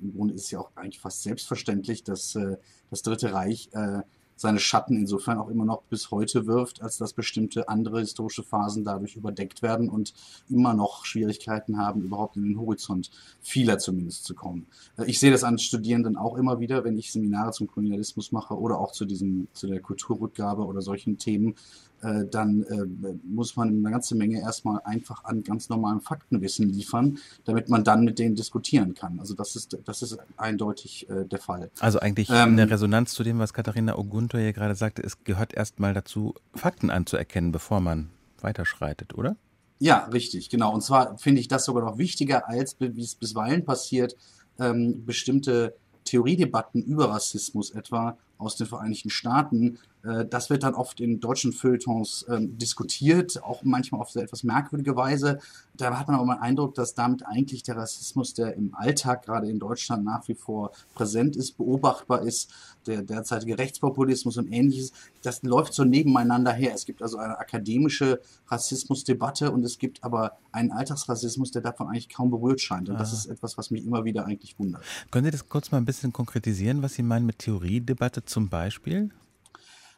im 0.00 0.14
Grunde 0.14 0.34
ist 0.34 0.44
es 0.44 0.50
ja 0.52 0.60
auch 0.60 0.70
eigentlich 0.76 1.00
fast 1.00 1.24
selbstverständlich, 1.24 2.04
dass 2.04 2.36
äh, 2.36 2.58
das 2.90 3.02
Dritte 3.02 3.32
Reich 3.32 3.70
äh, 3.72 4.02
seine 4.38 4.60
Schatten 4.60 4.96
insofern 4.96 5.38
auch 5.38 5.48
immer 5.48 5.64
noch 5.64 5.82
bis 5.82 6.12
heute 6.12 6.46
wirft, 6.46 6.80
als 6.80 6.96
dass 6.96 7.12
bestimmte 7.12 7.68
andere 7.68 8.00
historische 8.00 8.44
Phasen 8.44 8.84
dadurch 8.84 9.16
überdeckt 9.16 9.62
werden 9.62 9.90
und 9.90 10.14
immer 10.48 10.74
noch 10.74 11.04
Schwierigkeiten 11.04 11.76
haben, 11.76 12.02
überhaupt 12.02 12.36
in 12.36 12.44
den 12.44 12.58
Horizont 12.58 13.10
vieler 13.40 13.78
zumindest 13.78 14.24
zu 14.24 14.34
kommen. 14.34 14.66
Äh, 14.96 15.06
ich 15.06 15.18
sehe 15.18 15.32
das 15.32 15.42
an 15.42 15.58
Studierenden 15.58 16.16
auch 16.16 16.36
immer 16.36 16.60
wieder, 16.60 16.84
wenn 16.84 16.96
ich 16.96 17.12
Seminare 17.12 17.50
zum 17.50 17.66
Kolonialismus 17.66 18.30
mache 18.30 18.56
oder 18.56 18.78
auch 18.78 18.92
zu 18.92 19.04
diesem, 19.04 19.48
zu 19.52 19.66
der 19.66 19.80
Kulturrückgabe 19.80 20.64
oder 20.64 20.82
solchen 20.82 21.18
Themen, 21.18 21.56
äh, 22.02 22.24
dann 22.30 22.62
äh, 22.64 23.18
muss 23.24 23.56
man 23.56 23.68
eine 23.68 23.90
ganze 23.90 24.14
Menge 24.14 24.40
erstmal 24.40 24.80
einfach 24.84 25.24
an 25.24 25.42
ganz 25.42 25.68
normalem 25.68 26.00
Faktenwissen 26.00 26.68
liefern, 26.68 27.18
damit 27.44 27.68
man 27.68 27.84
dann 27.84 28.04
mit 28.04 28.18
denen 28.18 28.36
diskutieren 28.36 28.94
kann. 28.94 29.18
Also 29.18 29.34
das 29.34 29.56
ist, 29.56 29.76
das 29.84 30.02
ist 30.02 30.18
eindeutig 30.36 31.08
äh, 31.10 31.24
der 31.24 31.40
Fall. 31.40 31.70
Also 31.80 31.98
eigentlich 31.98 32.30
ähm, 32.30 32.50
in 32.50 32.56
der 32.56 32.70
Resonanz 32.70 33.12
zu 33.14 33.24
dem, 33.24 33.38
was 33.38 33.52
Katharina 33.52 33.96
Ogunto 33.98 34.38
hier 34.38 34.52
gerade 34.52 34.74
sagte, 34.74 35.02
es 35.02 35.24
gehört 35.24 35.54
erstmal 35.54 35.92
dazu, 35.92 36.34
Fakten 36.54 36.90
anzuerkennen, 36.90 37.50
bevor 37.50 37.80
man 37.80 38.10
weiterschreitet, 38.40 39.14
oder? 39.14 39.36
Ja, 39.80 40.04
richtig, 40.06 40.50
genau. 40.50 40.72
Und 40.72 40.82
zwar 40.82 41.18
finde 41.18 41.40
ich 41.40 41.48
das 41.48 41.64
sogar 41.64 41.84
noch 41.84 41.98
wichtiger, 41.98 42.48
als 42.48 42.76
wie 42.78 43.00
es 43.00 43.14
bisweilen 43.14 43.64
passiert, 43.64 44.16
ähm, 44.58 45.04
bestimmte 45.04 45.74
Theoriedebatten 46.04 46.82
über 46.82 47.10
Rassismus 47.10 47.70
etwa 47.70 48.16
aus 48.38 48.56
den 48.56 48.66
Vereinigten 48.66 49.10
Staaten 49.10 49.78
das 50.02 50.48
wird 50.48 50.62
dann 50.62 50.74
oft 50.74 51.00
in 51.00 51.20
deutschen 51.20 51.52
Feuilletons 51.52 52.24
ähm, 52.28 52.56
diskutiert, 52.56 53.42
auch 53.42 53.64
manchmal 53.64 54.00
auf 54.00 54.10
sehr 54.10 54.22
etwas 54.22 54.44
merkwürdige 54.44 54.94
Weise. 54.96 55.38
Da 55.76 55.98
hat 55.98 56.08
man 56.08 56.18
aber 56.18 56.34
den 56.34 56.42
Eindruck, 56.42 56.74
dass 56.74 56.94
damit 56.94 57.26
eigentlich 57.26 57.62
der 57.64 57.76
Rassismus, 57.76 58.32
der 58.34 58.54
im 58.54 58.74
Alltag 58.74 59.24
gerade 59.24 59.48
in 59.48 59.58
Deutschland 59.58 60.04
nach 60.04 60.26
wie 60.28 60.34
vor 60.34 60.70
präsent 60.94 61.36
ist, 61.36 61.56
beobachtbar 61.56 62.22
ist, 62.22 62.52
der 62.86 63.02
derzeitige 63.02 63.58
Rechtspopulismus 63.58 64.36
und 64.36 64.52
ähnliches, 64.52 64.92
das 65.22 65.42
läuft 65.42 65.74
so 65.74 65.84
nebeneinander 65.84 66.52
her. 66.52 66.72
Es 66.74 66.86
gibt 66.86 67.02
also 67.02 67.18
eine 67.18 67.38
akademische 67.38 68.20
Rassismusdebatte 68.46 69.50
und 69.50 69.64
es 69.64 69.78
gibt 69.78 70.04
aber 70.04 70.38
einen 70.52 70.70
Alltagsrassismus, 70.70 71.50
der 71.50 71.62
davon 71.62 71.88
eigentlich 71.88 72.08
kaum 72.08 72.30
berührt 72.30 72.60
scheint. 72.60 72.88
Und 72.88 72.96
ah. 72.96 72.98
das 72.98 73.12
ist 73.12 73.26
etwas, 73.26 73.58
was 73.58 73.70
mich 73.70 73.84
immer 73.84 74.04
wieder 74.04 74.26
eigentlich 74.26 74.58
wundert. 74.58 74.82
Können 75.10 75.26
Sie 75.26 75.32
das 75.32 75.48
kurz 75.48 75.70
mal 75.70 75.78
ein 75.78 75.84
bisschen 75.84 76.12
konkretisieren, 76.12 76.82
was 76.82 76.94
Sie 76.94 77.02
meinen 77.02 77.26
mit 77.26 77.40
Theoriedebatte 77.40 78.24
zum 78.24 78.48
Beispiel? 78.48 79.10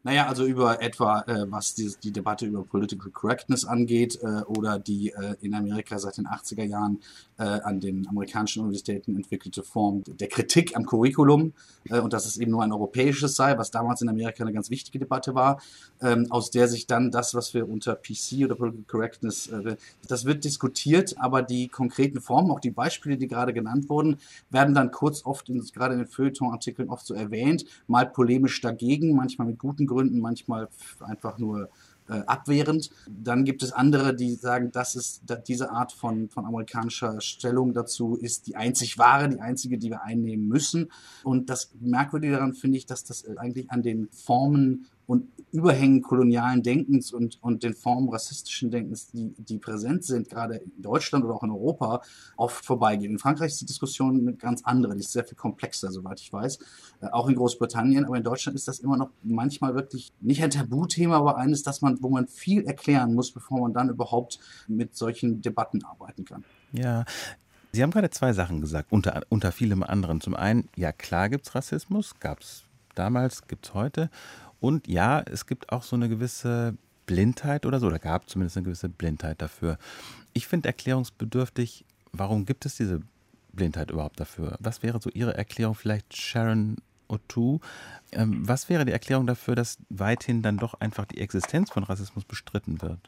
Naja, 0.02 0.26
also 0.26 0.46
über 0.46 0.80
etwa, 0.80 1.20
äh, 1.26 1.44
was 1.50 1.74
die, 1.74 1.92
die 2.02 2.10
Debatte 2.10 2.46
über 2.46 2.64
Political 2.64 3.10
Correctness 3.10 3.66
angeht 3.66 4.18
äh, 4.22 4.42
oder 4.46 4.78
die 4.78 5.10
äh, 5.10 5.36
in 5.42 5.54
Amerika 5.54 5.98
seit 5.98 6.16
den 6.16 6.26
80er 6.26 6.64
Jahren 6.64 7.00
äh, 7.40 7.60
an 7.64 7.80
den 7.80 8.06
amerikanischen 8.06 8.60
Universitäten 8.60 9.16
entwickelte 9.16 9.62
Form 9.62 10.04
der 10.06 10.28
Kritik 10.28 10.76
am 10.76 10.84
Curriculum 10.84 11.54
äh, 11.88 11.98
und 11.98 12.12
dass 12.12 12.26
es 12.26 12.36
eben 12.36 12.50
nur 12.50 12.62
ein 12.62 12.70
europäisches 12.70 13.34
sei, 13.34 13.56
was 13.56 13.70
damals 13.70 14.02
in 14.02 14.10
Amerika 14.10 14.44
eine 14.44 14.52
ganz 14.52 14.68
wichtige 14.68 14.98
Debatte 14.98 15.34
war, 15.34 15.60
ähm, 16.02 16.26
aus 16.30 16.50
der 16.50 16.68
sich 16.68 16.86
dann 16.86 17.10
das, 17.10 17.34
was 17.34 17.54
wir 17.54 17.66
unter 17.66 17.96
PC 17.96 18.44
oder 18.44 18.56
Political 18.56 18.84
Correctness, 18.86 19.46
äh, 19.46 19.76
das 20.06 20.26
wird 20.26 20.44
diskutiert, 20.44 21.14
aber 21.18 21.40
die 21.40 21.68
konkreten 21.68 22.20
Formen, 22.20 22.50
auch 22.50 22.60
die 22.60 22.70
Beispiele, 22.70 23.16
die 23.16 23.26
gerade 23.26 23.54
genannt 23.54 23.88
wurden, 23.88 24.18
werden 24.50 24.74
dann 24.74 24.90
kurz 24.90 25.24
oft, 25.24 25.48
in, 25.48 25.64
gerade 25.72 25.94
in 25.94 26.00
den 26.00 26.08
Feuilleton-Artikeln 26.08 26.90
oft 26.90 27.06
so 27.06 27.14
erwähnt, 27.14 27.64
mal 27.86 28.06
polemisch 28.06 28.60
dagegen, 28.60 29.16
manchmal 29.16 29.46
mit 29.46 29.58
guten 29.58 29.86
Gründen, 29.86 30.20
manchmal 30.20 30.68
einfach 31.00 31.38
nur 31.38 31.70
äh, 32.10 32.22
abwehrend. 32.26 32.90
Dann 33.08 33.44
gibt 33.44 33.62
es 33.62 33.72
andere, 33.72 34.14
die 34.14 34.34
sagen, 34.34 34.72
das 34.72 34.96
ist 34.96 35.22
diese 35.46 35.70
Art 35.70 35.92
von, 35.92 36.28
von 36.28 36.44
amerikanischer 36.44 37.20
Stellung 37.20 37.72
dazu 37.72 38.16
ist 38.16 38.46
die 38.46 38.56
einzig 38.56 38.98
wahre, 38.98 39.28
die 39.28 39.40
einzige, 39.40 39.78
die 39.78 39.90
wir 39.90 40.02
einnehmen 40.02 40.48
müssen. 40.48 40.90
Und 41.22 41.50
das 41.50 41.72
Merkwürdige 41.80 42.34
daran 42.34 42.54
finde 42.54 42.78
ich, 42.78 42.86
dass 42.86 43.04
das 43.04 43.24
eigentlich 43.36 43.70
an 43.70 43.82
den 43.82 44.08
Formen 44.10 44.86
und 45.10 45.26
Überhängen 45.50 46.02
kolonialen 46.02 46.62
Denkens 46.62 47.12
und, 47.12 47.42
und 47.42 47.64
den 47.64 47.74
Formen 47.74 48.08
rassistischen 48.10 48.70
Denkens, 48.70 49.08
die, 49.08 49.34
die 49.36 49.58
präsent 49.58 50.04
sind, 50.04 50.28
gerade 50.28 50.58
in 50.58 50.80
Deutschland 50.80 51.24
oder 51.24 51.34
auch 51.34 51.42
in 51.42 51.50
Europa, 51.50 52.02
oft 52.36 52.64
vorbeigehen. 52.64 53.10
In 53.10 53.18
Frankreich 53.18 53.50
ist 53.50 53.60
die 53.60 53.66
Diskussion 53.66 54.20
eine 54.20 54.34
ganz 54.34 54.62
andere, 54.62 54.94
die 54.94 55.00
ist 55.00 55.10
sehr 55.10 55.24
viel 55.24 55.36
komplexer, 55.36 55.90
soweit 55.90 56.20
ich 56.20 56.32
weiß. 56.32 56.60
Äh, 57.00 57.06
auch 57.08 57.28
in 57.28 57.34
Großbritannien, 57.34 58.04
aber 58.04 58.18
in 58.18 58.22
Deutschland 58.22 58.54
ist 58.54 58.68
das 58.68 58.78
immer 58.78 58.96
noch 58.96 59.10
manchmal 59.24 59.74
wirklich 59.74 60.12
nicht 60.20 60.44
ein 60.44 60.50
Tabuthema, 60.50 61.16
aber 61.16 61.36
eines, 61.38 61.64
das 61.64 61.80
man, 61.80 62.00
wo 62.00 62.08
man 62.08 62.28
viel 62.28 62.64
erklären 62.64 63.12
muss, 63.14 63.32
bevor 63.32 63.62
man 63.62 63.72
dann 63.72 63.88
überhaupt 63.88 64.38
mit 64.68 64.94
solchen 64.94 65.42
Debatten 65.42 65.84
arbeiten 65.84 66.24
kann. 66.24 66.44
Ja, 66.70 67.04
Sie 67.72 67.82
haben 67.82 67.90
gerade 67.90 68.10
zwei 68.10 68.32
Sachen 68.32 68.60
gesagt, 68.60 68.92
unter, 68.92 69.22
unter 69.28 69.50
vielem 69.50 69.82
anderen. 69.82 70.20
Zum 70.20 70.36
einen, 70.36 70.68
ja 70.76 70.92
klar 70.92 71.28
gibt 71.28 71.48
es 71.48 71.54
Rassismus, 71.56 72.14
gab 72.20 72.40
es 72.42 72.62
damals, 72.94 73.46
gibt 73.48 73.66
es 73.66 73.74
heute. 73.74 74.10
Und 74.60 74.86
ja, 74.86 75.20
es 75.20 75.46
gibt 75.46 75.72
auch 75.72 75.82
so 75.82 75.96
eine 75.96 76.08
gewisse 76.08 76.76
Blindheit 77.06 77.66
oder 77.66 77.80
so, 77.80 77.86
oder 77.86 77.98
gab 77.98 78.28
zumindest 78.28 78.56
eine 78.56 78.64
gewisse 78.64 78.88
Blindheit 78.88 79.42
dafür. 79.42 79.78
Ich 80.32 80.46
finde 80.46 80.68
erklärungsbedürftig, 80.68 81.84
warum 82.12 82.46
gibt 82.46 82.66
es 82.66 82.76
diese 82.76 83.00
Blindheit 83.52 83.90
überhaupt 83.90 84.20
dafür? 84.20 84.56
Was 84.60 84.82
wäre 84.82 85.00
so 85.00 85.10
Ihre 85.10 85.36
Erklärung, 85.36 85.74
vielleicht 85.74 86.16
Sharon 86.16 86.76
O'Toole? 87.08 87.60
Ähm, 88.12 88.46
was 88.46 88.68
wäre 88.68 88.84
die 88.84 88.92
Erklärung 88.92 89.26
dafür, 89.26 89.54
dass 89.54 89.78
weithin 89.88 90.42
dann 90.42 90.58
doch 90.58 90.74
einfach 90.74 91.06
die 91.06 91.20
Existenz 91.20 91.70
von 91.70 91.82
Rassismus 91.82 92.24
bestritten 92.24 92.80
wird? 92.82 92.98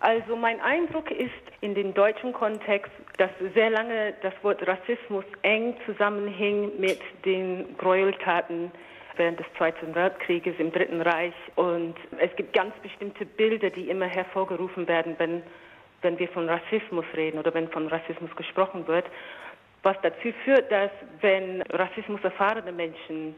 Also 0.00 0.36
mein 0.36 0.60
Eindruck 0.60 1.10
ist 1.10 1.32
in 1.60 1.74
dem 1.74 1.92
deutschen 1.92 2.32
Kontext, 2.32 2.92
dass 3.16 3.30
sehr 3.54 3.70
lange 3.70 4.14
das 4.22 4.32
Wort 4.42 4.64
Rassismus 4.64 5.24
eng 5.42 5.74
zusammenhing 5.86 6.78
mit 6.78 7.00
den 7.24 7.76
Gräueltaten 7.78 8.70
während 9.18 9.38
des 9.38 9.46
Zweiten 9.56 9.94
Weltkrieges 9.94 10.54
im 10.58 10.72
Dritten 10.72 11.00
Reich. 11.00 11.34
Und 11.56 11.94
es 12.18 12.34
gibt 12.36 12.52
ganz 12.52 12.74
bestimmte 12.82 13.26
Bilder, 13.26 13.70
die 13.70 13.90
immer 13.90 14.06
hervorgerufen 14.06 14.88
werden, 14.88 15.14
wenn, 15.18 15.42
wenn 16.02 16.18
wir 16.18 16.28
von 16.28 16.48
Rassismus 16.48 17.04
reden 17.14 17.38
oder 17.38 17.52
wenn 17.52 17.68
von 17.68 17.88
Rassismus 17.88 18.34
gesprochen 18.36 18.86
wird. 18.86 19.06
Was 19.82 19.96
dazu 20.02 20.32
führt, 20.44 20.70
dass 20.72 20.90
wenn 21.20 21.62
Rassismus 21.62 22.20
erfahrene 22.22 22.72
Menschen 22.72 23.34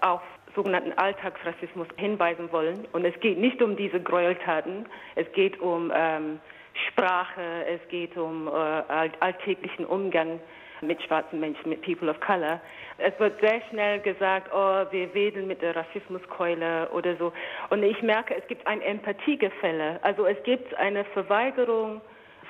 auf 0.00 0.22
sogenannten 0.54 0.92
Alltagsrassismus 0.92 1.86
hinweisen 1.96 2.50
wollen. 2.50 2.86
Und 2.92 3.04
es 3.04 3.18
geht 3.20 3.38
nicht 3.38 3.62
um 3.62 3.76
diese 3.76 4.00
Gräueltaten, 4.00 4.86
es 5.14 5.30
geht 5.32 5.60
um 5.60 5.92
ähm, 5.94 6.40
Sprache, 6.88 7.64
es 7.66 7.86
geht 7.88 8.16
um 8.16 8.48
äh, 8.48 8.50
alltäglichen 8.50 9.84
Umgang 9.84 10.40
mit 10.80 11.02
schwarzen 11.02 11.40
Menschen, 11.40 11.68
mit 11.68 11.82
People 11.82 12.10
of 12.10 12.20
Color. 12.20 12.60
Es 12.98 13.18
wird 13.18 13.40
sehr 13.40 13.60
schnell 13.70 14.00
gesagt, 14.00 14.50
oh, 14.52 14.84
wir 14.90 15.12
wedeln 15.14 15.46
mit 15.46 15.62
der 15.62 15.74
Rassismuskeule 15.76 16.88
oder 16.90 17.16
so. 17.16 17.32
Und 17.70 17.82
ich 17.82 18.00
merke, 18.02 18.34
es 18.36 18.46
gibt 18.48 18.66
ein 18.66 18.80
Empathiegefälle. 18.80 19.98
Also 20.02 20.26
es 20.26 20.42
gibt 20.44 20.74
eine 20.76 21.04
Verweigerung 21.04 22.00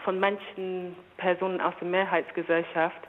von 0.05 0.20
manchen 0.20 0.97
Personen 1.16 1.61
aus 1.61 1.74
der 1.81 1.89
Mehrheitsgesellschaft, 1.89 3.01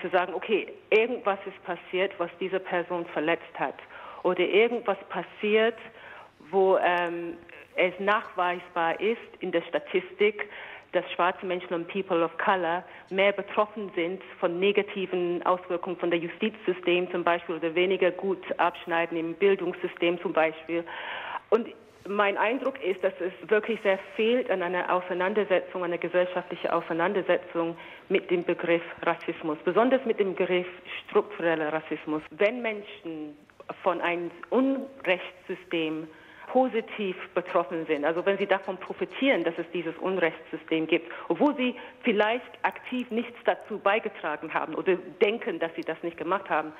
zu 0.00 0.08
sagen, 0.08 0.34
okay, 0.34 0.72
irgendwas 0.90 1.38
ist 1.46 1.62
passiert, 1.64 2.12
was 2.18 2.30
diese 2.40 2.58
Person 2.58 3.06
verletzt 3.06 3.58
hat 3.58 3.76
oder 4.24 4.40
irgendwas 4.40 4.98
passiert, 5.08 5.78
wo 6.50 6.76
ähm, 6.78 7.36
es 7.76 7.92
nachweisbar 7.98 8.98
ist 9.00 9.20
in 9.40 9.52
der 9.52 9.62
Statistik, 9.62 10.48
dass 10.94 11.10
schwarze 11.12 11.44
Menschen 11.44 11.74
und 11.74 11.88
People 11.88 12.24
of 12.24 12.36
Color 12.38 12.84
mehr 13.10 13.32
betroffen 13.32 13.90
sind 13.94 14.22
von 14.40 14.58
negativen 14.58 15.44
Auswirkungen 15.44 15.96
von 15.96 16.10
der 16.10 16.18
Justizsystem 16.18 17.10
zum 17.10 17.24
Beispiel 17.24 17.56
oder 17.56 17.74
weniger 17.74 18.10
gut 18.10 18.42
abschneiden 18.58 19.18
im 19.18 19.34
Bildungssystem 19.34 20.20
zum 20.20 20.32
Beispiel. 20.32 20.84
Und 21.50 21.68
mein 22.06 22.36
Eindruck 22.36 22.82
ist, 22.82 23.02
dass 23.02 23.14
es 23.20 23.32
wirklich 23.48 23.80
sehr 23.82 23.98
fehlt 24.14 24.50
an 24.50 24.62
einer 24.62 24.92
Auseinandersetzung, 24.92 25.84
einer 25.84 25.98
gesellschaftlichen 25.98 26.70
Auseinandersetzung 26.70 27.76
mit 28.08 28.30
dem 28.30 28.44
Begriff 28.44 28.82
Rassismus, 29.02 29.58
besonders 29.64 30.04
mit 30.04 30.20
dem 30.20 30.34
Begriff 30.34 30.66
struktureller 31.08 31.72
Rassismus. 31.72 32.22
Wenn 32.30 32.60
Menschen 32.60 33.36
von 33.82 34.00
einem 34.00 34.30
Unrechtssystem 34.50 36.06
positiv 36.48 37.16
betroffen 37.34 37.86
sind, 37.86 38.04
also 38.04 38.24
wenn 38.26 38.38
sie 38.38 38.46
davon 38.46 38.76
profitieren, 38.78 39.44
dass 39.44 39.54
es 39.58 39.66
dieses 39.72 39.96
Unrechtssystem 39.98 40.86
gibt, 40.86 41.10
obwohl 41.28 41.54
sie 41.56 41.74
vielleicht 42.02 42.52
aktiv 42.62 43.10
nichts 43.10 43.36
dazu 43.44 43.78
beigetragen 43.78 44.52
haben 44.54 44.74
oder 44.74 44.96
denken, 45.22 45.58
dass 45.58 45.74
sie 45.74 45.82
das 45.82 46.02
nicht 46.02 46.16
gemacht 46.16 46.48
haben, 46.50 46.72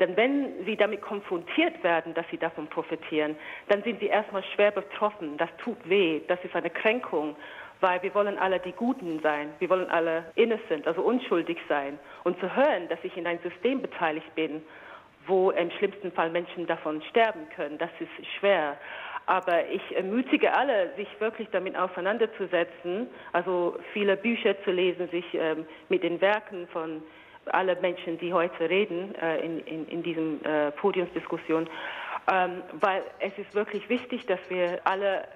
denn 0.00 0.16
wenn 0.16 0.64
sie 0.64 0.76
damit 0.76 1.02
konfrontiert 1.02 1.82
werden, 1.82 2.14
dass 2.14 2.26
sie 2.30 2.38
davon 2.38 2.68
profitieren, 2.68 3.36
dann 3.68 3.82
sind 3.82 4.00
sie 4.00 4.06
erstmal 4.06 4.44
schwer 4.54 4.70
betroffen. 4.70 5.36
Das 5.36 5.48
tut 5.58 5.76
weh, 5.88 6.20
das 6.28 6.38
ist 6.44 6.54
eine 6.54 6.70
Kränkung, 6.70 7.34
weil 7.80 8.02
wir 8.02 8.14
wollen 8.14 8.38
alle 8.38 8.60
die 8.60 8.72
Guten 8.72 9.20
sein, 9.22 9.52
wir 9.58 9.68
wollen 9.70 9.90
alle 9.90 10.24
innocent, 10.36 10.86
also 10.86 11.02
unschuldig 11.02 11.58
sein. 11.68 11.98
Und 12.24 12.38
zu 12.40 12.54
hören, 12.54 12.88
dass 12.88 12.98
ich 13.02 13.16
in 13.16 13.26
ein 13.26 13.40
System 13.40 13.82
beteiligt 13.82 14.34
bin, 14.34 14.62
wo 15.26 15.50
im 15.50 15.70
schlimmsten 15.72 16.10
Fall 16.12 16.30
Menschen 16.30 16.66
davon 16.66 17.02
sterben 17.02 17.48
können, 17.54 17.78
das 17.78 17.90
ist 18.00 18.26
schwer. 18.38 18.76
Aber 19.28 19.68
ich 19.68 19.82
ermutige 19.94 20.54
alle, 20.54 20.90
sich 20.96 21.06
wirklich 21.18 21.48
damit 21.52 21.76
auseinanderzusetzen, 21.76 23.08
also 23.34 23.76
viele 23.92 24.16
Bücher 24.16 24.54
zu 24.64 24.70
lesen, 24.70 25.06
sich 25.10 25.26
ähm, 25.34 25.66
mit 25.90 26.02
den 26.02 26.18
Werken 26.22 26.66
von 26.68 27.02
alle 27.44 27.76
Menschen, 27.76 28.16
die 28.16 28.32
heute 28.32 28.70
reden 28.70 29.14
äh, 29.16 29.44
in, 29.44 29.60
in, 29.66 29.86
in 29.88 30.02
diesem 30.02 30.42
äh, 30.44 30.70
Podiumsdiskussion, 30.70 31.68
ähm, 32.32 32.62
weil 32.80 33.02
es 33.20 33.36
ist 33.36 33.54
wirklich 33.54 33.86
wichtig, 33.90 34.24
dass 34.24 34.40
wir 34.48 34.80
alle 34.84 35.28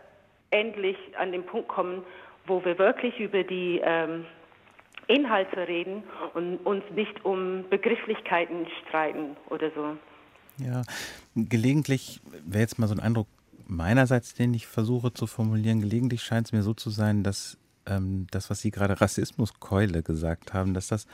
endlich 0.49 0.97
an 1.18 1.30
den 1.30 1.45
Punkt 1.45 1.68
kommen, 1.68 2.03
wo 2.47 2.64
wir 2.64 2.78
wirklich 2.78 3.20
über 3.20 3.45
die 3.45 3.78
ähm, 3.84 4.24
Inhalte 5.07 5.68
reden 5.68 6.03
und 6.32 6.64
uns 6.64 6.82
nicht 6.95 7.26
um 7.26 7.68
Begrifflichkeiten 7.68 8.66
streiten 8.88 9.36
oder 9.51 9.70
so. 9.72 9.99
Ja, 10.57 10.80
gelegentlich 11.36 12.22
wäre 12.47 12.62
jetzt 12.62 12.78
mal 12.78 12.86
so 12.86 12.95
ein 12.95 13.01
Eindruck 13.01 13.26
meinerseits, 13.73 14.35
den 14.35 14.55
ich 14.55 14.66
versuche 14.66 15.12
zu 15.12 15.27
formulieren. 15.27 15.81
Gelegentlich 15.81 16.23
scheint 16.23 16.49
es 16.49 16.53
mir 16.53 16.62
so 16.62 16.75
zu 16.75 16.91
sein, 16.91 17.23
dass 17.23 17.57
ähm, 17.87 18.27
das, 18.31 18.51
was 18.51 18.61
Sie 18.61 18.70
gerade 18.70 19.01
Rassismuskeule 19.01 20.03
gesagt 20.03 20.53
haben, 20.53 20.75
dass 20.75 20.89
das 20.89 21.07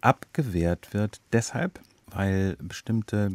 abgewehrt 0.00 0.94
wird, 0.94 1.20
deshalb, 1.32 1.80
weil 2.06 2.56
bestimmte 2.58 3.32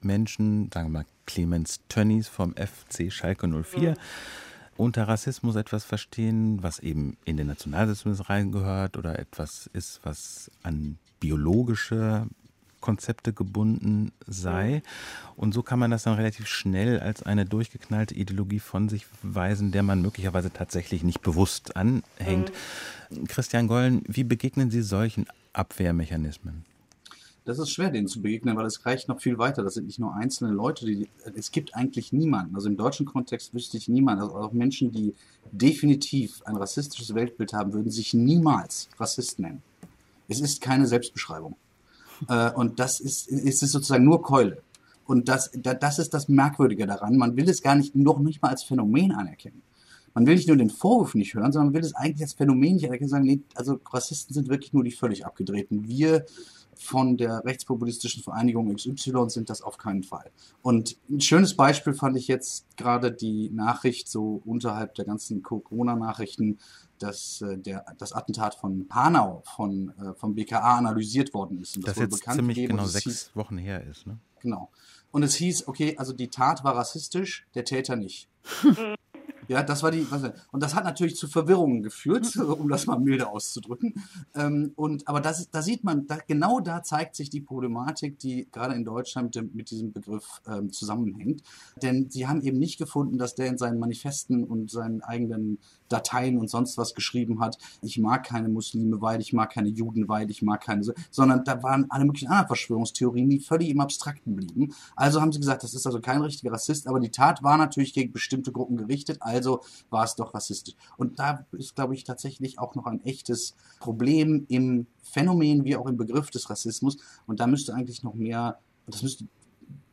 Menschen, 0.00 0.70
sagen 0.72 0.88
wir 0.88 1.00
mal 1.00 1.06
Clemens 1.26 1.80
Tönnies 1.88 2.28
vom 2.28 2.54
FC 2.54 3.12
Schalke 3.12 3.46
04, 3.46 3.90
mhm. 3.90 3.96
unter 4.76 5.06
Rassismus 5.06 5.56
etwas 5.56 5.84
verstehen, 5.84 6.62
was 6.62 6.78
eben 6.78 7.16
in 7.24 7.36
den 7.36 7.48
Nationalsozialismus 7.48 8.30
reingehört 8.30 8.96
oder 8.96 9.18
etwas 9.18 9.68
ist, 9.72 10.00
was 10.04 10.50
an 10.62 10.98
biologische 11.20 12.26
Konzepte 12.80 13.32
gebunden 13.32 14.12
sei. 14.26 14.82
Und 15.36 15.54
so 15.54 15.62
kann 15.62 15.78
man 15.78 15.90
das 15.90 16.04
dann 16.04 16.14
relativ 16.14 16.46
schnell 16.46 17.00
als 17.00 17.22
eine 17.22 17.44
durchgeknallte 17.44 18.14
Ideologie 18.14 18.60
von 18.60 18.88
sich 18.88 19.06
weisen, 19.22 19.72
der 19.72 19.82
man 19.82 20.02
möglicherweise 20.02 20.52
tatsächlich 20.52 21.02
nicht 21.04 21.20
bewusst 21.22 21.76
anhängt. 21.76 22.52
Mhm. 23.10 23.26
Christian 23.26 23.68
Gollen, 23.68 24.02
wie 24.06 24.24
begegnen 24.24 24.70
Sie 24.70 24.82
solchen 24.82 25.26
Abwehrmechanismen? 25.52 26.64
Das 27.48 27.58
ist 27.58 27.70
schwer, 27.70 27.90
denen 27.90 28.08
zu 28.08 28.20
begegnen, 28.20 28.58
weil 28.58 28.66
es 28.66 28.84
reicht 28.84 29.08
noch 29.08 29.22
viel 29.22 29.38
weiter. 29.38 29.62
Das 29.62 29.72
sind 29.72 29.86
nicht 29.86 29.98
nur 29.98 30.14
einzelne 30.14 30.52
Leute, 30.52 30.84
die, 30.84 31.08
es 31.34 31.50
gibt 31.50 31.74
eigentlich 31.74 32.12
niemanden. 32.12 32.54
Also 32.54 32.68
im 32.68 32.76
deutschen 32.76 33.06
Kontext 33.06 33.54
wüsste 33.54 33.78
ich 33.78 33.88
niemanden. 33.88 34.22
Also 34.22 34.36
auch 34.36 34.52
Menschen, 34.52 34.92
die 34.92 35.14
definitiv 35.50 36.42
ein 36.44 36.56
rassistisches 36.56 37.14
Weltbild 37.14 37.54
haben, 37.54 37.72
würden 37.72 37.90
sich 37.90 38.12
niemals 38.12 38.90
Rassist 38.98 39.38
nennen. 39.38 39.62
Es 40.28 40.42
ist 40.42 40.60
keine 40.60 40.86
Selbstbeschreibung. 40.86 41.56
Äh, 42.28 42.50
und 42.52 42.78
das 42.78 43.00
ist, 43.00 43.28
ist 43.28 43.62
es 43.62 43.72
sozusagen 43.72 44.04
nur 44.04 44.22
Keule. 44.22 44.62
Und 45.06 45.28
das, 45.28 45.50
das 45.54 45.98
ist 45.98 46.12
das 46.12 46.28
Merkwürdige 46.28 46.86
daran. 46.86 47.16
Man 47.16 47.36
will 47.36 47.48
es 47.48 47.62
gar 47.62 47.74
nicht, 47.74 47.94
noch 47.94 48.18
nicht 48.18 48.42
mal 48.42 48.50
als 48.50 48.62
Phänomen 48.62 49.12
anerkennen. 49.12 49.62
Man 50.14 50.26
will 50.26 50.34
nicht 50.34 50.48
nur 50.48 50.56
den 50.56 50.70
Vorwurf 50.70 51.14
nicht 51.14 51.34
hören, 51.34 51.52
sondern 51.52 51.72
man 51.72 51.74
will 51.74 51.86
es 51.86 51.94
eigentlich 51.94 52.22
als 52.22 52.34
Phänomen 52.34 52.74
nicht 52.74 52.86
anerkennen, 52.86 53.10
sagen, 53.10 53.24
nee, 53.24 53.40
also 53.54 53.78
Rassisten 53.90 54.34
sind 54.34 54.48
wirklich 54.48 54.72
nur 54.72 54.84
die 54.84 54.90
völlig 54.90 55.26
abgedrehten. 55.26 55.86
Wir 55.86 56.24
von 56.78 57.16
der 57.16 57.44
rechtspopulistischen 57.44 58.22
Vereinigung 58.22 58.74
XY 58.74 59.28
sind 59.28 59.50
das 59.50 59.62
auf 59.62 59.78
keinen 59.78 60.04
Fall. 60.04 60.30
Und 60.62 60.96
ein 61.10 61.20
schönes 61.20 61.54
Beispiel 61.54 61.92
fand 61.92 62.16
ich 62.16 62.28
jetzt 62.28 62.66
gerade 62.76 63.10
die 63.10 63.50
Nachricht 63.50 64.08
so 64.08 64.40
unterhalb 64.44 64.94
der 64.94 65.04
ganzen 65.04 65.42
Corona-Nachrichten, 65.42 66.58
dass 66.98 67.42
äh, 67.42 67.58
der, 67.58 67.84
das 67.98 68.12
Attentat 68.12 68.54
von 68.54 68.86
Hanau 68.90 69.42
von, 69.56 69.92
äh, 69.98 70.14
vom 70.14 70.34
BKA 70.34 70.78
analysiert 70.78 71.34
worden 71.34 71.60
ist. 71.60 71.76
Und 71.76 71.86
das, 71.86 71.96
das 71.96 72.10
jetzt 72.10 72.24
ziemlich 72.32 72.56
gegeben, 72.56 72.76
genau 72.76 72.86
sechs 72.86 73.04
hieß, 73.04 73.30
Wochen 73.34 73.58
her 73.58 73.84
ist. 73.84 74.06
Ne? 74.06 74.18
Genau. 74.40 74.70
Und 75.10 75.22
es 75.22 75.34
hieß, 75.34 75.66
okay, 75.66 75.96
also 75.96 76.12
die 76.12 76.28
Tat 76.28 76.64
war 76.64 76.76
rassistisch, 76.76 77.46
der 77.54 77.64
Täter 77.64 77.96
nicht. 77.96 78.28
Ja, 79.48 79.62
das 79.62 79.82
war 79.82 79.90
die. 79.90 80.06
Was, 80.10 80.22
und 80.52 80.62
das 80.62 80.74
hat 80.74 80.84
natürlich 80.84 81.16
zu 81.16 81.26
Verwirrungen 81.26 81.82
geführt, 81.82 82.36
um 82.36 82.68
das 82.68 82.86
mal 82.86 82.98
milde 83.00 83.28
auszudrücken. 83.28 83.94
Ähm, 84.34 84.72
und 84.76 85.08
aber 85.08 85.20
das, 85.20 85.50
da 85.50 85.62
sieht 85.62 85.84
man, 85.84 86.06
da, 86.06 86.18
genau 86.26 86.60
da 86.60 86.82
zeigt 86.82 87.16
sich 87.16 87.30
die 87.30 87.40
Problematik, 87.40 88.18
die 88.18 88.46
gerade 88.52 88.74
in 88.74 88.84
Deutschland 88.84 89.26
mit, 89.26 89.34
dem, 89.34 89.50
mit 89.54 89.70
diesem 89.70 89.92
Begriff 89.92 90.42
ähm, 90.46 90.70
zusammenhängt. 90.70 91.42
Denn 91.82 92.10
sie 92.10 92.28
haben 92.28 92.42
eben 92.42 92.58
nicht 92.58 92.78
gefunden, 92.78 93.16
dass 93.16 93.34
der 93.34 93.46
in 93.46 93.56
seinen 93.56 93.78
Manifesten 93.78 94.44
und 94.44 94.70
seinen 94.70 95.02
eigenen 95.02 95.58
Dateien 95.88 96.36
und 96.36 96.50
sonst 96.50 96.76
was 96.76 96.94
geschrieben 96.94 97.40
hat. 97.40 97.56
Ich 97.80 97.98
mag 97.98 98.24
keine 98.24 98.50
Muslime, 98.50 99.00
weil 99.00 99.22
ich 99.22 99.32
mag 99.32 99.50
keine 99.50 99.68
Juden, 99.68 100.08
weil 100.08 100.30
ich 100.30 100.42
mag 100.42 100.60
keine, 100.62 100.84
sondern 101.10 101.44
da 101.44 101.62
waren 101.62 101.86
alle 101.90 102.04
möglichen 102.04 102.28
anderen 102.28 102.48
Verschwörungstheorien, 102.48 103.30
die 103.30 103.40
völlig 103.40 103.70
im 103.70 103.80
Abstrakten 103.80 104.36
blieben. 104.36 104.74
Also 104.94 105.22
haben 105.22 105.32
sie 105.32 105.40
gesagt, 105.40 105.62
das 105.62 105.72
ist 105.72 105.86
also 105.86 106.00
kein 106.00 106.20
richtiger 106.20 106.52
Rassist, 106.52 106.86
aber 106.86 107.00
die 107.00 107.10
Tat 107.10 107.42
war 107.42 107.56
natürlich 107.56 107.94
gegen 107.94 108.12
bestimmte 108.12 108.52
Gruppen 108.52 108.76
gerichtet. 108.76 109.18
Also 109.20 109.37
also 109.38 109.60
war 109.90 110.04
es 110.04 110.14
doch 110.14 110.34
rassistisch. 110.34 110.74
Und 110.96 111.18
da 111.18 111.46
ist, 111.52 111.74
glaube 111.74 111.94
ich, 111.94 112.04
tatsächlich 112.04 112.58
auch 112.58 112.74
noch 112.74 112.86
ein 112.86 113.04
echtes 113.04 113.54
Problem 113.80 114.44
im 114.48 114.86
Phänomen 115.02 115.64
wie 115.64 115.76
auch 115.76 115.86
im 115.86 115.96
Begriff 115.96 116.30
des 116.30 116.50
Rassismus. 116.50 116.98
Und 117.26 117.40
da 117.40 117.46
müsste 117.46 117.74
eigentlich 117.74 118.02
noch 118.02 118.14
mehr, 118.14 118.58
das 118.86 119.02
müsste 119.02 119.26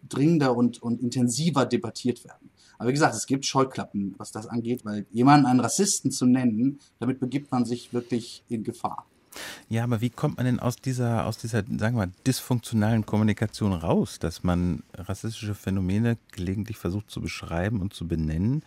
dringender 0.08 0.56
und, 0.56 0.82
und 0.82 1.02
intensiver 1.02 1.66
debattiert 1.66 2.24
werden. 2.24 2.50
Aber 2.78 2.90
wie 2.90 2.94
gesagt, 2.94 3.16
es 3.16 3.26
gibt 3.26 3.46
Scheuklappen, 3.46 4.16
was 4.18 4.32
das 4.32 4.48
angeht, 4.48 4.86
weil 4.86 5.06
jemanden 5.12 5.46
einen 5.46 5.62
Rassisten 5.62 6.12
zu 6.12 6.26
nennen, 6.26 6.80
damit 7.00 7.20
begibt 7.20 7.52
man 7.52 7.66
sich 7.66 7.94
wirklich 7.94 8.44
in 8.50 8.64
Gefahr. 8.64 9.06
Ja, 9.70 9.84
aber 9.84 10.02
wie 10.02 10.10
kommt 10.10 10.38
man 10.38 10.46
denn 10.46 10.60
aus 10.60 10.78
dieser, 10.78 11.26
aus 11.26 11.38
dieser, 11.38 11.60
sagen 11.60 11.98
wir 11.98 12.08
mal, 12.08 12.12
dysfunktionalen 12.26 13.06
Kommunikation 13.06 13.74
raus, 13.74 14.20
dass 14.20 14.44
man 14.44 14.84
rassistische 14.94 15.56
Phänomene 15.56 16.18
gelegentlich 16.32 16.78
versucht 16.78 17.10
zu 17.10 17.22
beschreiben 17.22 17.82
und 17.82 17.94
zu 17.94 18.08
benennen, 18.08 18.64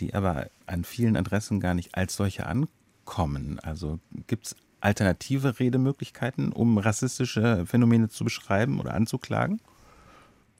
die 0.00 0.14
aber 0.14 0.48
an 0.66 0.84
vielen 0.84 1.16
Adressen 1.16 1.60
gar 1.60 1.74
nicht 1.74 1.94
als 1.94 2.16
solche 2.16 2.46
ankommen? 2.46 3.58
Also 3.60 3.98
gibt 4.26 4.46
es 4.46 4.56
alternative 4.80 5.58
Redemöglichkeiten, 5.58 6.52
um 6.52 6.78
rassistische 6.78 7.64
Phänomene 7.66 8.08
zu 8.08 8.24
beschreiben 8.24 8.80
oder 8.80 8.94
anzuklagen? 8.94 9.60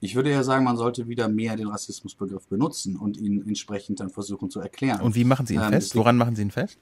Ich 0.01 0.14
würde 0.14 0.30
ja 0.30 0.43
sagen, 0.43 0.64
man 0.64 0.76
sollte 0.76 1.09
wieder 1.09 1.28
mehr 1.28 1.57
den 1.57 1.68
Rassismusbegriff 1.68 2.47
benutzen 2.49 2.97
und 2.97 3.16
ihn 3.16 3.47
entsprechend 3.47 4.01
dann 4.01 4.11
versuchen 4.11 4.51
zu 4.51 4.61
erklären. 4.61 5.01
Und 5.01 5.14
wie 5.14 5.24
machen 5.24 5.47
Sie 5.47 5.55
ihn 5.55 5.62
ähm, 5.62 5.70
fest? 5.70 5.97
Woran 5.97 6.16
machen 6.16 6.37
Sie 6.37 6.43
ihn 6.43 6.51
fest? 6.51 6.78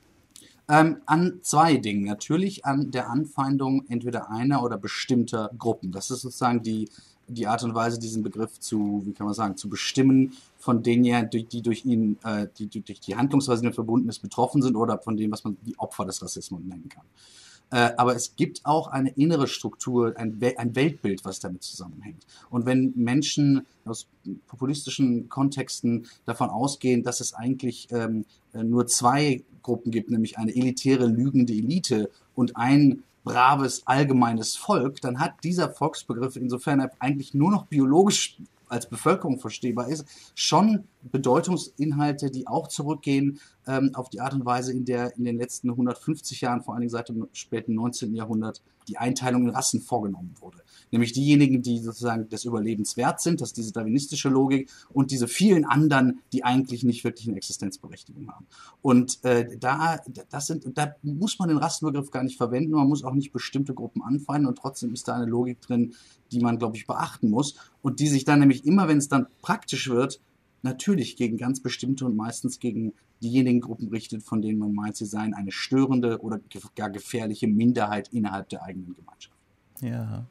Ähm, 0.69 0.99
an 1.07 1.39
zwei 1.43 1.77
Dingen. 1.77 2.05
Natürlich 2.05 2.65
an 2.65 2.91
der 2.91 3.11
Anfeindung 3.11 3.85
entweder 3.89 4.31
einer 4.31 4.63
oder 4.63 4.79
bestimmter 4.79 5.51
Gruppen. 5.57 5.93
Das 5.93 6.11
ist 6.11 6.23
sozusagen 6.23 6.63
die, 6.63 6.89
die 7.29 7.47
Art 7.47 7.63
und 7.63 7.75
Weise, 7.75 7.99
diesen 7.99 8.23
Begriff 8.23 8.59
zu, 8.61 9.03
wie 9.05 9.13
kann 9.13 9.27
man 9.27 9.35
sagen, 9.35 9.57
zu 9.57 9.69
bestimmen, 9.69 10.33
von 10.59 10.83
denen 10.83 11.05
ja, 11.05 11.23
die, 11.23 11.45
die 11.45 11.63
durch 11.63 11.85
ihn, 11.85 12.19
äh, 12.25 12.47
die, 12.59 12.69
durch 12.69 13.01
die 13.01 13.17
Handlungsweise, 13.17 13.63
die 13.63 13.73
verbunden 13.73 14.09
ist, 14.09 14.21
betroffen 14.21 14.63
sind 14.63 14.77
oder 14.77 14.99
von 14.99 15.17
dem, 15.17 15.33
was 15.33 15.45
man 15.45 15.57
die 15.67 15.79
Opfer 15.79 16.05
des 16.05 16.23
Rassismus 16.23 16.61
nennen 16.65 16.89
kann. 16.89 17.05
Äh, 17.71 17.95
aber 17.97 18.15
es 18.15 18.37
gibt 18.37 18.61
auch 18.65 18.89
eine 18.89 19.11
innere 19.11 19.47
Struktur, 19.47 20.15
ein, 20.17 20.41
ein 20.57 20.77
Weltbild, 20.77 21.25
was 21.25 21.41
damit 21.41 21.63
zusammenhängt. 21.63 22.27
Und 22.51 22.67
wenn 22.67 22.93
Menschen 22.95 23.67
aus 23.85 24.07
populistischen 24.47 25.29
Kontexten 25.29 26.07
davon 26.25 26.51
ausgehen, 26.51 27.03
dass 27.03 27.21
es 27.21 27.35
eigentlich 27.35 27.89
ähm, 27.91 28.27
nur 28.53 28.87
zwei 28.87 29.43
Gruppen 29.63 29.91
gibt, 29.91 30.11
nämlich 30.11 30.39
eine 30.39 30.55
elitäre, 30.55 31.07
lügende 31.07 31.53
Elite 31.53 32.11
und 32.35 32.57
ein 32.57 33.03
braves, 33.25 33.87
allgemeines 33.87 34.57
Volk, 34.57 35.01
dann 35.01 35.19
hat 35.19 35.43
dieser 35.43 35.71
Volksbegriff 35.71 36.37
insofern 36.37 36.89
eigentlich 36.99 37.35
nur 37.35 37.51
noch 37.51 37.67
biologisch 37.67 38.39
als 38.69 38.89
Bevölkerung 38.89 39.39
verstehbar 39.39 39.89
ist, 39.89 40.07
schon 40.35 40.85
Bedeutungsinhalte, 41.11 42.31
die 42.31 42.47
auch 42.47 42.69
zurückgehen 42.69 43.39
ähm, 43.67 43.91
auf 43.95 44.11
die 44.11 44.21
Art 44.21 44.35
und 44.35 44.45
Weise, 44.45 44.73
in 44.73 44.85
der 44.85 45.17
in 45.17 45.25
den 45.25 45.39
letzten 45.39 45.71
150 45.71 46.41
Jahren, 46.41 46.63
vor 46.63 46.75
allen 46.75 46.83
Dingen 46.83 46.91
seit 46.91 47.09
dem 47.09 47.29
späten 47.33 47.75
19. 47.75 48.15
Jahrhundert, 48.15 48.63
die 48.89 48.99
Einteilung 48.99 49.45
in 49.45 49.51
Rassen 49.51 49.81
vorgenommen 49.81 50.35
wurde. 50.41 50.59
Nämlich 50.91 51.13
diejenigen, 51.13 51.63
die 51.63 51.79
sozusagen 51.79 52.29
des 52.29 52.45
Überlebens 52.45 52.97
wert 52.97 53.21
sind, 53.21 53.41
das 53.41 53.51
ist 53.51 53.57
diese 53.57 53.73
darwinistische 53.73 54.29
Logik, 54.29 54.71
und 54.93 55.11
diese 55.11 55.29
vielen 55.29 55.65
anderen, 55.65 56.21
die 56.33 56.45
eigentlich 56.45 56.85
nicht 56.85 57.05
wirklich 57.05 57.27
eine 57.27 57.37
Existenzberechtigung 57.37 58.31
haben. 58.31 58.47
Und 58.83 59.25
äh, 59.25 59.57
da, 59.59 60.01
das 60.31 60.47
sind, 60.47 60.77
da 60.77 60.95
muss 61.03 61.39
man 61.39 61.49
den 61.49 61.59
Rassenbegriff 61.59 62.11
gar 62.11 62.23
nicht 62.23 62.37
verwenden, 62.37 62.73
man 62.73 62.89
muss 62.89 63.05
auch 63.05 63.15
nicht 63.15 63.33
bestimmte 63.33 63.75
Gruppen 63.75 64.03
anfeinden 64.03 64.49
und 64.49 64.59
trotzdem 64.59 64.93
ist 64.93 65.09
da 65.09 65.15
eine 65.17 65.27
Logik 65.27 65.61
drin, 65.61 65.95
die 66.31 66.41
man, 66.41 66.59
glaube 66.59 66.77
ich, 66.77 66.87
beachten 66.87 67.31
muss 67.31 67.55
und 67.83 68.01
die 68.01 68.09
sich 68.09 68.25
dann 68.25 68.41
nämlich 68.41 68.67
immer, 68.67 68.89
wenn 68.89 68.99
es 68.99 69.09
dann 69.09 69.27
praktisch 69.41 69.89
wird, 69.89 70.21
natürlich 70.65 71.17
gegen 71.17 71.37
ganz 71.37 71.61
bestimmte 71.61 72.05
und 72.07 72.17
meistens 72.17 72.59
gegen 72.59 72.93
diejenigen 73.23 73.61
Gruppen 73.61 73.89
richtet, 73.89 74.23
von 74.23 74.43
denen 74.43 74.59
man 74.59 74.73
meint, 74.73 74.97
sie 74.97 75.07
seien 75.07 75.35
eine 75.35 75.53
störende 75.53 76.21
oder 76.21 76.41
gar 76.75 76.91
gefährliche 76.91 77.47
Minderheit 77.47 78.09
innerhalb 78.09 78.49
der 78.49 78.63
eigenen 78.63 78.95
Gemeinschaft. 78.95 79.37
Ja. 79.81 80.27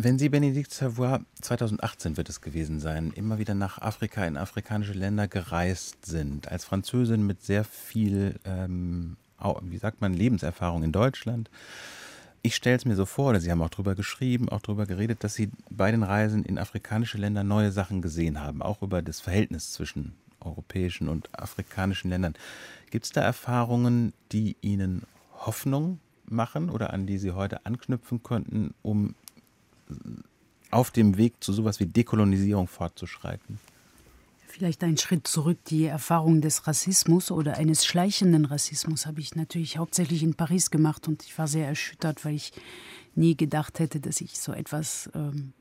Wenn 0.00 0.16
Sie, 0.16 0.28
Benedikt 0.28 0.72
Savoy, 0.72 1.18
2018 1.40 2.16
wird 2.16 2.28
es 2.28 2.40
gewesen 2.40 2.78
sein, 2.78 3.12
immer 3.16 3.38
wieder 3.38 3.54
nach 3.54 3.78
Afrika, 3.78 4.24
in 4.24 4.36
afrikanische 4.36 4.92
Länder 4.92 5.26
gereist 5.26 6.06
sind, 6.06 6.46
als 6.46 6.64
Französin 6.64 7.26
mit 7.26 7.42
sehr 7.42 7.64
viel, 7.64 8.38
ähm, 8.44 9.16
wie 9.62 9.78
sagt 9.78 10.00
man, 10.00 10.14
Lebenserfahrung 10.14 10.84
in 10.84 10.92
Deutschland, 10.92 11.50
ich 12.42 12.54
stelle 12.54 12.76
es 12.76 12.84
mir 12.84 12.96
so 12.96 13.06
vor, 13.06 13.38
Sie 13.40 13.50
haben 13.50 13.62
auch 13.62 13.68
darüber 13.68 13.94
geschrieben, 13.94 14.48
auch 14.48 14.60
darüber 14.60 14.86
geredet, 14.86 15.24
dass 15.24 15.34
Sie 15.34 15.50
bei 15.70 15.90
den 15.90 16.02
Reisen 16.02 16.44
in 16.44 16.58
afrikanische 16.58 17.18
Länder 17.18 17.44
neue 17.44 17.72
Sachen 17.72 18.02
gesehen 18.02 18.40
haben, 18.40 18.62
auch 18.62 18.82
über 18.82 19.02
das 19.02 19.20
Verhältnis 19.20 19.72
zwischen 19.72 20.14
europäischen 20.40 21.08
und 21.08 21.28
afrikanischen 21.38 22.10
Ländern. 22.10 22.34
Gibt 22.90 23.04
es 23.04 23.12
da 23.12 23.22
Erfahrungen, 23.22 24.12
die 24.32 24.56
Ihnen 24.60 25.02
Hoffnung 25.34 26.00
machen 26.26 26.70
oder 26.70 26.92
an 26.92 27.06
die 27.06 27.18
Sie 27.18 27.32
heute 27.32 27.66
anknüpfen 27.66 28.22
könnten, 28.22 28.74
um 28.82 29.14
auf 30.70 30.90
dem 30.90 31.16
Weg 31.16 31.34
zu 31.40 31.52
sowas 31.52 31.80
wie 31.80 31.86
Dekolonisierung 31.86 32.68
fortzuschreiten? 32.68 33.58
Vielleicht 34.50 34.82
einen 34.82 34.96
Schritt 34.96 35.26
zurück. 35.26 35.58
Die 35.66 35.84
Erfahrung 35.84 36.40
des 36.40 36.66
Rassismus 36.66 37.30
oder 37.30 37.58
eines 37.58 37.84
schleichenden 37.84 38.46
Rassismus 38.46 39.04
habe 39.04 39.20
ich 39.20 39.36
natürlich 39.36 39.76
hauptsächlich 39.76 40.22
in 40.22 40.34
Paris 40.34 40.70
gemacht 40.70 41.06
und 41.06 41.22
ich 41.22 41.36
war 41.38 41.46
sehr 41.46 41.66
erschüttert, 41.68 42.24
weil 42.24 42.34
ich 42.34 42.52
nie 43.14 43.36
gedacht 43.36 43.78
hätte, 43.78 44.00
dass 44.00 44.22
ich 44.22 44.40
so 44.40 44.52
etwas 44.52 45.10
ähm, 45.14 45.52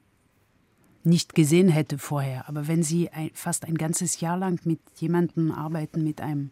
nicht 1.03 1.35
gesehen 1.35 1.67
hätte 1.67 1.97
vorher. 1.97 2.47
Aber 2.47 2.67
wenn 2.69 2.81
Sie 2.81 3.09
ein, 3.09 3.31
fast 3.33 3.65
ein 3.65 3.75
ganzes 3.75 4.21
Jahr 4.21 4.38
lang 4.38 4.59
mit 4.63 4.79
jemandem 4.95 5.51
arbeiten, 5.51 6.03
mit 6.03 6.21
einem 6.21 6.51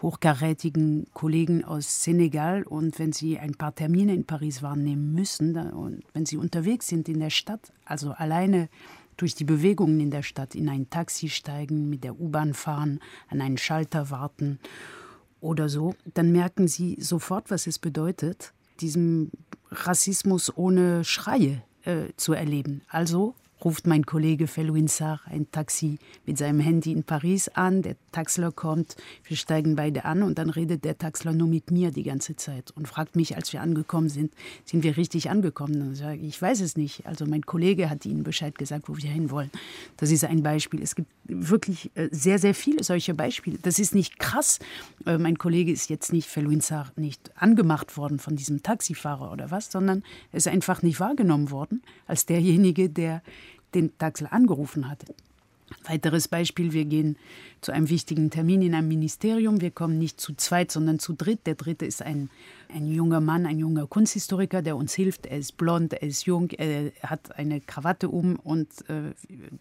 hochkarätigen 0.00 1.06
Kollegen 1.12 1.64
aus 1.64 2.02
Senegal 2.02 2.62
und 2.62 2.98
wenn 2.98 3.12
Sie 3.12 3.38
ein 3.38 3.54
paar 3.54 3.74
Termine 3.74 4.14
in 4.14 4.24
Paris 4.24 4.62
wahrnehmen 4.62 5.12
müssen 5.12 5.54
und 5.72 6.02
wenn 6.14 6.24
Sie 6.24 6.38
unterwegs 6.38 6.88
sind 6.88 7.08
in 7.10 7.20
der 7.20 7.30
Stadt, 7.30 7.72
also 7.84 8.12
alleine 8.12 8.70
durch 9.18 9.34
die 9.34 9.44
Bewegungen 9.44 10.00
in 10.00 10.10
der 10.10 10.22
Stadt 10.22 10.54
in 10.54 10.68
ein 10.70 10.88
Taxi 10.88 11.28
steigen, 11.28 11.90
mit 11.90 12.04
der 12.04 12.18
U-Bahn 12.18 12.54
fahren, 12.54 13.00
an 13.28 13.42
einen 13.42 13.58
Schalter 13.58 14.10
warten 14.10 14.58
oder 15.40 15.68
so, 15.68 15.94
dann 16.14 16.32
merken 16.32 16.66
sie 16.66 16.96
sofort, 16.98 17.50
was 17.50 17.66
es 17.66 17.78
bedeutet, 17.78 18.54
diesen 18.80 19.30
Rassismus 19.70 20.56
ohne 20.56 21.04
Schreie 21.04 21.62
äh, 21.84 22.06
zu 22.16 22.32
erleben. 22.32 22.82
Also 22.88 23.34
ruft 23.64 23.86
mein 23.86 24.06
Kollege 24.06 24.46
Felouin 24.46 24.88
Sarr 24.88 25.20
ein 25.26 25.50
Taxi 25.50 25.98
mit 26.26 26.38
seinem 26.38 26.60
Handy 26.60 26.92
in 26.92 27.02
Paris 27.02 27.48
an. 27.48 27.82
Der 27.82 27.96
Taxler 28.12 28.52
kommt, 28.52 28.96
wir 29.24 29.36
steigen 29.36 29.76
beide 29.76 30.04
an 30.04 30.22
und 30.22 30.38
dann 30.38 30.50
redet 30.50 30.84
der 30.84 30.98
Taxler 30.98 31.32
nur 31.32 31.48
mit 31.48 31.70
mir 31.70 31.90
die 31.90 32.02
ganze 32.02 32.36
Zeit 32.36 32.70
und 32.72 32.86
fragt 32.86 33.16
mich, 33.16 33.36
als 33.36 33.52
wir 33.52 33.60
angekommen 33.60 34.08
sind, 34.08 34.32
sind 34.64 34.84
wir 34.84 34.96
richtig 34.96 35.30
angekommen? 35.30 35.78
Dann 35.78 35.94
sage 35.94 36.18
ich, 36.18 36.28
ich 36.28 36.42
weiß 36.42 36.60
es 36.60 36.76
nicht. 36.76 37.06
Also 37.06 37.26
mein 37.26 37.42
Kollege 37.42 37.90
hat 37.90 38.06
Ihnen 38.06 38.22
Bescheid 38.22 38.56
gesagt, 38.56 38.88
wo 38.88 38.96
wir 38.96 39.10
hin 39.10 39.30
wollen. 39.30 39.50
Das 39.96 40.10
ist 40.10 40.24
ein 40.24 40.42
Beispiel. 40.42 40.82
Es 40.82 40.94
gibt 40.94 41.08
wirklich 41.24 41.90
äh, 41.94 42.08
sehr, 42.10 42.38
sehr 42.38 42.54
viele 42.54 42.82
solche 42.84 43.14
Beispiele. 43.14 43.58
Das 43.62 43.78
ist 43.78 43.94
nicht 43.94 44.18
krass. 44.18 44.58
Äh, 45.06 45.18
mein 45.18 45.38
Kollege 45.38 45.72
ist 45.72 45.90
jetzt 45.90 46.12
nicht, 46.12 46.28
Felouin 46.28 46.60
Sarr, 46.60 46.92
nicht 46.96 47.30
angemacht 47.36 47.96
worden 47.96 48.18
von 48.18 48.36
diesem 48.36 48.62
Taxifahrer 48.62 49.32
oder 49.32 49.50
was, 49.50 49.70
sondern 49.70 50.02
er 50.32 50.38
ist 50.38 50.48
einfach 50.48 50.82
nicht 50.82 51.00
wahrgenommen 51.00 51.50
worden 51.50 51.82
als 52.06 52.26
derjenige, 52.26 52.88
der 52.88 53.22
den 53.74 53.96
Taxel 53.98 54.28
angerufen 54.30 54.88
hatte. 54.88 55.14
Weiteres 55.84 56.28
Beispiel, 56.28 56.72
wir 56.72 56.84
gehen 56.84 57.16
zu 57.60 57.72
einem 57.72 57.88
wichtigen 57.88 58.30
Termin 58.30 58.62
in 58.62 58.74
einem 58.74 58.88
Ministerium. 58.88 59.60
Wir 59.60 59.70
kommen 59.70 59.98
nicht 59.98 60.20
zu 60.20 60.34
zweit, 60.34 60.70
sondern 60.70 60.98
zu 60.98 61.12
dritt. 61.12 61.46
Der 61.46 61.54
dritte 61.54 61.86
ist 61.86 62.02
ein 62.02 62.30
ein 62.72 62.86
junger 62.92 63.20
Mann, 63.20 63.46
ein 63.46 63.58
junger 63.58 63.86
Kunsthistoriker, 63.86 64.62
der 64.62 64.76
uns 64.76 64.94
hilft. 64.94 65.26
Er 65.26 65.38
ist 65.38 65.56
blond, 65.56 65.94
er 65.94 66.02
ist 66.02 66.26
jung, 66.26 66.50
er 66.50 66.92
hat 67.02 67.38
eine 67.38 67.60
Krawatte 67.60 68.08
um 68.08 68.36
und 68.36 68.68
äh, 68.88 69.14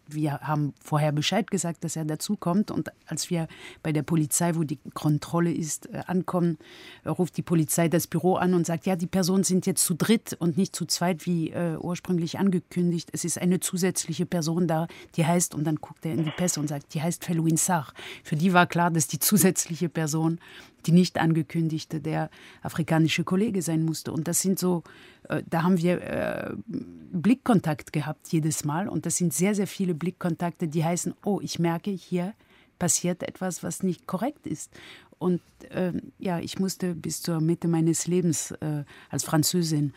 wir 0.07 0.39
haben 0.41 0.73
vorher 0.83 1.11
Bescheid 1.11 1.49
gesagt, 1.49 1.83
dass 1.83 1.95
er 1.95 2.05
dazukommt. 2.05 2.71
Und 2.71 2.89
als 3.05 3.29
wir 3.29 3.47
bei 3.83 3.91
der 3.91 4.03
Polizei, 4.03 4.55
wo 4.55 4.63
die 4.63 4.79
Kontrolle 4.93 5.53
ist, 5.53 5.87
äh, 5.87 6.03
ankommen, 6.07 6.57
ruft 7.05 7.37
die 7.37 7.41
Polizei 7.41 7.87
das 7.87 8.07
Büro 8.07 8.35
an 8.35 8.53
und 8.53 8.65
sagt, 8.65 8.85
ja, 8.85 8.95
die 8.95 9.07
Personen 9.07 9.43
sind 9.43 9.65
jetzt 9.65 9.83
zu 9.83 9.93
dritt 9.93 10.35
und 10.39 10.57
nicht 10.57 10.75
zu 10.75 10.85
zweit, 10.85 11.25
wie 11.25 11.51
äh, 11.51 11.77
ursprünglich 11.77 12.39
angekündigt. 12.39 13.09
Es 13.13 13.25
ist 13.25 13.37
eine 13.37 13.59
zusätzliche 13.59 14.25
Person 14.25 14.67
da, 14.67 14.87
die 15.15 15.25
heißt, 15.25 15.55
und 15.55 15.63
dann 15.63 15.77
guckt 15.77 15.96
er 16.05 16.13
in 16.13 16.23
die 16.23 16.31
Pässe 16.31 16.59
und 16.59 16.67
sagt, 16.67 16.93
die 16.93 17.01
heißt 17.01 17.25
Felouin 17.25 17.57
Sarr. 17.57 17.93
Für 18.23 18.35
die 18.35 18.53
war 18.53 18.67
klar, 18.67 18.91
dass 18.91 19.07
die 19.07 19.19
zusätzliche 19.19 19.89
Person 19.89 20.39
die 20.87 20.91
nicht 20.91 21.17
angekündigte, 21.17 21.99
der 21.99 22.29
afrikanische 22.61 23.23
Kollege 23.23 23.61
sein 23.61 23.83
musste. 23.83 24.11
Und 24.11 24.27
das 24.27 24.41
sind 24.41 24.57
so, 24.57 24.83
äh, 25.27 25.43
da 25.47 25.63
haben 25.63 25.77
wir 25.77 26.01
äh, 26.01 26.53
Blickkontakt 26.67 27.93
gehabt 27.93 28.29
jedes 28.29 28.63
Mal. 28.63 28.87
Und 28.87 29.05
das 29.05 29.17
sind 29.17 29.33
sehr, 29.33 29.53
sehr 29.53 29.67
viele 29.67 29.93
Blickkontakte, 29.93 30.67
die 30.67 30.83
heißen, 30.83 31.13
oh, 31.25 31.39
ich 31.41 31.59
merke, 31.59 31.91
hier 31.91 32.33
passiert 32.79 33.23
etwas, 33.23 33.63
was 33.63 33.83
nicht 33.83 34.07
korrekt 34.07 34.47
ist. 34.47 34.71
Und 35.19 35.41
äh, 35.69 35.93
ja, 36.19 36.39
ich 36.39 36.59
musste 36.59 36.95
bis 36.95 37.21
zur 37.21 37.41
Mitte 37.41 37.67
meines 37.67 38.07
Lebens 38.07 38.51
äh, 38.51 38.83
als 39.09 39.23
Französin 39.23 39.93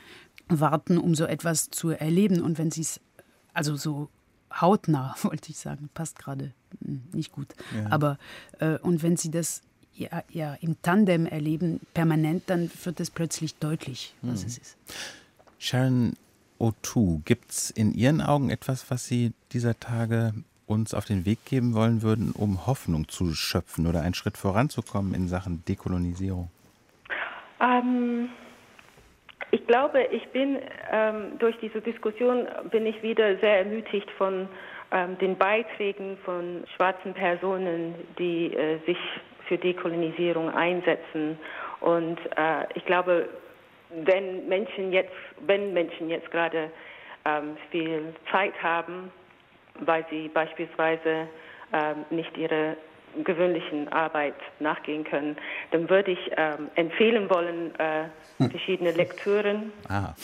warten, 0.48 0.98
um 0.98 1.14
so 1.14 1.24
etwas 1.24 1.70
zu 1.70 1.90
erleben. 1.90 2.40
Und 2.40 2.58
wenn 2.58 2.70
Sie 2.70 2.80
es, 2.80 3.00
also 3.52 3.76
so 3.76 4.08
hautnah, 4.52 5.14
wollte 5.22 5.50
ich 5.50 5.58
sagen, 5.58 5.88
passt 5.94 6.18
gerade 6.18 6.52
hm, 6.84 7.02
nicht 7.12 7.32
gut. 7.32 7.48
Ja. 7.74 7.90
Aber, 7.90 8.18
äh, 8.58 8.78
und 8.78 9.02
wenn 9.02 9.16
Sie 9.16 9.30
das 9.30 9.62
ja, 9.94 10.22
ja, 10.30 10.54
im 10.60 10.80
Tandem 10.82 11.26
erleben, 11.26 11.80
permanent, 11.94 12.44
dann 12.46 12.70
wird 12.84 13.00
es 13.00 13.10
plötzlich 13.10 13.56
deutlich, 13.56 14.14
was 14.22 14.40
mhm. 14.40 14.46
es 14.46 14.58
ist. 14.58 14.76
Sharon 15.58 16.14
O'Toole, 16.58 17.22
gibt 17.24 17.50
es 17.50 17.70
in 17.70 17.92
Ihren 17.92 18.20
Augen 18.20 18.50
etwas, 18.50 18.90
was 18.90 19.06
Sie 19.06 19.32
dieser 19.52 19.78
Tage 19.78 20.32
uns 20.66 20.94
auf 20.94 21.04
den 21.04 21.26
Weg 21.26 21.44
geben 21.44 21.74
wollen 21.74 22.02
würden, 22.02 22.30
um 22.30 22.66
Hoffnung 22.66 23.08
zu 23.08 23.34
schöpfen 23.34 23.86
oder 23.86 24.02
einen 24.02 24.14
Schritt 24.14 24.38
voranzukommen 24.38 25.14
in 25.14 25.28
Sachen 25.28 25.64
Dekolonisierung? 25.64 26.50
Ähm, 27.60 28.28
Ich 29.52 29.66
glaube, 29.66 30.02
ich 30.12 30.26
bin 30.28 30.58
ähm, 30.92 31.38
durch 31.38 31.56
diese 31.58 31.80
Diskussion 31.80 32.46
bin 32.70 32.86
ich 32.86 33.02
wieder 33.02 33.36
sehr 33.38 33.58
ermutigt 33.58 34.10
von 34.12 34.48
ähm, 34.92 35.18
den 35.18 35.36
Beiträgen 35.36 36.16
von 36.24 36.64
schwarzen 36.76 37.14
Personen, 37.14 37.94
die 38.18 38.54
äh, 38.54 38.78
sich 38.86 38.98
für 39.48 39.58
Dekolonisierung 39.58 40.50
einsetzen. 40.50 41.36
Und 41.80 42.18
äh, 42.36 42.66
ich 42.74 42.84
glaube, 42.86 43.28
wenn 43.90 44.48
Menschen 44.48 44.92
jetzt, 44.92 45.12
wenn 45.40 45.72
Menschen 45.72 46.08
jetzt 46.10 46.30
gerade 46.30 46.70
ähm, 47.24 47.56
viel 47.70 48.14
Zeit 48.30 48.54
haben, 48.62 49.10
weil 49.80 50.04
sie 50.10 50.28
beispielsweise 50.28 51.28
ähm, 51.72 52.04
nicht 52.10 52.36
ihre 52.36 52.76
gewöhnlichen 53.24 53.88
Arbeit 53.92 54.34
nachgehen 54.58 55.04
können, 55.04 55.36
dann 55.70 55.88
würde 55.88 56.12
ich 56.12 56.30
ähm, 56.36 56.70
empfehlen 56.74 57.28
wollen, 57.30 57.74
äh, 57.78 58.04
hm. 58.38 58.50
verschiedene 58.50 58.92
Lektüren, 58.92 59.72
ah. 59.88 60.14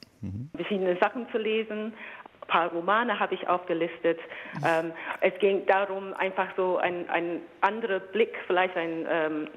verschiedene 0.56 0.96
Sachen 0.96 1.26
zu 1.30 1.38
lesen. 1.38 1.92
Ein 2.42 2.48
paar 2.48 2.72
Romane 2.72 3.18
habe 3.18 3.34
ich 3.34 3.48
aufgelistet. 3.48 4.18
Ähm, 4.66 4.92
es 5.20 5.32
ging 5.38 5.64
darum, 5.66 6.12
einfach 6.14 6.48
so 6.56 6.76
ein, 6.76 7.08
ein 7.08 7.40
anderer 7.60 8.00
Blick, 8.00 8.36
vielleicht 8.46 8.76
ein, 8.76 9.06
ähm, 9.08 9.48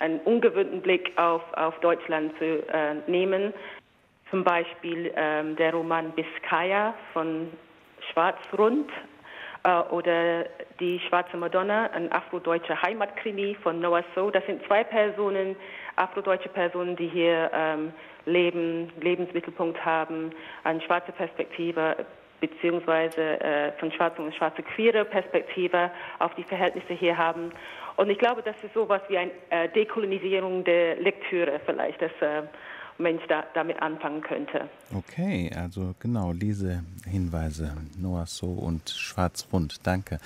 einen 0.00 0.20
ungewöhnten 0.20 0.82
Blick 0.82 1.12
auf, 1.16 1.42
auf 1.54 1.78
Deutschland 1.80 2.36
zu 2.38 2.66
äh, 2.68 2.94
nehmen. 3.06 3.54
Zum 4.30 4.44
Beispiel 4.44 5.12
ähm, 5.16 5.56
der 5.56 5.72
Roman 5.72 6.10
Biskaya 6.12 6.94
von 7.12 7.48
Schwarzrund 8.10 8.90
oder 9.90 10.44
Die 10.80 10.98
Schwarze 11.08 11.36
Madonna, 11.36 11.90
ein 11.92 12.10
afrodeutscher 12.10 12.80
Heimatkrimi 12.82 13.56
von 13.62 13.80
Noah 13.80 14.02
So. 14.14 14.30
Das 14.30 14.44
sind 14.46 14.64
zwei 14.66 14.82
Personen, 14.82 15.54
afrodeutsche 15.96 16.48
Personen, 16.48 16.96
die 16.96 17.06
hier 17.06 17.50
ähm, 17.54 17.92
leben, 18.24 18.92
Lebensmittelpunkt 19.00 19.84
haben, 19.84 20.32
eine 20.64 20.80
schwarze 20.80 21.12
Perspektive 21.12 21.96
beziehungsweise 22.40 23.40
äh, 23.40 23.72
von 23.78 23.92
schwarzen 23.92 24.24
und 24.24 24.34
schwarze 24.34 24.64
queere 24.64 25.04
Perspektive 25.04 25.92
auf 26.18 26.34
die 26.34 26.42
Verhältnisse 26.42 26.92
hier 26.92 27.16
haben. 27.16 27.52
Und 27.96 28.10
ich 28.10 28.18
glaube, 28.18 28.42
das 28.42 28.56
ist 28.64 28.74
sowas 28.74 29.00
wie 29.08 29.16
eine 29.16 29.30
äh, 29.50 29.68
Dekolonisierung 29.68 30.64
der 30.64 30.96
Lektüre 30.96 31.60
vielleicht. 31.64 32.02
Das 32.02 32.10
äh, 32.20 32.42
Mensch 32.98 33.22
da, 33.28 33.44
damit 33.54 33.80
anfangen 33.80 34.22
könnte. 34.22 34.68
Okay, 34.94 35.50
also 35.54 35.94
genau, 35.98 36.32
Lesehinweise, 36.32 37.72
Noah 37.98 38.26
So 38.26 38.46
und 38.46 38.90
Schwarz-Rund, 38.90 39.86
danke. 39.86 40.18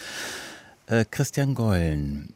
Äh, 0.87 1.05
Christian 1.11 1.55
Gollen, 1.55 2.35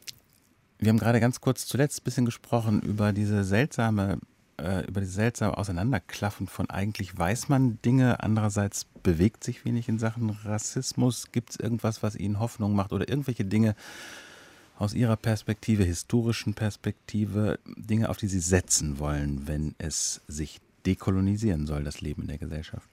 wir 0.79 0.89
haben 0.89 0.99
gerade 0.99 1.21
ganz 1.21 1.41
kurz 1.41 1.67
zuletzt 1.67 2.01
ein 2.01 2.05
bisschen 2.05 2.25
gesprochen 2.25 2.81
über 2.81 3.13
diese 3.13 3.45
seltsame 3.45 4.19
äh, 4.61 4.87
über 4.87 5.01
diese 5.01 5.13
seltsame 5.13 5.57
Auseinanderklaffen 5.57 6.47
von 6.47 6.69
eigentlich 6.71 7.17
weiß 7.17 7.49
man 7.49 7.79
Dinge, 7.83 8.23
andererseits 8.23 8.85
bewegt 8.85 9.45
sich 9.45 9.65
wenig 9.65 9.89
in 9.89 9.99
Sachen 9.99 10.31
Rassismus. 10.31 11.33
Gibt 11.33 11.51
es 11.51 11.57
irgendwas, 11.57 12.03
was 12.03 12.17
Ihnen 12.17 12.39
Hoffnung 12.39 12.75
macht 12.75 12.93
oder 12.93 13.09
irgendwelche 13.09 13.45
Dinge, 13.45 13.75
aus 14.81 14.95
Ihrer 14.95 15.17
Perspektive, 15.17 15.85
historischen 15.85 16.55
Perspektive, 16.55 17.59
Dinge, 17.77 18.09
auf 18.09 18.17
die 18.17 18.29
Sie 18.29 18.41
setzen 18.41 18.99
wollen, 18.99 19.47
wenn 19.47 19.75
es 19.77 20.23
sich 20.27 20.59
dekolonisieren 20.87 21.67
soll, 21.67 21.85
das 21.85 22.01
Leben 22.01 22.23
in 22.23 22.29
der 22.29 22.39
Gesellschaft? 22.39 22.89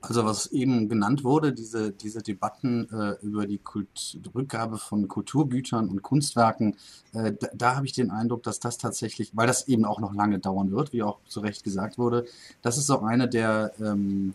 Also 0.00 0.24
was 0.24 0.46
eben 0.46 0.88
genannt 0.88 1.24
wurde, 1.24 1.52
diese, 1.52 1.90
diese 1.90 2.22
Debatten 2.22 2.88
äh, 2.90 3.16
über 3.20 3.46
die 3.46 3.58
Kult 3.58 4.18
Rückgabe 4.34 4.78
von 4.78 5.08
Kulturgütern 5.08 5.88
und 5.88 6.02
Kunstwerken, 6.02 6.76
äh, 7.12 7.32
da, 7.38 7.48
da 7.52 7.76
habe 7.76 7.84
ich 7.84 7.92
den 7.92 8.10
Eindruck, 8.10 8.42
dass 8.44 8.58
das 8.58 8.78
tatsächlich, 8.78 9.36
weil 9.36 9.46
das 9.48 9.68
eben 9.68 9.84
auch 9.84 10.00
noch 10.00 10.14
lange 10.14 10.38
dauern 10.38 10.70
wird, 10.70 10.94
wie 10.94 11.02
auch 11.02 11.18
zu 11.28 11.40
Recht 11.40 11.64
gesagt 11.64 11.98
wurde, 11.98 12.24
das 12.62 12.78
ist 12.78 12.90
auch 12.90 13.02
eine 13.02 13.28
der 13.28 13.72
ähm, 13.80 14.32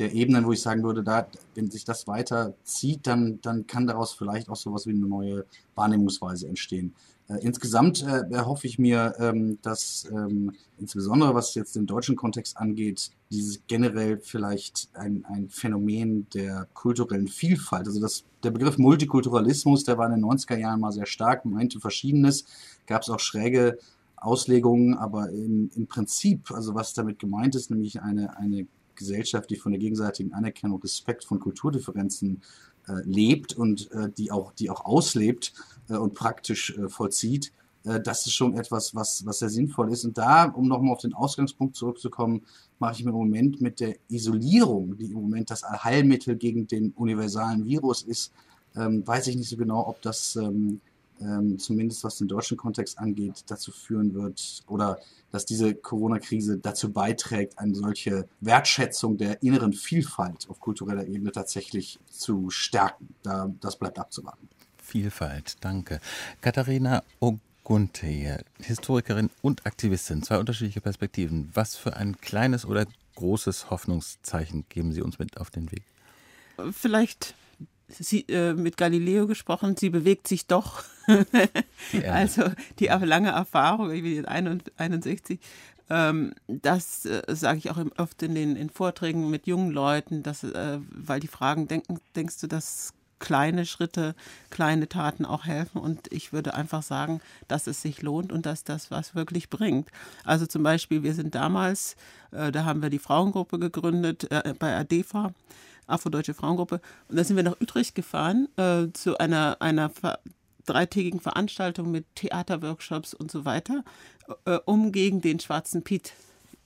der 0.00 0.12
Ebenen, 0.14 0.46
wo 0.46 0.52
ich 0.52 0.62
sagen 0.62 0.82
würde, 0.82 1.04
da, 1.04 1.26
wenn 1.54 1.70
sich 1.70 1.84
das 1.84 2.06
weiter 2.06 2.54
zieht, 2.64 3.06
dann, 3.06 3.38
dann 3.42 3.66
kann 3.66 3.86
daraus 3.86 4.12
vielleicht 4.14 4.48
auch 4.48 4.56
sowas 4.56 4.86
wie 4.86 4.90
eine 4.90 5.06
neue 5.06 5.44
Wahrnehmungsweise 5.74 6.48
entstehen. 6.48 6.94
Äh, 7.28 7.38
insgesamt 7.42 8.02
äh, 8.02 8.22
erhoffe 8.30 8.66
ich 8.66 8.78
mir, 8.78 9.14
ähm, 9.18 9.58
dass 9.62 10.08
ähm, 10.10 10.52
insbesondere 10.78 11.34
was 11.34 11.54
jetzt 11.54 11.76
den 11.76 11.86
deutschen 11.86 12.16
Kontext 12.16 12.56
angeht, 12.56 13.10
dieses 13.30 13.60
generell 13.66 14.18
vielleicht 14.18 14.88
ein, 14.94 15.24
ein 15.28 15.48
Phänomen 15.50 16.26
der 16.34 16.66
kulturellen 16.72 17.28
Vielfalt, 17.28 17.86
also 17.86 18.00
das, 18.00 18.24
der 18.42 18.50
Begriff 18.50 18.78
Multikulturalismus, 18.78 19.84
der 19.84 19.98
war 19.98 20.06
in 20.06 20.20
den 20.20 20.24
90er 20.24 20.56
Jahren 20.56 20.80
mal 20.80 20.92
sehr 20.92 21.06
stark, 21.06 21.44
meinte 21.44 21.78
Verschiedenes, 21.78 22.46
gab 22.86 23.02
es 23.02 23.10
auch 23.10 23.20
schräge 23.20 23.78
Auslegungen, 24.16 24.96
aber 24.96 25.30
im, 25.30 25.70
im 25.76 25.86
Prinzip, 25.86 26.50
also 26.50 26.74
was 26.74 26.94
damit 26.94 27.18
gemeint 27.18 27.54
ist, 27.54 27.70
nämlich 27.70 28.02
eine, 28.02 28.36
eine 28.38 28.66
Gesellschaft, 29.00 29.50
die 29.50 29.56
von 29.56 29.72
der 29.72 29.80
gegenseitigen 29.80 30.32
Anerkennung, 30.32 30.80
Respekt 30.80 31.24
von 31.24 31.40
Kulturdifferenzen 31.40 32.42
äh, 32.86 32.92
lebt 33.04 33.54
und 33.54 33.90
äh, 33.90 34.08
die, 34.16 34.30
auch, 34.30 34.52
die 34.52 34.70
auch 34.70 34.84
auslebt 34.84 35.52
äh, 35.88 35.96
und 35.96 36.14
praktisch 36.14 36.76
äh, 36.78 36.88
vollzieht, 36.88 37.52
äh, 37.84 38.00
das 38.00 38.26
ist 38.26 38.34
schon 38.34 38.54
etwas, 38.54 38.94
was, 38.94 39.24
was 39.26 39.38
sehr 39.40 39.48
sinnvoll 39.48 39.92
ist. 39.92 40.04
Und 40.04 40.18
da, 40.18 40.44
um 40.44 40.68
nochmal 40.68 40.92
auf 40.92 41.00
den 41.00 41.14
Ausgangspunkt 41.14 41.76
zurückzukommen, 41.76 42.42
mache 42.78 42.94
ich 42.94 43.04
mir 43.04 43.10
im 43.10 43.16
Moment 43.16 43.60
mit 43.60 43.80
der 43.80 43.96
Isolierung, 44.08 44.96
die 44.96 45.06
im 45.06 45.20
Moment 45.20 45.50
das 45.50 45.64
Allheilmittel 45.64 46.36
gegen 46.36 46.66
den 46.66 46.92
universalen 46.92 47.64
Virus 47.64 48.02
ist, 48.02 48.32
ähm, 48.76 49.06
weiß 49.06 49.26
ich 49.26 49.36
nicht 49.36 49.48
so 49.48 49.56
genau, 49.56 49.86
ob 49.88 50.00
das 50.02 50.36
ähm, 50.36 50.80
ähm, 51.20 51.58
zumindest 51.58 52.04
was 52.04 52.18
den 52.18 52.28
deutschen 52.28 52.56
Kontext 52.56 52.98
angeht, 52.98 53.44
dazu 53.48 53.72
führen 53.72 54.14
wird 54.14 54.62
oder 54.66 54.98
dass 55.30 55.46
diese 55.46 55.74
Corona-Krise 55.74 56.58
dazu 56.58 56.92
beiträgt, 56.92 57.58
eine 57.58 57.74
solche 57.74 58.28
Wertschätzung 58.40 59.16
der 59.16 59.42
inneren 59.42 59.72
Vielfalt 59.72 60.48
auf 60.48 60.60
kultureller 60.60 61.06
Ebene 61.06 61.30
tatsächlich 61.32 62.00
zu 62.10 62.50
stärken. 62.50 63.14
Da, 63.22 63.52
das 63.60 63.76
bleibt 63.76 63.98
abzuwarten. 63.98 64.48
Vielfalt, 64.82 65.56
danke. 65.60 66.00
Katharina 66.40 67.04
Ogunte, 67.20 68.44
Historikerin 68.58 69.30
und 69.40 69.66
Aktivistin, 69.66 70.22
zwei 70.22 70.38
unterschiedliche 70.38 70.80
Perspektiven. 70.80 71.50
Was 71.54 71.76
für 71.76 71.96
ein 71.96 72.20
kleines 72.20 72.66
oder 72.66 72.86
großes 73.14 73.70
Hoffnungszeichen 73.70 74.64
geben 74.68 74.92
Sie 74.92 75.02
uns 75.02 75.18
mit 75.18 75.38
auf 75.38 75.50
den 75.50 75.70
Weg? 75.70 75.82
Vielleicht 76.72 77.34
sie, 77.98 78.22
äh, 78.28 78.54
mit 78.54 78.76
Galileo 78.76 79.26
gesprochen, 79.26 79.76
sie 79.76 79.90
bewegt 79.90 80.28
sich 80.28 80.46
doch. 80.46 80.84
Die 81.92 82.06
also 82.06 82.44
die 82.78 82.86
lange 82.86 83.30
Erfahrung, 83.30 83.90
ich 83.90 84.02
bin 84.02 84.14
jetzt 84.14 84.28
61, 84.28 85.40
ähm, 85.90 86.32
das 86.46 87.04
äh, 87.04 87.22
sage 87.28 87.58
ich 87.58 87.70
auch 87.70 87.78
oft 87.98 88.22
in 88.22 88.34
den 88.34 88.54
in 88.54 88.70
Vorträgen 88.70 89.28
mit 89.28 89.46
jungen 89.46 89.72
Leuten, 89.72 90.22
dass, 90.22 90.44
äh, 90.44 90.78
weil 90.90 91.20
die 91.20 91.26
fragen, 91.26 91.66
denken, 91.66 91.98
denkst 92.14 92.40
du, 92.40 92.46
dass 92.46 92.94
kleine 93.18 93.66
Schritte, 93.66 94.14
kleine 94.50 94.88
Taten 94.88 95.24
auch 95.24 95.44
helfen. 95.44 95.78
Und 95.78 96.12
ich 96.12 96.32
würde 96.32 96.54
einfach 96.54 96.82
sagen, 96.82 97.20
dass 97.46 97.66
es 97.66 97.82
sich 97.82 98.02
lohnt 98.02 98.32
und 98.32 98.46
dass 98.46 98.64
das 98.64 98.90
was 98.90 99.14
wirklich 99.14 99.50
bringt. 99.50 99.90
Also 100.24 100.46
zum 100.46 100.62
Beispiel, 100.62 101.02
wir 101.02 101.14
sind 101.14 101.34
damals, 101.34 101.96
äh, 102.32 102.50
da 102.50 102.64
haben 102.64 102.82
wir 102.82 102.90
die 102.90 102.98
Frauengruppe 102.98 103.58
gegründet 103.58 104.30
äh, 104.30 104.54
bei 104.58 104.76
ADEFA. 104.76 105.32
Afrodeutsche 105.90 106.34
Frauengruppe. 106.34 106.80
Und 107.08 107.16
da 107.16 107.24
sind 107.24 107.36
wir 107.36 107.42
nach 107.42 107.60
Utrecht 107.60 107.94
gefahren 107.94 108.48
äh, 108.56 108.86
zu 108.92 109.18
einer, 109.18 109.56
einer 109.60 109.90
dreitägigen 110.66 111.20
Veranstaltung 111.20 111.90
mit 111.90 112.04
Theaterworkshops 112.14 113.14
und 113.14 113.30
so 113.30 113.44
weiter, 113.44 113.84
äh, 114.44 114.58
um 114.64 114.92
gegen 114.92 115.20
den 115.20 115.40
schwarzen 115.40 115.82
Piet 115.82 116.12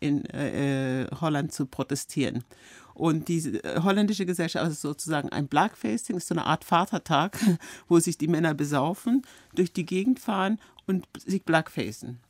in 0.01 0.25
äh, 0.27 1.07
Holland 1.21 1.53
zu 1.53 1.67
protestieren. 1.67 2.45
Und 2.93 3.29
diese 3.29 3.63
äh, 3.65 3.81
holländische 3.83 4.27
Gesellschaft 4.27 4.71
ist 4.71 4.81
sozusagen 4.81 5.31
ein 5.31 5.49
Blackfacing, 5.49 6.17
ist 6.17 6.29
so 6.29 6.35
eine 6.35 6.47
Art 6.47 6.65
Vatertag, 6.65 7.39
wo 7.89 7.99
sich 7.99 8.19
die 8.19 8.29
Männer 8.29 8.55
besaufen, 8.55 9.23
durch 9.55 9.73
die 9.73 9.87
Gegend 9.87 10.21
fahren 10.21 10.61
und 10.87 11.07
sich 11.25 11.43
blackfacen 11.45 12.21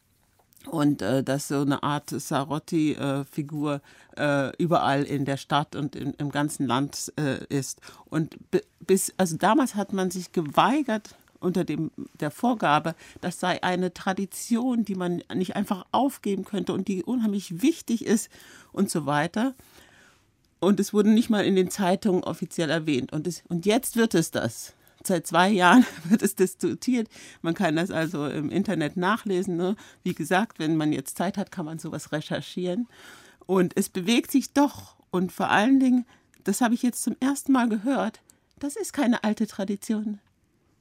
und 0.68 1.02
äh, 1.02 1.22
dass 1.22 1.48
so 1.48 1.60
eine 1.60 1.82
Art 1.82 2.10
Sarotti-Figur 2.10 3.80
äh, 4.16 4.48
äh, 4.48 4.52
überall 4.58 5.04
in 5.04 5.24
der 5.24 5.36
Stadt 5.36 5.76
und 5.76 5.96
in, 5.96 6.14
im 6.14 6.30
ganzen 6.30 6.66
Land 6.66 7.12
äh, 7.16 7.44
ist. 7.48 7.80
Und 8.06 8.36
bis, 8.80 9.12
also 9.16 9.36
damals 9.36 9.74
hat 9.74 9.92
man 9.92 10.10
sich 10.10 10.32
geweigert 10.32 11.16
unter 11.40 11.64
dem, 11.64 11.90
der 12.20 12.30
Vorgabe, 12.30 12.94
das 13.20 13.38
sei 13.38 13.62
eine 13.62 13.92
Tradition, 13.92 14.84
die 14.84 14.94
man 14.94 15.22
nicht 15.34 15.56
einfach 15.56 15.84
aufgeben 15.92 16.44
könnte 16.44 16.72
und 16.72 16.88
die 16.88 17.04
unheimlich 17.04 17.62
wichtig 17.62 18.06
ist 18.06 18.30
und 18.72 18.90
so 18.90 19.06
weiter. 19.06 19.54
Und 20.60 20.80
es 20.80 20.94
wurde 20.94 21.10
nicht 21.10 21.28
mal 21.28 21.44
in 21.44 21.56
den 21.56 21.70
Zeitungen 21.70 22.24
offiziell 22.24 22.70
erwähnt. 22.70 23.12
Und, 23.12 23.26
es, 23.26 23.42
und 23.48 23.66
jetzt 23.66 23.96
wird 23.96 24.14
es 24.14 24.30
das 24.30 24.72
seit 25.07 25.26
zwei 25.26 25.50
Jahren 25.50 25.84
wird 26.05 26.22
es 26.22 26.34
diskutiert. 26.34 27.09
Man 27.42 27.55
kann 27.55 27.76
das 27.76 27.90
also 27.90 28.26
im 28.26 28.50
Internet 28.50 28.96
nachlesen. 28.96 29.57
Ne? 29.57 29.76
Wie 30.02 30.14
gesagt, 30.14 30.59
wenn 30.59 30.76
man 30.76 30.92
jetzt 30.92 31.16
Zeit 31.16 31.36
hat, 31.36 31.50
kann 31.50 31.64
man 31.64 31.78
sowas 31.78 32.12
recherchieren. 32.12 32.88
Und 33.46 33.76
es 33.76 33.88
bewegt 33.88 34.30
sich 34.30 34.52
doch. 34.52 34.96
Und 35.11 35.32
vor 35.32 35.50
allen 35.50 35.78
Dingen, 35.80 36.07
das 36.44 36.61
habe 36.61 36.74
ich 36.74 36.82
jetzt 36.82 37.02
zum 37.02 37.16
ersten 37.20 37.52
Mal 37.52 37.68
gehört, 37.68 38.20
das 38.59 38.76
ist 38.76 38.92
keine 38.92 39.24
alte 39.24 39.46
Tradition. 39.46 40.20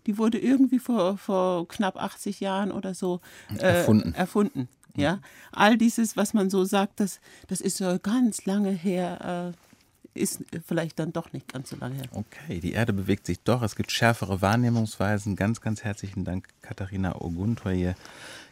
Die 0.05 0.17
wurde 0.17 0.37
irgendwie 0.37 0.79
vor, 0.79 1.17
vor 1.17 1.67
knapp 1.67 1.97
80 1.97 2.39
Jahren 2.39 2.71
oder 2.71 2.93
so 2.93 3.21
äh, 3.57 3.79
erfunden. 3.79 4.13
erfunden. 4.13 4.67
Ja, 4.95 5.21
all 5.51 5.77
dieses, 5.77 6.17
was 6.17 6.33
man 6.33 6.49
so 6.51 6.65
sagt, 6.65 6.99
das, 6.99 7.19
das 7.47 7.61
ist 7.61 7.77
so 7.77 7.97
ganz 8.01 8.45
lange 8.45 8.69
her, 8.69 9.53
äh, 9.53 9.72
ist 10.13 10.43
vielleicht 10.65 10.99
dann 10.99 11.13
doch 11.13 11.33
nicht 11.33 11.51
ganz 11.51 11.69
so 11.69 11.75
lange 11.77 11.95
her. 11.95 12.05
Okay, 12.11 12.59
die 12.59 12.73
Erde 12.73 12.93
bewegt 12.93 13.25
sich 13.25 13.39
doch. 13.39 13.61
Es 13.61 13.75
gibt 13.75 13.91
schärfere 13.91 14.41
Wahrnehmungsweisen. 14.41 15.35
Ganz, 15.35 15.61
ganz 15.61 15.83
herzlichen 15.83 16.23
Dank, 16.23 16.47
Katharina 16.61 17.19
Oguntoye, 17.21 17.95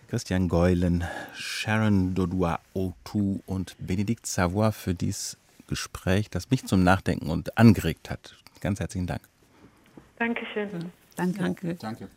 Christian 0.07 0.49
Geulen, 0.49 1.03
Sharon 1.33 2.15
Dodua 2.15 2.59
Otu 2.73 3.39
und 3.45 3.75
Benedikt 3.79 4.25
Savoy 4.25 4.71
für 4.71 4.93
dieses 4.93 5.37
Gespräch, 5.67 6.29
das 6.29 6.49
mich 6.49 6.65
zum 6.65 6.83
Nachdenken 6.83 7.29
und 7.29 7.57
angeregt 7.57 8.09
hat. 8.09 8.35
Ganz 8.59 8.79
herzlichen 8.79 9.07
Dank. 9.07 9.21
Dankeschön. 10.17 10.91
Danke. 11.15 11.39
Danke. 11.39 11.75
Danke. 11.75 12.09